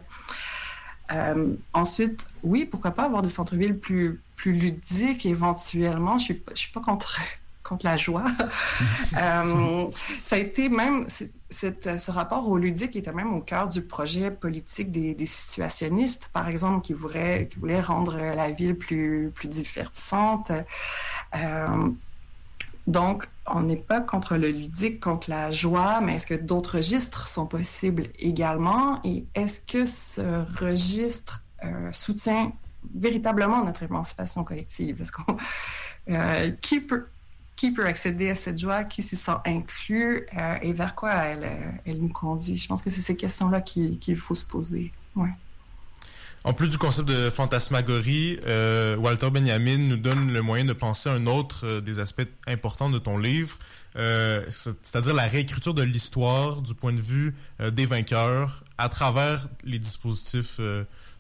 Euh, 1.12 1.56
ensuite, 1.74 2.26
oui, 2.44 2.66
pourquoi 2.66 2.92
pas 2.92 3.04
avoir 3.04 3.22
des 3.22 3.30
centres-villes 3.30 3.78
plus, 3.78 4.22
ludiques 4.46 5.26
éventuellement. 5.26 6.18
Je 6.18 6.34
ne 6.34 6.38
je 6.54 6.60
suis 6.60 6.72
pas 6.72 6.82
contre, 6.82 7.18
contre 7.64 7.86
la 7.86 7.98
joie. 7.98 8.26
Euh, 9.16 9.90
ça 10.22 10.38
a 10.38 10.40
été 10.40 10.70
même, 10.70 11.06
cette, 11.50 12.00
ce 12.00 12.12
rapport 12.12 12.50
au 12.50 12.58
ludique 12.58 12.96
était 12.96 13.12
même 13.12 13.34
au 13.34 13.42
cœur 13.42 13.68
du 13.68 13.82
projet 13.84 14.32
politique 14.32 14.92
des, 14.92 15.14
des 15.14 15.26
situationnistes, 15.26 16.30
par 16.34 16.48
exemple, 16.48 16.82
qui 16.82 16.94
voulaient, 16.94 17.48
qui 17.48 17.60
voulaient 17.60 17.80
rendre 17.80 18.18
la 18.18 18.52
ville 18.52 18.76
plus, 18.76 19.32
plus 19.36 19.48
divertissante. 19.48 20.52
Donc, 22.88 23.30
on 23.46 23.62
n'est 23.62 23.78
pas 23.78 24.02
contre 24.02 24.36
le 24.36 24.50
ludique, 24.50 25.00
contre 25.00 25.30
la 25.30 25.52
joie, 25.52 26.02
mais 26.02 26.16
est-ce 26.16 26.28
que 26.28 26.34
d'autres 26.34 26.78
registres 26.78 27.28
sont 27.28 27.46
possibles 27.46 28.08
également? 28.20 29.00
Et 29.06 29.26
est-ce 29.36 29.62
que 29.62 29.86
ce 29.86 30.44
registre 30.60 31.42
euh, 31.64 31.92
soutient 31.94 32.52
véritablement 32.94 33.64
notre 33.64 33.84
émancipation 33.84 34.44
collective? 34.44 35.02
Est-ce 35.02 35.14
qu'on, 35.14 35.38
euh, 36.10 36.52
qui, 36.62 36.82
peut, 36.82 37.08
qui 37.56 37.72
peut 37.72 37.86
accéder 37.86 38.30
à 38.30 38.36
cette 38.36 38.60
joie? 38.60 38.84
Qui 38.84 39.02
s'y 39.02 39.16
sent 39.16 39.32
inclus? 39.46 40.28
Euh, 40.38 40.58
et 40.62 40.74
vers 40.74 40.96
quoi 40.96 41.14
elle, 41.14 41.80
elle, 41.86 42.00
nous 42.00 42.10
conduit? 42.10 42.58
Je 42.58 42.68
pense 42.68 42.82
que 42.82 42.90
c'est 42.90 43.02
ces 43.02 43.16
questions-là 43.16 43.62
qu'il 43.62 44.18
faut 44.18 44.36
se 44.36 44.46
poser. 44.46 44.92
En 46.46 46.54
plus 46.54 46.68
du 46.68 46.78
concept 46.78 47.08
de 47.08 47.30
fantasmagorie, 47.30 48.38
euh, 48.46 48.98
Walter 48.98 49.30
Benjamin 49.30 49.78
nous 49.78 49.96
donne 49.96 50.34
le 50.34 50.42
moyen 50.42 50.66
de 50.66 50.74
penser 50.74 51.10
à 51.10 51.14
un 51.14 51.26
autre 51.26 51.66
euh, 51.66 51.80
des 51.80 52.02
aspects 52.02 52.28
importants 52.48 52.90
de 52.90 53.00
ton 53.00 53.18
livre, 53.18 53.58
euh, 53.96 54.44
c'est-à-dire 54.50 55.14
la 55.14 55.28
réécriture 55.28 55.74
de 55.74 55.84
l'histoire 55.84 56.62
du 56.62 56.74
point 56.74 56.92
de 56.92 57.00
vue 57.00 57.34
des 57.72 57.86
vainqueurs 57.86 58.66
à 58.78 58.90
travers 58.90 59.48
les 59.64 59.80
dispositifs 59.80 60.60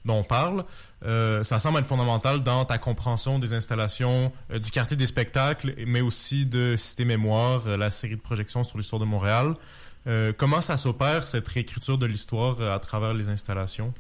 dont 0.06 0.20
on 0.20 0.24
parle. 0.24 0.66
ça 1.02 1.60
semble 1.60 1.80
être 1.80 1.86
fondamental 1.86 2.44
dans 2.44 2.66
ta 2.66 2.78
compréhension 2.78 3.40
des 3.40 3.54
installations 3.54 4.32
du 4.50 4.72
quartier 4.72 4.98
des 4.98 5.06
spectacles, 5.06 5.76
mais 5.86 6.02
aussi 6.02 6.46
de 6.46 6.76
Cité 6.76 7.06
Mémoire, 7.06 7.68
la 7.78 7.92
série 7.92 8.16
de 8.16 8.22
projections 8.22 8.64
sur 8.64 8.78
l'histoire 8.78 9.00
de 9.00 9.06
Montréal. 9.06 9.56
comment 10.38 10.62
ça 10.62 10.78
s'opère, 10.78 11.26
cette 11.28 11.48
réécriture 11.48 11.98
de 11.98 12.06
l'histoire 12.06 12.62
à 12.62 12.80
travers 12.80 13.14
les 13.14 13.30
installations? 13.30 13.94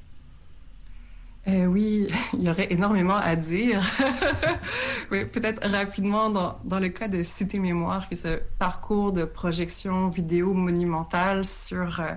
Euh, 1.48 1.66
oui, 1.66 2.08
il 2.34 2.44
y 2.44 2.50
aurait 2.50 2.72
énormément 2.72 3.16
à 3.16 3.36
dire. 3.36 3.82
peut-être 5.10 5.68
rapidement, 5.68 6.30
dans, 6.30 6.58
dans, 6.64 6.80
le 6.80 6.90
cas 6.90 7.08
de 7.08 7.22
Cité 7.24 7.60
Mémoire, 7.60 8.08
qui 8.08 8.14
est 8.14 8.18
ce 8.18 8.40
parcours 8.60 9.12
de 9.12 9.26
projection 9.26 10.10
vidéo 10.10 10.54
monumentale 10.54 11.44
sur 11.44 12.00
euh, 12.00 12.14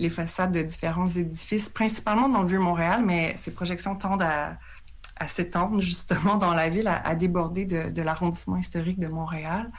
les 0.00 0.10
façades 0.10 0.52
de 0.52 0.62
différents 0.62 1.06
édifices, 1.06 1.68
principalement 1.68 2.28
dans 2.28 2.42
le 2.42 2.48
Vieux-Montréal, 2.48 3.02
mais 3.04 3.34
ces 3.36 3.52
projections 3.52 3.94
tendent 3.94 4.22
à, 4.22 4.56
s'étendre 5.28 5.80
justement 5.80 6.36
dans 6.36 6.54
la 6.54 6.70
ville, 6.70 6.88
à, 6.88 7.14
déborder 7.14 7.66
de, 7.66 7.90
de 7.90 8.02
l'arrondissement 8.02 8.56
historique 8.56 8.98
de 8.98 9.06
Montréal. 9.08 9.70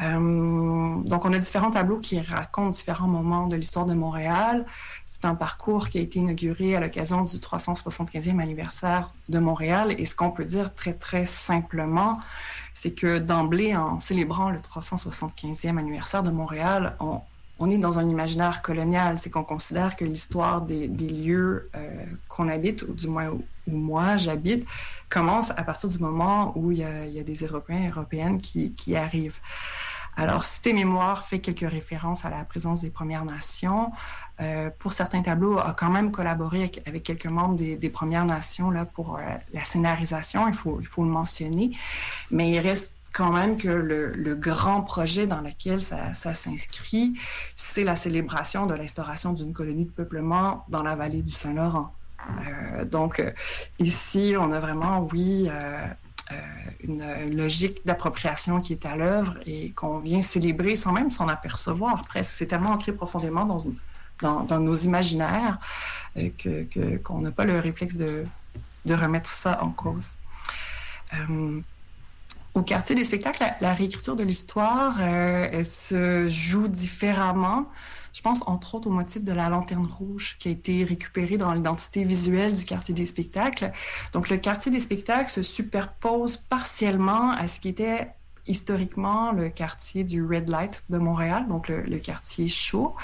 Euh, 0.00 1.02
donc, 1.04 1.24
on 1.24 1.32
a 1.32 1.38
différents 1.38 1.70
tableaux 1.70 1.98
qui 1.98 2.20
racontent 2.20 2.70
différents 2.70 3.08
moments 3.08 3.46
de 3.46 3.56
l'histoire 3.56 3.86
de 3.86 3.94
Montréal. 3.94 4.64
C'est 5.04 5.24
un 5.24 5.34
parcours 5.34 5.88
qui 5.88 5.98
a 5.98 6.00
été 6.00 6.18
inauguré 6.18 6.76
à 6.76 6.80
l'occasion 6.80 7.22
du 7.22 7.36
375e 7.36 8.40
anniversaire 8.40 9.12
de 9.28 9.38
Montréal. 9.38 9.94
Et 9.98 10.04
ce 10.04 10.16
qu'on 10.16 10.30
peut 10.30 10.44
dire 10.44 10.74
très, 10.74 10.94
très 10.94 11.26
simplement, 11.26 12.18
c'est 12.74 12.92
que 12.92 13.18
d'emblée, 13.18 13.76
en 13.76 13.98
célébrant 13.98 14.50
le 14.50 14.58
375e 14.58 15.78
anniversaire 15.78 16.22
de 16.22 16.30
Montréal, 16.30 16.96
on, 16.98 17.20
on 17.58 17.70
est 17.70 17.78
dans 17.78 17.98
un 17.98 18.08
imaginaire 18.08 18.62
colonial. 18.62 19.18
C'est 19.18 19.30
qu'on 19.30 19.44
considère 19.44 19.96
que 19.96 20.04
l'histoire 20.04 20.62
des, 20.62 20.88
lieux 20.88 21.70
euh, 21.74 22.04
qu'on 22.28 22.48
habite, 22.48 22.82
ou 22.82 22.94
du 22.94 23.08
moins 23.08 23.30
où, 23.30 23.42
moi 23.66 24.16
j'habite, 24.16 24.66
commence 25.08 25.50
à 25.50 25.62
partir 25.62 25.88
du 25.88 25.98
moment 25.98 26.52
où 26.56 26.72
il 26.72 26.78
y 26.78 26.84
a, 26.84 27.22
des 27.22 27.34
Européens 27.34 27.82
et 27.84 27.88
Européennes 27.88 28.40
qui, 28.40 28.96
arrivent. 28.96 29.38
Alors, 30.16 30.44
Cité 30.44 30.72
Mémoire 30.72 31.26
fait 31.26 31.40
quelques 31.40 31.68
références 31.68 32.24
à 32.24 32.30
la 32.30 32.44
présence 32.44 32.82
des 32.82 32.90
Premières 32.90 33.24
Nations. 33.24 33.90
Euh, 34.40 34.70
pour 34.78 34.92
certains 34.92 35.22
tableaux, 35.22 35.58
a 35.58 35.74
quand 35.76 35.90
même 35.90 36.12
collaboré 36.12 36.70
avec, 36.86 37.02
quelques 37.02 37.26
membres 37.26 37.56
des, 37.56 37.90
Premières 37.90 38.24
Nations 38.24 38.70
là, 38.70 38.84
pour 38.84 39.16
euh, 39.16 39.20
la 39.52 39.64
scénarisation, 39.64 40.46
il 40.46 40.54
faut, 40.54 40.78
il 40.80 40.86
faut 40.86 41.02
le 41.02 41.10
mentionner. 41.10 41.72
Mais 42.30 42.50
il 42.50 42.60
reste 42.60 42.94
quand 43.14 43.32
même 43.32 43.56
que 43.56 43.68
le, 43.68 44.34
grand 44.34 44.82
projet 44.82 45.26
dans 45.26 45.40
lequel 45.40 45.80
ça, 45.80 46.12
s'inscrit, 46.12 47.14
c'est 47.56 47.84
la 47.84 47.96
célébration 47.96 48.66
de 48.66 48.74
l'instauration 48.74 49.32
d'une 49.32 49.52
colonie 49.52 49.86
de 49.86 49.90
peuplement 49.90 50.64
dans 50.68 50.82
la 50.82 50.96
vallée 50.96 51.22
du 51.22 51.32
Saint-Laurent. 51.32 51.94
Euh, 52.28 52.84
donc, 52.84 53.22
ici, 53.78 54.34
on 54.38 54.52
a 54.52 54.60
vraiment, 54.60 55.08
oui, 55.12 55.48
euh, 56.32 56.36
une, 56.82 57.36
logique 57.36 57.84
d'appropriation 57.84 58.62
qui 58.62 58.72
est 58.72 58.86
à 58.86 58.96
l'œuvre 58.96 59.36
et 59.44 59.72
qu'on 59.72 59.98
vient 59.98 60.22
célébrer 60.22 60.74
sans 60.74 60.92
même 60.92 61.10
s'en 61.10 61.28
apercevoir 61.28 62.04
presque. 62.04 62.32
C'est 62.36 62.46
tellement 62.46 62.70
ancré 62.70 62.92
profondément 62.92 63.44
dans, 64.20 64.60
nos 64.60 64.74
imaginaires 64.74 65.58
euh, 66.16 66.30
que, 66.38 66.96
qu'on 66.98 67.20
n'a 67.20 67.30
pas 67.30 67.44
le 67.44 67.58
réflexe 67.58 67.96
de, 67.96 68.24
de, 68.86 68.94
remettre 68.94 69.28
ça 69.28 69.62
en 69.62 69.70
cause. 69.70 70.14
Euh, 71.12 71.60
au 72.54 72.62
quartier 72.62 72.94
des 72.94 73.04
spectacles, 73.04 73.44
la, 73.60 73.74
réécriture 73.74 74.16
de 74.16 74.22
l'histoire, 74.22 75.00
elle 75.00 75.64
se 75.64 76.26
joue 76.28 76.68
différemment. 76.68 77.66
Je 78.14 78.22
pense 78.22 78.46
entre 78.46 78.76
autres 78.76 78.86
au 78.86 78.92
motif 78.92 79.24
de 79.24 79.32
la 79.32 79.48
lanterne 79.48 79.86
rouge 79.86 80.36
qui 80.38 80.48
a 80.48 80.52
été 80.52 80.84
récupérée 80.84 81.36
dans 81.36 81.52
l'identité 81.52 82.04
visuelle 82.04 82.52
du 82.52 82.64
quartier 82.64 82.94
des 82.94 83.06
spectacles. 83.06 83.72
Donc 84.12 84.30
le 84.30 84.36
quartier 84.36 84.70
des 84.70 84.78
spectacles 84.78 85.28
se 85.28 85.42
superpose 85.42 86.36
partiellement 86.36 87.32
à 87.32 87.48
ce 87.48 87.58
qui 87.58 87.68
était 87.68 88.08
historiquement 88.46 89.32
le 89.32 89.48
quartier 89.48 90.04
du 90.04 90.24
Red 90.24 90.48
Light 90.48 90.82
de 90.90 90.98
Montréal, 90.98 91.46
donc 91.48 91.68
le, 91.68 91.98
quartier 91.98 92.48
chaud. 92.48 92.94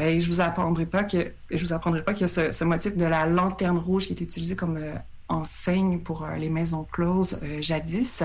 Et 0.00 0.18
je 0.18 0.26
vous 0.26 0.40
apprendrai 0.40 0.86
pas 0.86 1.04
que 1.04 1.32
je 1.50 1.64
vous 1.64 1.72
apprendrai 1.72 2.02
pas 2.02 2.14
que 2.14 2.26
ce, 2.26 2.64
motif 2.64 2.96
de 2.96 3.04
la 3.04 3.26
lanterne 3.26 3.78
rouge 3.78 4.06
qui 4.06 4.14
est 4.14 4.20
utilisé 4.20 4.56
comme 4.56 4.78
euh, 4.78 4.94
enseigne 5.28 6.00
pour 6.00 6.24
euh, 6.24 6.36
les 6.36 6.48
maisons 6.48 6.84
closes 6.90 7.38
euh, 7.42 7.60
jadis. 7.60 8.22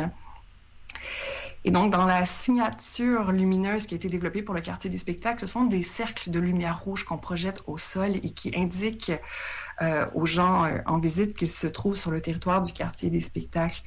Et 1.66 1.72
donc, 1.72 1.92
dans 1.92 2.06
la 2.06 2.26
signature 2.26 3.32
lumineuse 3.32 3.88
qui 3.88 3.96
a 3.96 3.98
été 3.98 4.08
développée 4.08 4.44
pour 4.44 4.54
le 4.54 4.62
quartier 4.62 4.88
des 4.88 5.00
spectacles, 5.00 5.40
ce 5.40 5.48
sont 5.48 5.64
des 5.64 5.82
cercles 5.82 6.30
de 6.30 6.40
lumière 6.40 6.80
rouge 6.80 7.06
qu'on 7.06 7.18
projette 7.18 7.64
au 7.66 7.80
sol 7.80 8.18
et 8.18 8.30
qui 8.30 8.52
indiquent 8.56 9.14
euh, 9.82 10.06
aux 10.14 10.28
gens 10.28 10.64
euh, 10.64 10.78
en 10.86 11.00
visite 11.00 11.36
qu'ils 11.36 11.50
se 11.50 11.66
trouvent 11.66 11.98
sur 11.98 12.12
le 12.12 12.22
territoire 12.22 12.62
du 12.62 12.72
quartier 12.72 13.10
des 13.10 13.20
spectacles. 13.20 13.82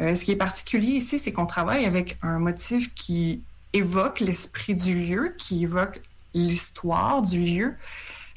Euh, 0.00 0.16
ce 0.16 0.24
qui 0.24 0.32
est 0.32 0.36
particulier 0.36 0.94
ici, 0.94 1.20
c'est 1.20 1.32
qu'on 1.32 1.46
travaille 1.46 1.84
avec 1.86 2.18
un 2.22 2.40
motif 2.40 2.92
qui 2.92 3.44
évoque 3.72 4.18
l'esprit 4.18 4.74
du 4.74 4.98
lieu, 4.98 5.34
qui 5.38 5.62
évoque 5.62 6.02
l'histoire 6.34 7.22
du 7.22 7.40
lieu, 7.40 7.76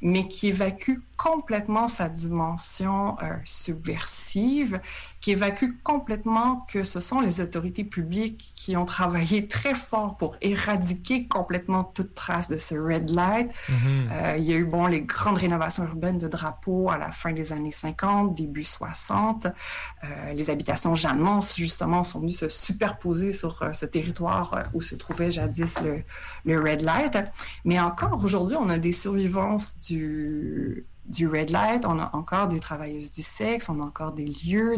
mais 0.03 0.27
qui 0.27 0.49
évacue 0.49 0.99
complètement 1.17 1.87
sa 1.87 2.07
dimension 2.07 3.15
subversive, 3.45 4.79
qui 5.25 5.31
évacue 5.31 5.71
complètement 5.81 6.67
que 6.71 6.83
ce 6.83 6.99
sont 6.99 7.19
les 7.19 7.41
autorités 7.41 7.83
publiques 7.83 8.53
qui 8.55 8.77
ont 8.77 8.85
travaillé 8.85 9.47
très 9.47 9.73
fort 9.73 10.17
pour 10.17 10.35
éradiquer 10.39 11.27
complètement 11.27 11.83
toute 11.83 12.13
trace 12.13 12.47
de 12.47 12.57
ce 12.57 12.75
red 12.75 13.09
light. 13.09 13.49
Mm-hmm. 13.49 14.11
euh, 14.11 14.37
il 14.37 14.43
y 14.43 14.53
a 14.53 14.55
eu 14.55 14.65
bon 14.65 14.85
les 14.85 15.01
grandes 15.01 15.39
rénovations 15.39 15.83
urbaines 15.83 16.19
de 16.19 16.27
drapeaux 16.27 16.91
à 16.91 16.99
la 16.99 17.11
fin 17.11 17.31
des 17.31 17.53
années 17.53 17.71
50, 17.71 18.35
début 18.35 18.61
60. 18.61 19.47
Euh, 19.47 20.33
les 20.33 20.51
habitations 20.51 20.93
Jeannemans, 20.93 21.39
justement, 21.57 22.03
sont 22.03 22.19
venues 22.19 22.29
se 22.29 22.47
superposer 22.47 23.31
sur 23.31 23.63
euh, 23.63 23.73
ce 23.73 23.87
territoire 23.87 24.65
où 24.75 24.81
se 24.81 24.93
trouvait 24.93 25.31
jadis 25.31 25.81
le, 25.81 26.03
le 26.45 26.61
red 26.61 26.81
light. 26.81 27.17
Mais 27.63 27.79
encore 27.79 28.23
aujourd'hui, 28.23 28.57
on 28.57 28.69
a 28.69 28.77
des 28.77 28.91
survivances 28.91 29.79
du 29.79 30.85
du 31.07 31.27
red 31.27 31.49
light, 31.49 31.85
on 31.85 31.99
a 31.99 32.09
encore 32.13 32.47
des 32.47 32.59
travailleuses 32.59 33.11
du 33.11 33.21
sexe, 33.21 33.69
on 33.69 33.79
a 33.79 33.83
encore 33.83 34.11
des 34.11 34.25
lieux 34.25 34.75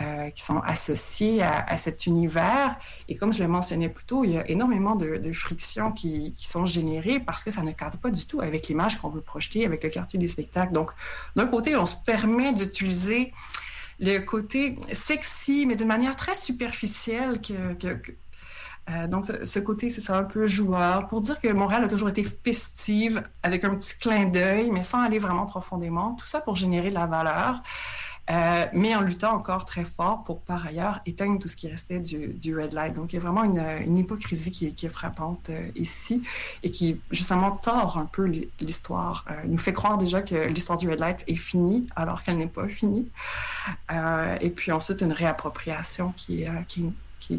euh, 0.00 0.30
qui 0.30 0.42
sont 0.42 0.58
associés 0.60 1.42
à, 1.42 1.76
cet 1.76 2.06
univers. 2.06 2.76
Et 3.08 3.16
comme 3.16 3.32
je 3.32 3.42
le 3.42 3.48
mentionnais 3.48 3.88
plus 3.88 4.04
tôt, 4.04 4.24
il 4.24 4.32
y 4.32 4.38
a 4.38 4.48
énormément 4.48 4.94
de, 4.94 5.32
frictions 5.32 5.92
qui, 5.92 6.34
sont 6.38 6.66
générées 6.66 7.20
parce 7.20 7.44
que 7.44 7.50
ça 7.50 7.62
ne 7.62 7.72
cadre 7.72 7.98
pas 7.98 8.10
du 8.10 8.26
tout 8.26 8.40
avec 8.40 8.68
l'image 8.68 9.00
qu'on 9.00 9.08
veut 9.08 9.20
projeter 9.20 9.64
avec 9.66 9.82
le 9.82 9.90
quartier 9.90 10.18
des 10.18 10.28
spectacles. 10.28 10.72
Donc, 10.72 10.92
d'un 11.36 11.46
côté, 11.46 11.76
on 11.76 11.86
se 11.86 11.96
permet 11.96 12.52
d'utiliser 12.52 13.32
le 14.00 14.18
côté 14.20 14.76
sexy, 14.92 15.66
mais 15.66 15.76
d'une 15.76 15.88
manière 15.88 16.16
très 16.16 16.34
superficielle 16.34 17.40
que 17.40 18.14
euh, 18.90 19.06
donc, 19.06 19.24
ce, 19.24 19.58
côté, 19.60 19.88
c'est 19.88 20.00
ça, 20.00 20.16
un 20.16 20.24
peu 20.24 20.46
joueur, 20.46 21.06
pour 21.08 21.20
dire 21.20 21.40
que 21.40 21.48
Montréal 21.48 21.84
a 21.84 21.88
toujours 21.88 22.10
été 22.10 22.22
festive, 22.22 23.22
avec 23.42 23.64
un 23.64 23.74
petit 23.74 23.98
clin 23.98 24.26
d'œil, 24.26 24.70
mais 24.70 24.82
sans 24.82 25.00
aller 25.00 25.18
vraiment 25.18 25.46
profondément. 25.46 26.14
Tout 26.14 26.26
ça 26.26 26.40
pour 26.40 26.56
générer 26.56 26.90
de 26.90 26.94
la 26.94 27.06
valeur, 27.06 27.62
euh, 28.30 28.66
mais 28.72 28.94
en 28.94 29.00
luttant 29.00 29.34
encore 29.34 29.64
très 29.64 29.84
fort 29.84 30.22
pour, 30.24 30.40
par 30.42 30.66
ailleurs, 30.66 31.00
éteindre 31.06 31.38
tout 31.38 31.48
ce 31.48 31.56
qui 31.56 31.68
restait 31.68 31.98
du, 31.98 32.34
du 32.34 32.58
red 32.58 32.72
light. 32.74 32.92
Donc, 32.94 33.12
il 33.12 33.16
y 33.16 33.18
a 33.18 33.22
vraiment 33.22 33.44
une, 33.44 33.58
une 33.58 33.96
hypocrisie 33.96 34.50
qui 34.50 34.66
est, 34.66 34.88
frappante 34.88 35.48
euh, 35.48 35.68
ici 35.74 36.22
et 36.62 36.70
qui, 36.70 37.00
justement, 37.10 37.52
tord 37.52 37.96
un 37.96 38.06
peu 38.06 38.30
l'histoire. 38.60 39.24
Nous 39.46 39.58
fait 39.58 39.72
croire 39.72 39.96
déjà 39.96 40.20
que 40.20 40.48
l'histoire 40.48 40.78
du 40.78 40.90
red 40.90 40.98
light 40.98 41.24
est 41.26 41.36
finie, 41.36 41.86
alors 41.96 42.22
qu'elle 42.22 42.36
n'est 42.36 42.46
pas 42.46 42.68
finie. 42.68 43.08
Et 44.40 44.50
puis 44.50 44.72
ensuite, 44.72 45.00
une 45.00 45.12
réappropriation 45.12 46.12
qui, 46.16 46.44
qui, 46.68 46.92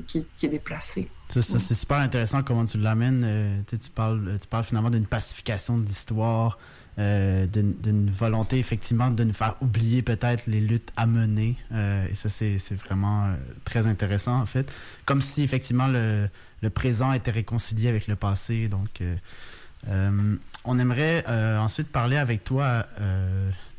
qui 0.09 0.45
est 0.45 0.49
déplacée. 0.49 1.09
Ça, 1.27 1.41
ça 1.41 1.59
c'est 1.59 1.73
super 1.73 1.97
intéressant 1.97 2.43
comment 2.43 2.65
tu 2.65 2.77
l'amènes. 2.77 3.23
Euh, 3.25 3.59
tu, 3.67 3.89
parles, 3.89 4.37
tu 4.41 4.47
parles 4.47 4.63
finalement 4.63 4.89
d'une 4.89 5.07
pacification 5.07 5.77
de 5.77 5.85
l'histoire, 5.85 6.57
euh, 6.97 7.45
d'une 7.47 8.09
volonté 8.09 8.57
effectivement 8.57 9.09
de 9.09 9.23
nous 9.23 9.33
faire 9.33 9.55
oublier 9.59 10.01
peut-être 10.01 10.47
les 10.47 10.61
luttes 10.61 10.91
à 10.95 11.05
mener. 11.05 11.57
Euh, 11.71 12.07
et 12.09 12.15
ça, 12.15 12.29
c'est 12.29 12.75
vraiment 12.75 13.25
euh, 13.25 13.35
très 13.65 13.85
intéressant 13.87 14.39
en 14.39 14.45
fait. 14.45 14.71
Comme 15.05 15.21
si 15.21 15.43
effectivement 15.43 15.87
le, 15.87 16.29
le 16.61 16.69
présent 16.69 17.11
était 17.11 17.31
réconcilié 17.31 17.89
avec 17.89 18.07
le 18.07 18.15
passé. 18.15 18.67
Donc, 18.69 19.01
euh, 19.01 20.35
on 20.63 20.79
aimerait 20.79 21.23
ensuite 21.59 21.89
parler 21.89 22.17
avec 22.17 22.43
toi 22.43 22.87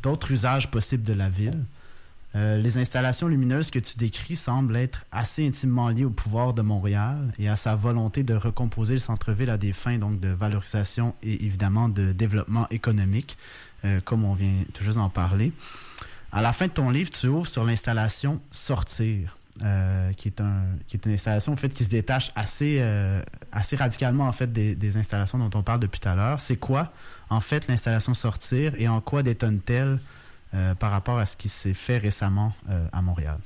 d'autres 0.03 0.31
usages 0.31 0.71
possibles 0.71 1.03
de 1.03 1.15
la 1.15 1.29
ville. 1.29 1.65
Euh, 2.37 2.59
les 2.59 2.77
installations 2.77 3.29
lumineuses 3.29 3.71
que 3.71 3.79
tu 3.79 3.97
décris 3.97 4.37
semblent 4.37 4.77
être 4.77 5.07
assez 5.11 5.47
intimement 5.47 5.89
liées 5.89 6.05
au 6.05 6.11
pouvoir 6.11 6.53
de 6.53 6.61
Montréal 6.61 7.33
et 7.39 7.49
à 7.49 7.57
sa 7.57 7.75
volonté 7.75 8.25
de 8.25 8.35
recomposer 8.35 8.95
le 8.95 9.01
centre-ville 9.01 9.49
à 9.49 9.57
des 9.57 9.73
fins 9.73 9.97
donc 9.97 10.21
de 10.21 10.29
valorisation 10.29 11.15
et 11.23 11.47
évidemment 11.47 11.89
de 11.89 12.13
développement 12.13 12.67
économique, 12.71 13.39
euh, 13.87 14.01
comme 14.05 14.25
on 14.25 14.35
vient 14.35 14.53
tout 14.75 14.85
juste 14.85 14.99
d'en 14.99 15.09
parler. 15.09 15.53
À 16.31 16.43
la 16.43 16.53
fin 16.53 16.67
de 16.67 16.73
ton 16.73 16.91
livre, 16.91 17.11
tu 17.11 17.27
ouvres 17.29 17.47
sur 17.47 17.65
l'installation 17.65 18.43
Sortir, 18.51 19.39
euh, 19.63 20.13
qui, 20.13 20.29
est 20.29 20.41
un, 20.43 20.65
qui 20.89 20.99
est 20.99 21.07
une 21.07 21.13
installation 21.13 21.57
fait, 21.57 21.71
qui 21.71 21.85
se 21.85 21.89
détache 21.89 22.33
assez, 22.37 22.83
radicalement 23.79 24.29
en 24.29 24.33
fait, 24.33 24.53
des, 24.53 24.75
des, 24.75 24.99
installations 24.99 25.39
dont 25.39 25.59
on 25.59 25.63
parle 25.63 25.81
depuis 25.81 26.01
tout 26.01 26.09
à 26.11 26.15
l'heure. 26.15 26.43
C'est 26.43 26.57
quoi 26.57 26.93
en 27.31 27.41
fait 27.41 27.67
l'installation 27.67 28.13
Sortir 28.13 28.75
et 28.77 28.89
en 28.89 29.01
quoi 29.01 29.23
détonne-t-elle 29.23 30.01
par 30.79 30.91
rapport 30.91 31.19
à 31.19 31.27
ce 31.27 31.37
qui 31.37 31.49
s'est 31.49 31.75
fait 31.75 31.99
récemment 31.99 32.53
euh, 32.71 32.87
à 32.93 33.03
Montréal? 33.03 33.39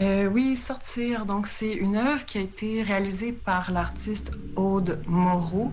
Euh, 0.00 0.26
oui, 0.26 0.56
Sortir. 0.56 1.26
Donc, 1.26 1.46
c'est 1.46 1.72
une 1.72 1.96
œuvre 1.96 2.24
qui 2.24 2.38
a 2.38 2.40
été 2.40 2.82
réalisée 2.82 3.32
par 3.32 3.70
l'artiste 3.70 4.32
Aude 4.56 5.02
Moreau 5.06 5.72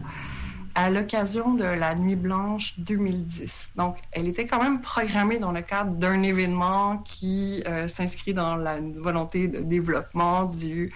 à 0.75 0.89
l'occasion 0.89 1.55
de 1.55 1.63
la 1.63 1.95
Nuit 1.95 2.15
Blanche 2.15 2.75
2010. 2.77 3.71
Donc, 3.75 3.97
elle 4.11 4.27
était 4.27 4.45
quand 4.45 4.61
même 4.61 4.81
programmée 4.81 5.39
dans 5.39 5.51
le 5.51 5.61
cadre 5.61 5.91
d'un 5.91 6.21
événement 6.21 6.99
qui 6.99 7.63
euh, 7.67 7.87
s'inscrit 7.87 8.33
dans 8.33 8.55
la 8.55 8.79
volonté 8.79 9.47
de 9.47 9.59
développement 9.59 10.45
du 10.45 10.85
euh, 10.85 10.89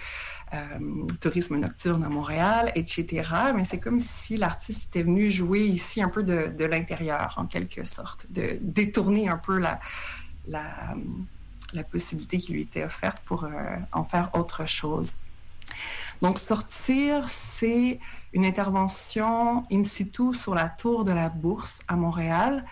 tourisme 1.20 1.56
nocturne 1.56 2.04
à 2.04 2.08
Montréal, 2.08 2.72
etc. 2.74 3.28
Mais 3.54 3.64
c'est 3.64 3.80
comme 3.80 4.00
si 4.00 4.36
l'artiste 4.36 4.88
était 4.90 5.02
venu 5.02 5.30
jouer 5.30 5.66
ici 5.66 6.02
un 6.02 6.08
peu 6.08 6.22
de, 6.22 6.64
l'intérieur, 6.64 7.34
en 7.36 7.46
quelque 7.46 7.84
sorte, 7.84 8.26
de 8.30 8.58
détourner 8.60 9.28
un 9.28 9.38
peu 9.38 9.58
la, 9.58 9.80
la, 10.48 10.94
la 11.72 11.84
possibilité 11.84 12.38
qui 12.38 12.52
lui 12.52 12.62
était 12.62 12.84
offerte 12.84 13.18
pour 13.24 13.44
euh, 13.44 13.50
en 13.92 14.04
faire 14.04 14.30
autre 14.34 14.66
chose. 14.66 15.18
Donc, 16.22 16.38
sortir, 16.38 17.28
c'est 17.28 17.98
une 18.32 18.44
intervention 18.44 19.64
in 19.70 19.82
situ 19.84 20.34
sur 20.34 20.54
la 20.54 20.68
tour 20.68 21.04
de 21.04 21.12
la 21.12 21.28
Bourse 21.28 21.80
à 21.88 21.96
Montréal. 21.96 22.64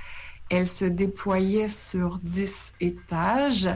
Elle 0.49 0.67
se 0.67 0.85
déployait 0.85 1.69
sur 1.69 2.19
10 2.23 2.75
étages. 2.81 3.69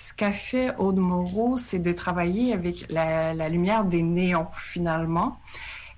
Ce 0.00 0.14
qu'a 0.14 0.30
fait 0.30 0.76
Aude 0.76 0.98
Moreau, 0.98 1.56
c'est 1.56 1.80
de 1.80 1.92
travailler 1.92 2.52
avec 2.52 2.86
la, 2.88 3.34
la, 3.34 3.48
lumière 3.48 3.84
des 3.84 4.00
néons, 4.00 4.46
finalement. 4.54 5.40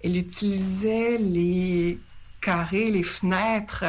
Elle 0.03 0.17
utilisait 0.17 1.19
les 1.19 2.01
carrés, 2.41 2.91
les 2.91 3.03
fenêtres, 3.03 3.85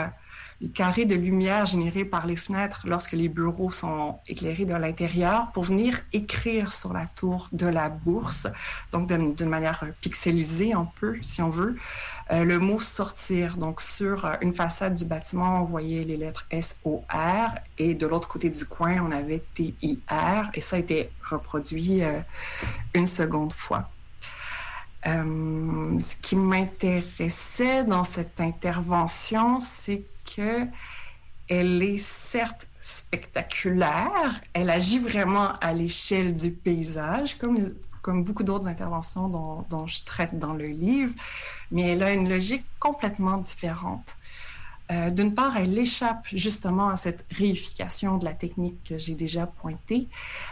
les 0.62 0.70
carrés 0.70 1.06
de 1.06 1.16
lumière 1.16 1.66
générés 1.66 2.06
par 2.06 2.28
les 2.28 2.36
fenêtres 2.36 2.82
lorsque 2.86 3.14
les 3.14 3.30
bureaux 3.30 3.72
sont 3.72 4.20
éclairés 4.28 4.66
de 4.66 4.76
l'intérieur 4.76 5.52
pour 5.54 5.64
venir 5.64 6.00
écrire 6.14 6.72
sur 6.72 6.94
la 6.94 7.08
tour 7.08 7.50
de 7.52 7.66
la 7.66 7.90
bourse, 7.90 8.48
donc 8.92 9.08
d'une 9.08 9.50
manière 9.50 9.84
pixelisée 10.02 10.74
un 10.74 10.88
peu, 11.00 11.18
si 11.24 11.42
on 11.42 11.50
veut, 11.50 11.78
euh, 12.32 12.44
le 12.44 12.60
mot 12.60 12.80
sortir. 12.80 13.58
Donc 13.58 13.82
sur 13.82 14.30
une 14.42 14.54
façade 14.54 14.94
du 14.94 15.06
bâtiment, 15.06 15.62
on 15.62 15.66
voyait 15.66 16.04
les 16.04 16.18
lettres 16.18 16.46
S-O-R 16.52 17.56
et 17.80 17.96
de 17.96 18.06
l'autre 18.06 18.28
côté 18.28 18.50
du 18.50 18.66
coin, 18.66 19.02
on 19.02 19.12
avait 19.12 19.44
T-I-R 19.56 20.52
et 20.54 20.62
ça 20.62 20.76
a 20.76 20.80
été 20.80 21.10
reproduit 21.28 22.04
euh, 22.04 22.20
une 22.94 23.08
seconde 23.08 23.54
fois. 23.54 23.90
Euh, 25.08 25.98
ce 25.98 26.16
qui 26.18 26.36
m'intéressait 26.36 27.84
dans 27.84 28.04
cette 28.04 28.40
intervention, 28.40 29.60
c'est 29.60 30.04
que 30.36 30.68
elle 31.50 31.84
est 31.84 31.98
certes 31.98 32.68
spectaculaire, 32.80 34.42
elle 34.54 34.70
agit 34.70 35.00
vraiment 35.00 35.52
à 35.60 35.74
l'échelle 35.74 36.34
du 36.34 36.52
paysage, 36.52 37.38
comme, 37.38 38.24
beaucoup 38.24 38.44
d'autres 38.44 38.68
interventions 38.68 39.28
dont, 39.28 39.66
dont, 39.70 39.86
je 39.86 40.04
traite 40.04 40.40
dans 40.40 40.54
le 40.54 40.68
livre, 40.68 41.14
mais 41.72 41.90
elle 41.90 42.04
a 42.04 42.14
une 42.14 42.30
logique 42.30 42.66
complètement 42.80 43.38
différente. 43.38 44.16
Euh, 44.92 45.10
D'une 45.10 45.36
part, 45.36 45.58
elle 45.58 45.78
échappe 45.78 46.26
justement 46.34 46.90
à 46.90 46.98
cette 46.98 47.26
réification 47.32 48.18
de 48.18 48.26
la 48.26 48.34
technique 48.34 48.84
que 48.84 48.98
j'ai 48.98 49.16
déjà 49.16 49.46
pointée, 49.46 50.08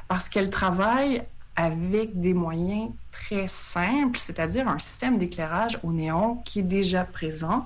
parce 0.07 0.29
qu'elle 0.29 0.49
travaille 0.49 1.23
avec 1.55 2.19
des 2.19 2.33
moyens 2.33 2.91
très 3.11 3.47
simples, 3.47 4.17
c'est-à-dire 4.17 4.67
un 4.67 4.79
système 4.79 5.17
d'éclairage 5.17 5.79
au 5.83 5.91
néon 5.91 6.35
qui 6.45 6.59
est 6.59 6.63
déjà 6.63 7.03
présent. 7.03 7.65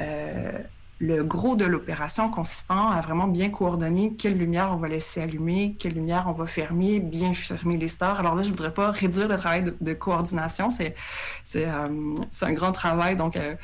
Euh, 0.00 0.58
le 1.02 1.24
gros 1.24 1.56
de 1.56 1.64
l'opération 1.64 2.30
consistant 2.30 2.90
à 2.90 3.00
vraiment 3.00 3.26
bien 3.26 3.50
coordonner 3.50 4.14
quelle 4.14 4.38
lumière 4.38 4.70
on 4.72 4.76
va 4.76 4.86
laisser 4.86 5.20
allumer, 5.20 5.74
quelle 5.76 5.94
lumière 5.94 6.26
on 6.28 6.32
va 6.32 6.46
fermer, 6.46 7.00
bien 7.00 7.34
fermer 7.34 7.76
les 7.76 7.88
stores. 7.88 8.20
Alors 8.20 8.36
là, 8.36 8.44
je 8.44 8.50
voudrais 8.50 8.72
pas 8.72 8.92
réduire 8.92 9.26
le 9.26 9.36
travail 9.36 9.64
de, 9.80 9.92
coordination, 9.94 10.70
c'est 10.70 10.94
c'est 11.42 11.66
euh, 11.66 12.14
un 12.42 12.52
grand 12.52 12.70
travail. 12.70 13.16
Donc, 13.16 13.36
euh, 13.36 13.56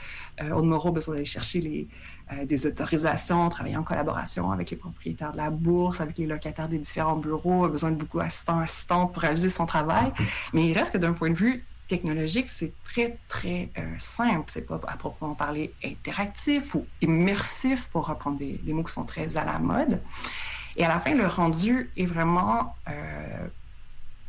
Aude 0.53 0.65
Moreau 0.65 0.89
a 0.89 0.93
besoin 0.93 1.15
d'aller 1.15 1.27
chercher 1.27 1.87
euh, 2.33 2.45
des 2.45 2.67
autorisations, 2.67 3.49
travailler 3.51 3.77
en 3.77 3.85
collaboration 3.85 4.51
avec 4.51 4.73
les 4.73 4.77
propriétaires 4.77 5.31
de 5.31 5.37
la 5.37 5.51
bourse, 5.51 6.01
avec 6.01 6.19
les 6.19 6.27
locataires 6.27 6.69
des 6.69 6.79
différents 6.79 7.17
bureaux, 7.17 7.65
a 7.65 7.69
besoin 7.69 7.93
de 7.93 7.97
beaucoup 7.97 8.19
d'assistants, 8.19 9.07
pour 9.07 9.23
réaliser 9.23 9.49
son 9.49 9.65
travail. 9.65 10.13
Mais 10.53 10.67
il 10.69 10.77
reste 10.77 10.93
que 10.93 10.99
d'un 10.99 11.13
point 11.13 11.31
de 11.31 11.37
vue 11.37 11.65
technologique, 11.89 12.49
c'est 12.49 12.73
très, 12.85 13.19
très 13.29 13.71
euh, 13.79 13.95
simple. 13.99 14.45
C'est 14.47 14.67
pas 14.67 14.81
à 14.87 14.97
proprement 14.97 15.35
parler 15.35 15.73
interactif 15.85 16.75
ou 16.75 16.87
immersif, 17.01 17.89
pour 17.89 18.07
reprendre 18.07 18.39
des, 18.39 18.61
mots 18.73 18.85
qui 18.85 18.93
sont 18.93 19.05
très 19.05 19.37
à 19.37 19.45
la 19.45 19.59
mode. 19.59 20.01
Et 20.77 20.85
à 20.85 20.89
la 20.89 21.01
fin, 21.01 21.15
le 21.15 21.27
rendu 21.27 21.91
est 21.97 22.07
vraiment 22.07 22.77
euh, 22.89 23.47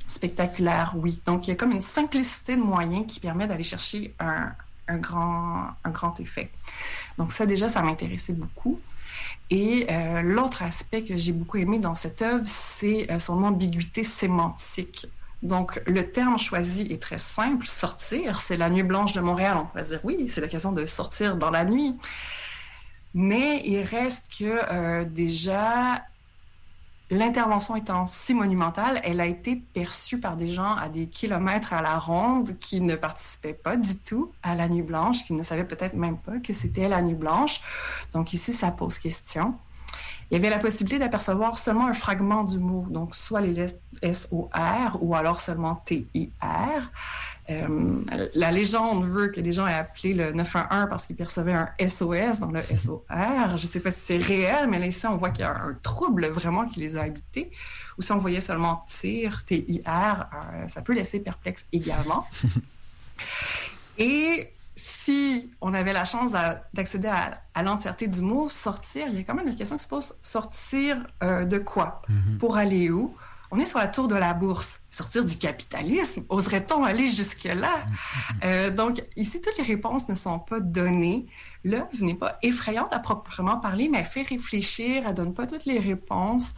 spectaculaire, 0.07 0.93
oui. 0.95 1.22
Donc, 1.26 1.47
il 1.47 1.51
y 1.51 1.53
a 1.53 1.55
comme 1.55 1.72
une 1.72 1.82
simplicité 1.82 2.55
de 2.55 2.62
moyens 2.62 3.05
qui 3.07 3.20
permet 3.20 3.45
d'aller 3.45 3.64
chercher 3.64 4.16
un, 4.20 4.51
un, 4.88 4.97
grand, 4.97 5.68
un 5.84 5.91
grand 5.91 6.20
effet. 6.20 6.49
Donc, 7.18 7.32
ça, 7.32 7.45
déjà, 7.45 7.70
ça 7.70 7.82
m'intéressait 7.82 8.34
beaucoup. 8.34 8.80
Et 9.49 9.88
euh, 9.89 10.22
l'autre 10.22 10.62
aspect 10.62 11.03
que 11.03 11.18
j'ai 11.18 11.32
beaucoup 11.32 11.57
aimé 11.57 11.80
dans 11.80 11.95
cette 11.95 12.22
œuvre, 12.22 12.43
c'est 12.45 13.10
euh, 13.12 13.20
son 13.20 13.43
ambiguïté 13.43 14.03
sémantique. 14.03 15.07
Donc, 15.42 15.82
le 15.88 16.12
terme 16.12 16.38
choisi 16.38 16.88
est 16.92 17.02
très 17.02 17.18
simple, 17.18 17.66
sortir. 17.66 18.42
C'est 18.42 18.58
la 18.58 18.70
nuit 18.70 18.84
blanche 18.84 19.14
de 19.14 19.22
Montréal. 19.22 19.58
On 19.58 19.66
pourrait 19.66 19.84
dire, 19.84 20.00
oui, 20.04 20.28
c'est 20.28 20.42
l'occasion 20.42 20.72
de 20.72 20.86
sortir 20.86 21.38
dans 21.38 21.50
la 21.50 21.64
nuit. 21.64 21.98
Mais 23.14 23.62
il 23.66 23.82
reste 23.84 24.38
que 24.38 24.46
euh, 24.46 25.06
déjà, 25.06 26.04
l'intervention 27.10 27.76
étant 27.76 28.06
si 28.06 28.34
monumentale, 28.34 29.00
elle 29.04 29.22
a 29.22 29.26
été 29.26 29.56
perçue 29.56 30.20
par 30.20 30.36
des 30.36 30.54
gens 30.54 30.76
à 30.76 30.90
des 30.90 31.08
kilomètres 31.08 31.74
à 31.74 31.82
la 31.82 31.98
ronde 31.98 32.60
qui 32.60 32.82
ne 32.82 32.96
participaient 32.96 33.54
pas 33.54 33.78
du 33.78 33.98
tout 33.98 34.32
à 34.44 34.56
la 34.56 34.68
nuit 34.68 34.84
blanche, 34.84 35.26
qui 35.26 35.34
ne 35.34 35.42
savaient 35.42 35.66
peut-être 35.66 35.96
même 35.96 36.18
pas 36.18 36.38
que 36.40 36.54
c'était 36.54 36.88
la 36.88 37.02
nuit 37.02 37.16
blanche. 37.16 37.62
Donc 38.14 38.34
ici, 38.34 38.54
ça 38.54 38.72
pose 38.72 39.00
question. 39.00 39.56
Il 40.30 40.36
y 40.36 40.38
avait 40.38 40.50
la 40.50 40.60
possibilité 40.60 41.00
d'apercevoir 41.00 41.58
seulement 41.58 41.88
un 41.88 41.94
fragment 41.94 42.44
du 42.44 42.60
mot, 42.60 42.86
donc 42.90 43.16
soit 43.16 43.42
les 43.42 43.52
lettres 43.52 43.80
S-O-R 44.02 44.98
ou 45.02 45.16
alors 45.16 45.40
seulement 45.40 45.76
T-I-R. 45.86 46.92
Euh, 47.50 48.04
la 48.36 48.52
légende 48.52 49.06
veut 49.06 49.30
que 49.30 49.42
des 49.42 49.52
gens 49.52 49.66
aient 49.66 49.74
appelé 49.74 50.14
le 50.14 50.34
911 50.34 50.88
parce 50.88 51.08
qu'ils 51.08 51.16
percevaient 51.16 51.54
un 51.54 51.70
SOS 51.80 52.40
dans 52.42 52.52
le 52.52 52.62
SOR. 52.62 53.02
Je 53.10 53.54
ne 53.54 53.58
sais 53.58 53.80
pas 53.80 53.90
si 53.90 54.02
c'est 54.02 54.18
réel, 54.18 54.68
mais 54.70 54.78
là, 54.78 54.86
ici, 54.86 55.08
on 55.08 55.18
voit 55.18 55.32
qu'il 55.32 55.42
y 55.42 55.48
a 55.48 55.56
un 55.56 55.76
trouble 55.82 56.28
vraiment 56.28 56.66
qui 56.66 56.80
les 56.80 56.96
a 56.96 57.02
habités. 57.02 57.50
Ou 57.98 58.04
si 58.04 58.12
on 58.12 58.18
voyait 58.18 58.40
seulement 58.40 58.86
TIR, 58.88 59.44
T-I-R, 59.46 60.28
euh, 60.32 60.68
ça 60.68 60.84
peut 60.84 60.94
laisser 60.94 61.20
perplexe 61.20 61.66
également. 61.74 62.28
Et 63.98 64.52
si 64.80 65.52
on 65.62 65.74
avait 65.74 65.94
la 65.94 66.06
chance 66.06 66.32
d'accéder 66.74 67.10
à, 67.10 67.42
à 67.54 67.64
l'entièreté 67.64 68.08
du 68.08 68.22
mot 68.22 68.50
sortir, 68.50 69.08
il 69.10 69.16
y 69.18 69.20
a 69.20 69.24
quand 69.24 69.38
même 69.40 69.48
une 69.54 69.56
question 69.56 69.78
qui 69.78 69.84
se 69.84 69.90
pose 69.90 70.10
sortir 70.22 70.92
euh, 71.24 71.46
de 71.54 71.60
quoi? 71.72 71.88
Mm 72.08 72.16
-hmm. 72.16 72.38
Pour 72.42 72.52
aller 72.64 72.90
où? 72.90 73.04
On 73.52 73.58
est 73.64 73.70
sur 73.74 73.80
la 73.80 73.88
tour 73.96 74.08
de 74.08 74.18
la 74.28 74.34
bourse. 74.44 74.72
Sortir 75.00 75.22
du 75.32 75.36
capitalisme, 75.48 76.22
oserait-on 76.30 76.84
aller 76.92 77.08
jusque-là? 77.20 77.76
Euh, 78.44 78.70
donc, 78.80 78.94
ici, 79.24 79.36
toutes 79.44 79.58
les 79.62 79.68
réponses 79.76 80.06
ne 80.14 80.18
sont 80.26 80.40
pas 80.52 80.60
données. 80.60 81.20
L'œuvre 81.70 82.00
n'est 82.08 82.20
pas 82.26 82.34
effrayante 82.50 82.92
à 82.98 83.00
proprement 83.00 83.58
parler, 83.68 83.86
mais 83.90 84.00
elle 84.02 84.12
fait 84.18 84.28
réfléchir, 84.36 84.96
elle 85.08 85.18
donne 85.22 85.34
pas 85.40 85.48
toutes 85.52 85.68
les 85.74 85.80
réponses. 85.92 86.50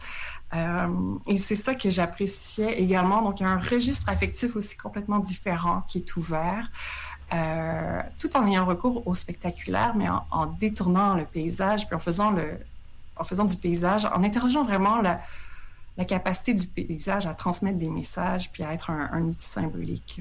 Euh, 0.54 1.32
et 1.32 1.38
c'est 1.46 1.60
ça 1.66 1.72
que 1.80 1.88
j'appréciais 1.96 2.72
également. 2.84 3.18
Donc, 3.26 3.34
il 3.40 3.44
y 3.44 3.46
a 3.46 3.52
un 3.58 3.64
registre 3.74 4.06
affectif 4.14 4.50
aussi 4.58 4.76
complètement 4.84 5.20
différent 5.32 5.78
qui 5.88 5.96
est 6.02 6.10
ouvert. 6.18 6.64
Euh, 7.32 8.02
tout 8.18 8.36
en 8.36 8.46
ayant 8.46 8.66
recours 8.66 9.06
au 9.06 9.14
spectaculaire, 9.14 9.94
mais 9.96 10.06
en, 10.08 10.46
détournant 10.46 11.14
le 11.14 11.24
paysage, 11.24 11.86
puis 11.86 11.96
en 11.96 11.98
faisant, 11.98 12.30
le, 12.30 12.58
en 13.16 13.24
faisant 13.24 13.44
du 13.44 13.56
paysage, 13.56 14.04
en 14.04 14.22
interrogeant 14.22 14.62
vraiment 14.62 15.00
la, 15.00 15.20
la 15.96 16.04
capacité 16.04 16.52
du 16.52 16.66
paysage 16.66 17.26
à 17.26 17.34
transmettre 17.34 17.78
des 17.78 17.88
messages 17.88 18.50
puis 18.52 18.62
à 18.62 18.74
être 18.74 18.90
un, 18.90 19.08
un 19.12 19.22
outil 19.22 19.46
symbolique. 19.46 20.20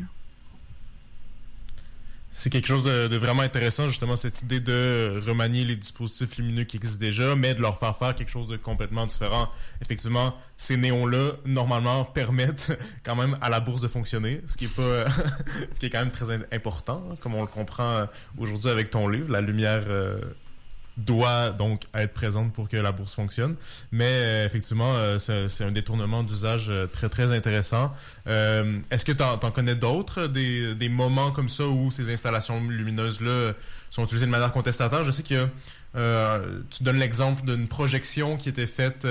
C'est 2.34 2.50
quelque 2.50 2.68
chose 2.68 2.84
de, 2.84 3.16
vraiment 3.18 3.42
intéressant, 3.42 3.90
justement, 3.90 4.16
cette 4.16 4.42
idée 4.42 4.62
de 4.62 5.22
remanier 5.26 5.66
les 5.66 5.76
dispositifs 5.76 6.38
lumineux 6.38 6.64
qui 6.64 6.78
existent 6.78 7.00
déjà, 7.00 7.36
mais 7.36 7.54
de 7.54 7.62
leur 7.62 7.78
faire 7.78 7.96
faire 7.98 8.16
quelque 8.16 8.30
chose 8.30 8.48
de 8.48 8.56
complètement 8.56 9.06
différent. 9.06 9.50
Effectivement, 9.82 10.36
ces 10.56 10.78
néons-là, 10.78 11.34
normalement, 11.46 12.06
permettent 12.14 12.72
quand 13.04 13.16
même 13.16 13.38
à 13.42 13.50
la 13.50 13.60
bourse 13.60 13.82
de 13.82 13.90
fonctionner, 13.90 14.42
ce 14.48 14.56
qui 14.56 14.66
est 14.66 14.76
pas, 14.76 15.06
ce 15.74 15.80
qui 15.80 15.88
est 15.88 15.90
quand 15.90 16.00
même 16.00 16.12
très 16.12 16.32
important, 16.32 17.04
comme 17.20 17.36
on 17.36 17.42
le 17.42 17.48
comprend 17.48 18.08
aujourd'hui 18.38 18.70
avec 18.70 18.90
ton 18.92 19.10
livre, 19.10 19.30
la 19.30 19.42
lumière 19.42 19.84
euh, 19.88 20.20
doit 21.06 21.50
donc 21.50 21.84
être 21.94 22.14
présente 22.14 22.54
pour 22.54 22.70
que 22.70 22.78
la 22.78 22.92
bourse 22.92 23.14
fonctionne. 23.14 23.56
Mais 23.92 24.06
euh, 24.06 24.46
effectivement, 24.46 24.94
euh, 24.96 25.18
c'est 25.20 25.64
un 25.64 25.72
détournement 25.72 26.24
d'usage 26.24 26.70
euh, 26.70 26.88
très, 26.88 27.10
très 27.10 27.34
intéressant. 27.34 27.92
Est-ce 28.26 29.06
que 29.06 29.12
tu 29.12 29.24
en, 29.24 29.38
connais 29.52 29.76
d'autres, 29.76 30.28
des, 30.28 30.76
des, 30.76 30.90
moments 30.90 31.32
comme 31.32 31.50
ça 31.50 31.66
où 31.66 31.92
ces 31.92 32.12
installations 32.12 32.62
lumineuses-là 32.68 33.54
sont 33.90 34.04
utilisées 34.04 34.26
de 34.26 34.32
manière 34.32 34.52
contestataire? 34.52 35.04
Je 35.04 35.12
sais 35.12 35.24
que 35.24 35.48
tu 36.70 36.84
donnes 36.84 37.00
l'exemple 37.00 37.44
d'une 37.44 37.68
projection 37.68 38.38
qui 38.38 38.50
était 38.50 38.66
faite 38.66 39.08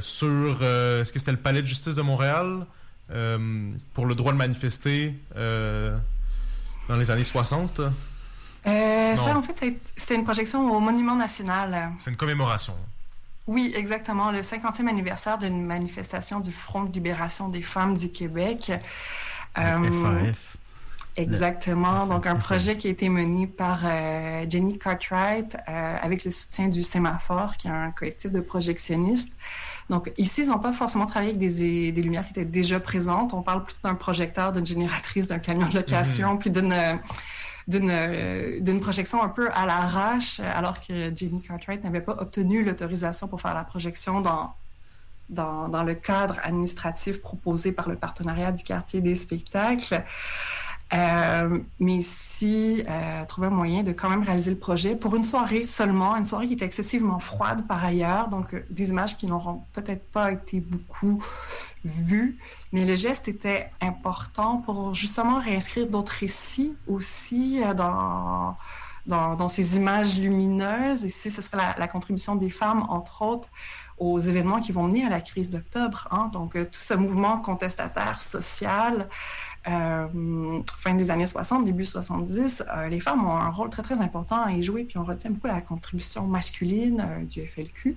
sur... 0.00 0.62
Est-ce 0.62 1.12
que 1.12 1.18
c'était 1.18 1.32
le 1.32 1.38
Palais 1.38 1.62
de 1.62 1.66
justice 1.66 1.94
de 1.94 2.02
Montréal 2.02 2.66
pour 3.92 4.06
le 4.06 4.14
droit 4.14 4.32
de 4.32 4.38
manifester 4.38 5.14
dans 5.34 6.96
les 6.96 7.10
années 7.10 7.24
60? 7.24 7.80
Euh, 8.66 9.16
ça, 9.16 9.36
en 9.36 9.42
fait, 9.42 9.76
c'était 9.96 10.14
une 10.14 10.24
projection 10.24 10.70
au 10.74 10.80
Monument 10.80 11.16
National. 11.16 11.92
C'est 11.98 12.10
une 12.10 12.16
commémoration. 12.16 12.74
Oui, 13.46 13.72
exactement. 13.76 14.30
Le 14.30 14.40
50e 14.40 14.88
anniversaire 14.88 15.36
d'une 15.38 15.64
manifestation 15.64 16.40
du 16.40 16.50
Front 16.50 16.84
de 16.84 16.92
libération 16.92 17.48
des 17.48 17.62
femmes 17.62 17.94
du 17.94 18.10
Québec. 18.10 18.72
Le 19.56 19.62
euh, 19.62 20.24
FAF. 20.24 20.56
Exactement. 21.16 22.04
Le 22.04 22.10
Donc, 22.10 22.26
un 22.26 22.36
projet 22.36 22.76
qui 22.76 22.88
a 22.88 22.90
été 22.90 23.08
mené 23.08 23.46
par 23.46 23.80
euh, 23.84 24.46
Jenny 24.48 24.78
Cartwright 24.78 25.56
euh, 25.68 25.96
avec 26.00 26.24
le 26.24 26.30
soutien 26.30 26.68
du 26.68 26.82
Sémaphore, 26.82 27.56
qui 27.56 27.68
est 27.68 27.70
un 27.70 27.90
collectif 27.90 28.32
de 28.32 28.40
projectionnistes. 28.40 29.36
Donc, 29.90 30.10
ici, 30.16 30.42
ils 30.42 30.48
n'ont 30.48 30.58
pas 30.58 30.72
forcément 30.72 31.06
travaillé 31.06 31.32
avec 31.32 31.40
des, 31.40 31.92
des, 31.92 32.02
lumières 32.02 32.24
qui 32.24 32.30
étaient 32.30 32.44
déjà 32.46 32.80
présentes. 32.80 33.34
On 33.34 33.42
parle 33.42 33.62
plutôt 33.64 33.80
d'un 33.84 33.94
projecteur, 33.94 34.50
d'une 34.52 34.66
génératrice, 34.66 35.28
d'un 35.28 35.38
camion 35.38 35.68
de 35.68 35.74
location, 35.74 36.32
mm 36.32 36.36
-hmm. 36.36 36.40
puis 36.40 36.50
d'une 36.50 37.00
d'une 37.66 38.80
projection 38.80 39.22
un 39.22 39.28
peu 39.28 39.50
à 39.52 39.66
l'arrache, 39.66 40.40
alors 40.40 40.80
que 40.80 41.14
Jamie 41.14 41.40
Cartwright 41.40 41.82
n'avait 41.82 42.00
pas 42.00 42.16
obtenu 42.18 42.64
l'autorisation 42.64 43.28
pour 43.28 43.40
faire 43.40 43.54
la 43.54 43.64
projection 43.64 44.20
dans, 44.20 44.54
dans, 45.30 45.68
dans, 45.68 45.82
le 45.82 45.94
cadre 45.94 46.38
administratif 46.42 47.20
proposé 47.20 47.72
par 47.72 47.88
le 47.88 47.96
partenariat 47.96 48.52
du 48.52 48.62
quartier 48.62 49.00
des 49.00 49.14
spectacles. 49.14 50.04
Euh, 50.92 51.58
mais 51.80 52.00
si 52.02 52.84
euh, 52.88 53.24
trouver 53.24 53.46
un 53.48 53.50
moyen 53.50 53.82
de 53.82 53.92
quand 53.92 54.10
même 54.10 54.22
réaliser 54.22 54.50
le 54.50 54.58
projet 54.58 54.94
pour 54.94 55.16
une 55.16 55.22
soirée 55.22 55.62
seulement, 55.62 56.14
une 56.14 56.24
soirée 56.24 56.46
qui 56.46 56.52
était 56.52 56.66
excessivement 56.66 57.18
froide 57.18 57.66
par 57.66 57.84
ailleurs, 57.84 58.28
donc 58.28 58.54
euh, 58.54 58.60
des 58.70 58.90
images 58.90 59.16
qui 59.16 59.26
n'auront 59.26 59.64
peut-être 59.72 60.06
pas 60.12 60.30
été 60.30 60.60
beaucoup 60.60 61.24
vues, 61.84 62.38
mais 62.72 62.84
le 62.84 62.94
geste 62.94 63.28
était 63.28 63.70
important 63.80 64.58
pour 64.58 64.94
justement 64.94 65.38
réinscrire 65.38 65.88
d'autres 65.88 66.12
récits 66.12 66.76
aussi 66.86 67.62
euh, 67.64 67.74
dans, 67.74 68.56
dans, 69.06 69.48
ces 69.48 69.76
images 69.76 70.18
lumineuses. 70.20 71.02
Ici, 71.02 71.30
ce 71.30 71.42
serait 71.42 71.74
la, 71.76 71.88
contribution 71.88 72.36
des 72.36 72.50
femmes, 72.50 72.84
entre 72.88 73.22
autres, 73.22 73.48
aux 73.98 74.18
événements 74.18 74.60
qui 74.60 74.72
vont 74.72 74.84
mener 74.84 75.04
à 75.06 75.10
la 75.10 75.20
crise 75.20 75.50
d'octobre. 75.50 76.08
Hein? 76.10 76.30
Donc, 76.32 76.52
tout 76.70 76.80
ce 76.80 76.94
mouvement 76.94 77.38
contestataire 77.38 78.18
social 78.18 79.08
fin 79.64 80.94
des 80.94 81.10
années 81.10 81.26
60, 81.26 81.64
début 81.64 81.84
70, 81.84 82.64
euh, 82.68 82.88
les 82.88 83.00
femmes 83.00 83.24
ont 83.24 83.36
un 83.36 83.50
rôle 83.50 83.70
très, 83.70 83.82
très 83.82 84.00
important 84.00 84.42
à 84.42 84.52
y 84.52 84.62
jouer, 84.62 84.84
puis 84.84 84.98
on 84.98 85.04
retient 85.04 85.30
beaucoup 85.30 85.46
la 85.46 85.60
contribution 85.60 86.26
masculine 86.26 87.00
euh, 87.00 87.24
du 87.24 87.46
FLQ. 87.46 87.96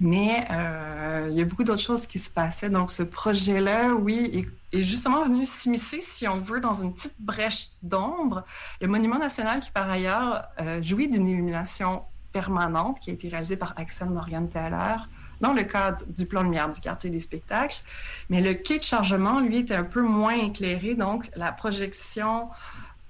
Mais 0.00 0.46
euh, 0.50 1.28
il 1.30 1.36
y 1.36 1.42
a 1.42 1.44
beaucoup 1.44 1.64
d'autres 1.64 1.82
choses 1.82 2.06
qui 2.06 2.20
se 2.20 2.30
passaient. 2.30 2.70
Donc, 2.70 2.90
ce 2.90 3.02
projet-là, 3.02 3.94
oui, 3.94 4.46
est, 4.72 4.80
justement 4.80 5.24
venu 5.24 5.44
s'immiscer, 5.44 6.00
si 6.00 6.28
on 6.28 6.38
veut, 6.38 6.60
dans 6.60 6.74
une 6.74 6.94
petite 6.94 7.16
brèche 7.18 7.70
d'ombre. 7.82 8.44
Le 8.80 8.86
Monument 8.86 9.18
national, 9.18 9.58
qui 9.58 9.72
par 9.72 9.90
ailleurs 9.90 10.44
jouit 10.82 11.08
d'une 11.08 11.26
illumination 11.26 12.02
permanente, 12.32 13.00
qui 13.00 13.10
a 13.10 13.12
été 13.14 13.28
réalisée 13.28 13.56
par 13.56 13.74
Axel 13.76 14.10
Morgan 14.10 14.48
Taylor, 14.48 15.08
dans 15.40 15.52
le 15.52 15.64
cadre 15.64 16.04
du 16.06 16.26
plan 16.26 16.42
lumière 16.42 16.68
du 16.68 16.80
quartier 16.80 17.10
des 17.10 17.20
spectacles. 17.20 17.82
Mais 18.28 18.40
le 18.40 18.54
quai 18.54 18.78
de 18.78 18.82
chargement, 18.82 19.40
lui, 19.40 19.58
était 19.58 19.74
un 19.74 19.84
peu 19.84 20.02
moins 20.02 20.36
éclairé. 20.36 20.94
Donc, 20.94 21.30
la 21.36 21.52
projection 21.52 22.48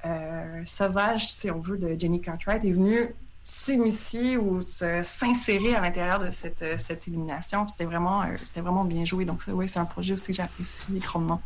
euh, 0.05 0.63
sauvage, 0.65 1.31
si 1.31 1.51
on 1.51 1.61
veut, 1.61 1.79
de 1.79 1.99
Jenny 1.99 2.21
Cartwright 2.21 2.65
est 2.65 2.73
venue 2.73 3.15
s'immiscer 3.43 4.37
ou 4.37 4.61
s'insérer 4.61 5.75
à 5.75 5.81
l'intérieur 5.81 6.19
de 6.19 6.31
cette, 6.31 6.79
cette 6.79 7.07
illumination. 7.07 7.67
C'était 7.67 7.87
vraiment, 7.87 8.23
euh, 8.23 8.61
vraiment 8.61 8.85
bien 8.85 9.07
joué. 9.07 9.25
Donc, 9.25 9.41
oui, 9.49 9.67
c'est 9.67 9.79
un 9.79 9.87
projet 9.87 10.15
aussi 10.15 10.33
que 10.33 10.37
j'apprécie 10.37 10.87
grandement. 10.99 11.41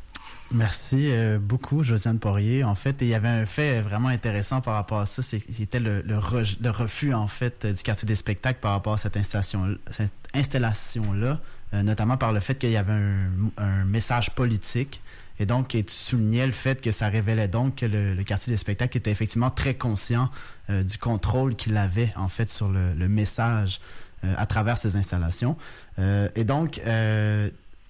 Merci 0.55 1.11
euh, 1.11 1.39
beaucoup, 1.39 1.83
Josiane 1.83 2.19
Poirier. 2.19 2.63
En 2.63 2.75
fait, 2.75 2.97
il 3.01 3.07
y 3.07 3.15
avait 3.15 3.29
un 3.29 3.47
fait 3.47 3.81
vraiment 3.81 4.09
intéressant 4.09 4.61
par 4.61 4.75
rapport 4.75 5.01
à 5.01 5.07
ça, 5.07 5.23
c'était 5.23 5.81
le, 5.81 6.03
le, 6.03 6.19
le, 6.61 6.71
refus 6.71 7.15
en 7.15 7.27
fait 7.27 7.65
du 7.67 7.83
quartier 7.83 8.07
des 8.07 8.15
spectacles 8.15 8.61
par 8.61 8.73
rapport 8.73 8.93
à 8.93 8.99
cette 8.99 9.17
installation, 9.17 9.79
cette 9.91 10.13
installation 10.35 11.15
là, 11.15 11.41
euh, 11.73 11.83
notamment 11.83 12.19
par 12.19 12.35
le 12.35 12.41
fait 12.41 12.57
qu'il 12.57 12.71
y 12.71 12.77
avait 12.77 12.93
un, 12.93 13.31
un, 13.57 13.85
message 13.87 14.31
politique. 14.33 15.01
Et 15.39 15.47
donc, 15.47 15.69
tu 15.69 15.83
soulignais 15.89 16.45
le 16.45 16.53
fait 16.53 16.83
que 16.83 16.93
ça 16.93 17.09
révélait 17.09 17.49
donc 17.49 17.77
que 17.77 17.87
le, 17.87 18.15
le 18.15 18.23
quartier 18.23 18.53
des 18.53 18.59
spectacles 18.59 18.99
était 18.99 19.11
effectivement 19.11 19.51
très 19.51 19.75
conscient 19.75 20.29
euh, 20.69 20.83
du 20.83 20.99
contrôle 20.99 21.57
qu'il 21.57 21.79
avait 21.79 22.13
en 22.15 22.29
fait 22.29 22.51
sur 22.51 22.69
le, 22.69 22.93
le 22.93 23.09
message 23.09 23.81
euh, 24.23 24.35
à 24.37 24.45
travers 24.45 24.77
ces 24.77 24.97
installations. 24.97 25.57
et 25.99 26.45
donc, 26.45 26.79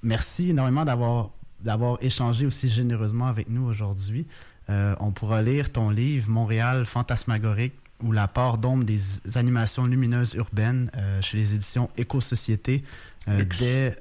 merci 0.03 0.51
énormément 0.51 0.85
d'avoir 0.85 1.31
d'avoir 1.63 1.99
échangé 2.01 2.47
aussi 2.47 2.69
généreusement 2.69 3.27
avec 3.27 3.49
nous 3.49 3.65
aujourd'hui. 3.65 4.27
Euh, 4.71 4.95
on 5.01 5.11
pourra 5.13 5.43
lire 5.43 5.71
ton 5.73 5.91
livre 5.91 6.29
Montréal 6.31 6.87
fantasmagorique 6.87 7.75
ou 8.03 8.13
la 8.13 8.29
part 8.29 8.59
d'ombre 8.59 8.85
des 8.85 9.01
animations 9.35 9.87
lumineuses 9.87 10.35
urbaines 10.35 10.91
euh, 10.97 11.21
chez 11.21 11.37
les 11.37 11.55
éditions 11.55 11.91
Éco-Société 11.97 12.85
euh. 13.29 13.45
Dès, 13.59 13.97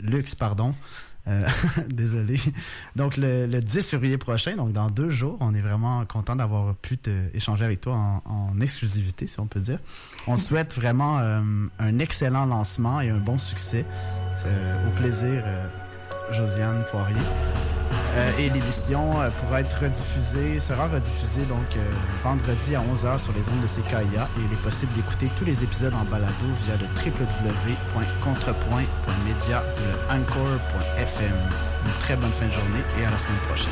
Luxe, 0.00 0.34
pardon. 0.34 0.74
désolé. 1.88 2.38
Donc 2.94 3.16
le, 3.16 3.46
le, 3.46 3.60
10 3.60 3.88
février 3.88 4.16
prochain, 4.16 4.54
donc 4.54 4.72
dans 4.72 4.90
deux 4.90 5.10
jours, 5.10 5.36
on 5.40 5.56
est 5.56 5.60
vraiment 5.60 6.04
content 6.04 6.36
d'avoir 6.36 6.76
pu 6.76 6.98
te, 6.98 7.10
échanger 7.34 7.64
avec 7.64 7.80
toi 7.80 7.96
en, 7.96 8.22
en, 8.26 8.60
exclusivité, 8.60 9.26
si 9.26 9.40
on 9.40 9.48
peut 9.48 9.58
dire. 9.58 9.80
On 10.28 10.36
souhaite 10.36 10.72
vraiment 10.72 11.18
un 11.18 11.98
excellent 11.98 12.46
lancement 12.46 13.00
et 13.00 13.10
un 13.10 13.18
bon 13.18 13.38
succès. 13.38 13.84
au 14.86 14.96
plaisir 14.96 15.42
Josiane 16.30 16.84
Poirier. 16.90 17.16
Euh, 18.14 18.32
et 18.38 18.48
l'émission 18.48 19.20
euh, 19.20 19.28
pourra 19.30 19.60
être 19.60 19.82
rediffusée, 19.82 20.58
sera 20.58 20.88
rediffusée 20.88 21.44
donc 21.44 21.76
euh, 21.76 21.84
vendredi 22.24 22.74
à 22.74 22.80
11h 22.80 23.18
sur 23.18 23.34
les 23.34 23.46
ondes 23.48 23.60
de 23.60 23.66
CKIA 23.66 24.26
et 24.38 24.38
il 24.38 24.50
est 24.52 24.62
possible 24.62 24.92
d'écouter 24.94 25.30
tous 25.36 25.44
les 25.44 25.62
épisodes 25.62 25.92
en 25.94 26.04
balado 26.04 26.32
via 26.64 26.76
le 26.76 26.86
www.contrepoint.media 26.86 29.62
ou 29.62 29.80
le 29.86 29.94
anchor.fm. 30.14 31.36
Une 31.84 31.92
très 32.00 32.16
bonne 32.16 32.32
fin 32.32 32.46
de 32.46 32.52
journée 32.52 32.82
et 32.98 33.04
à 33.04 33.10
la 33.10 33.18
semaine 33.18 33.36
prochaine. 33.48 33.68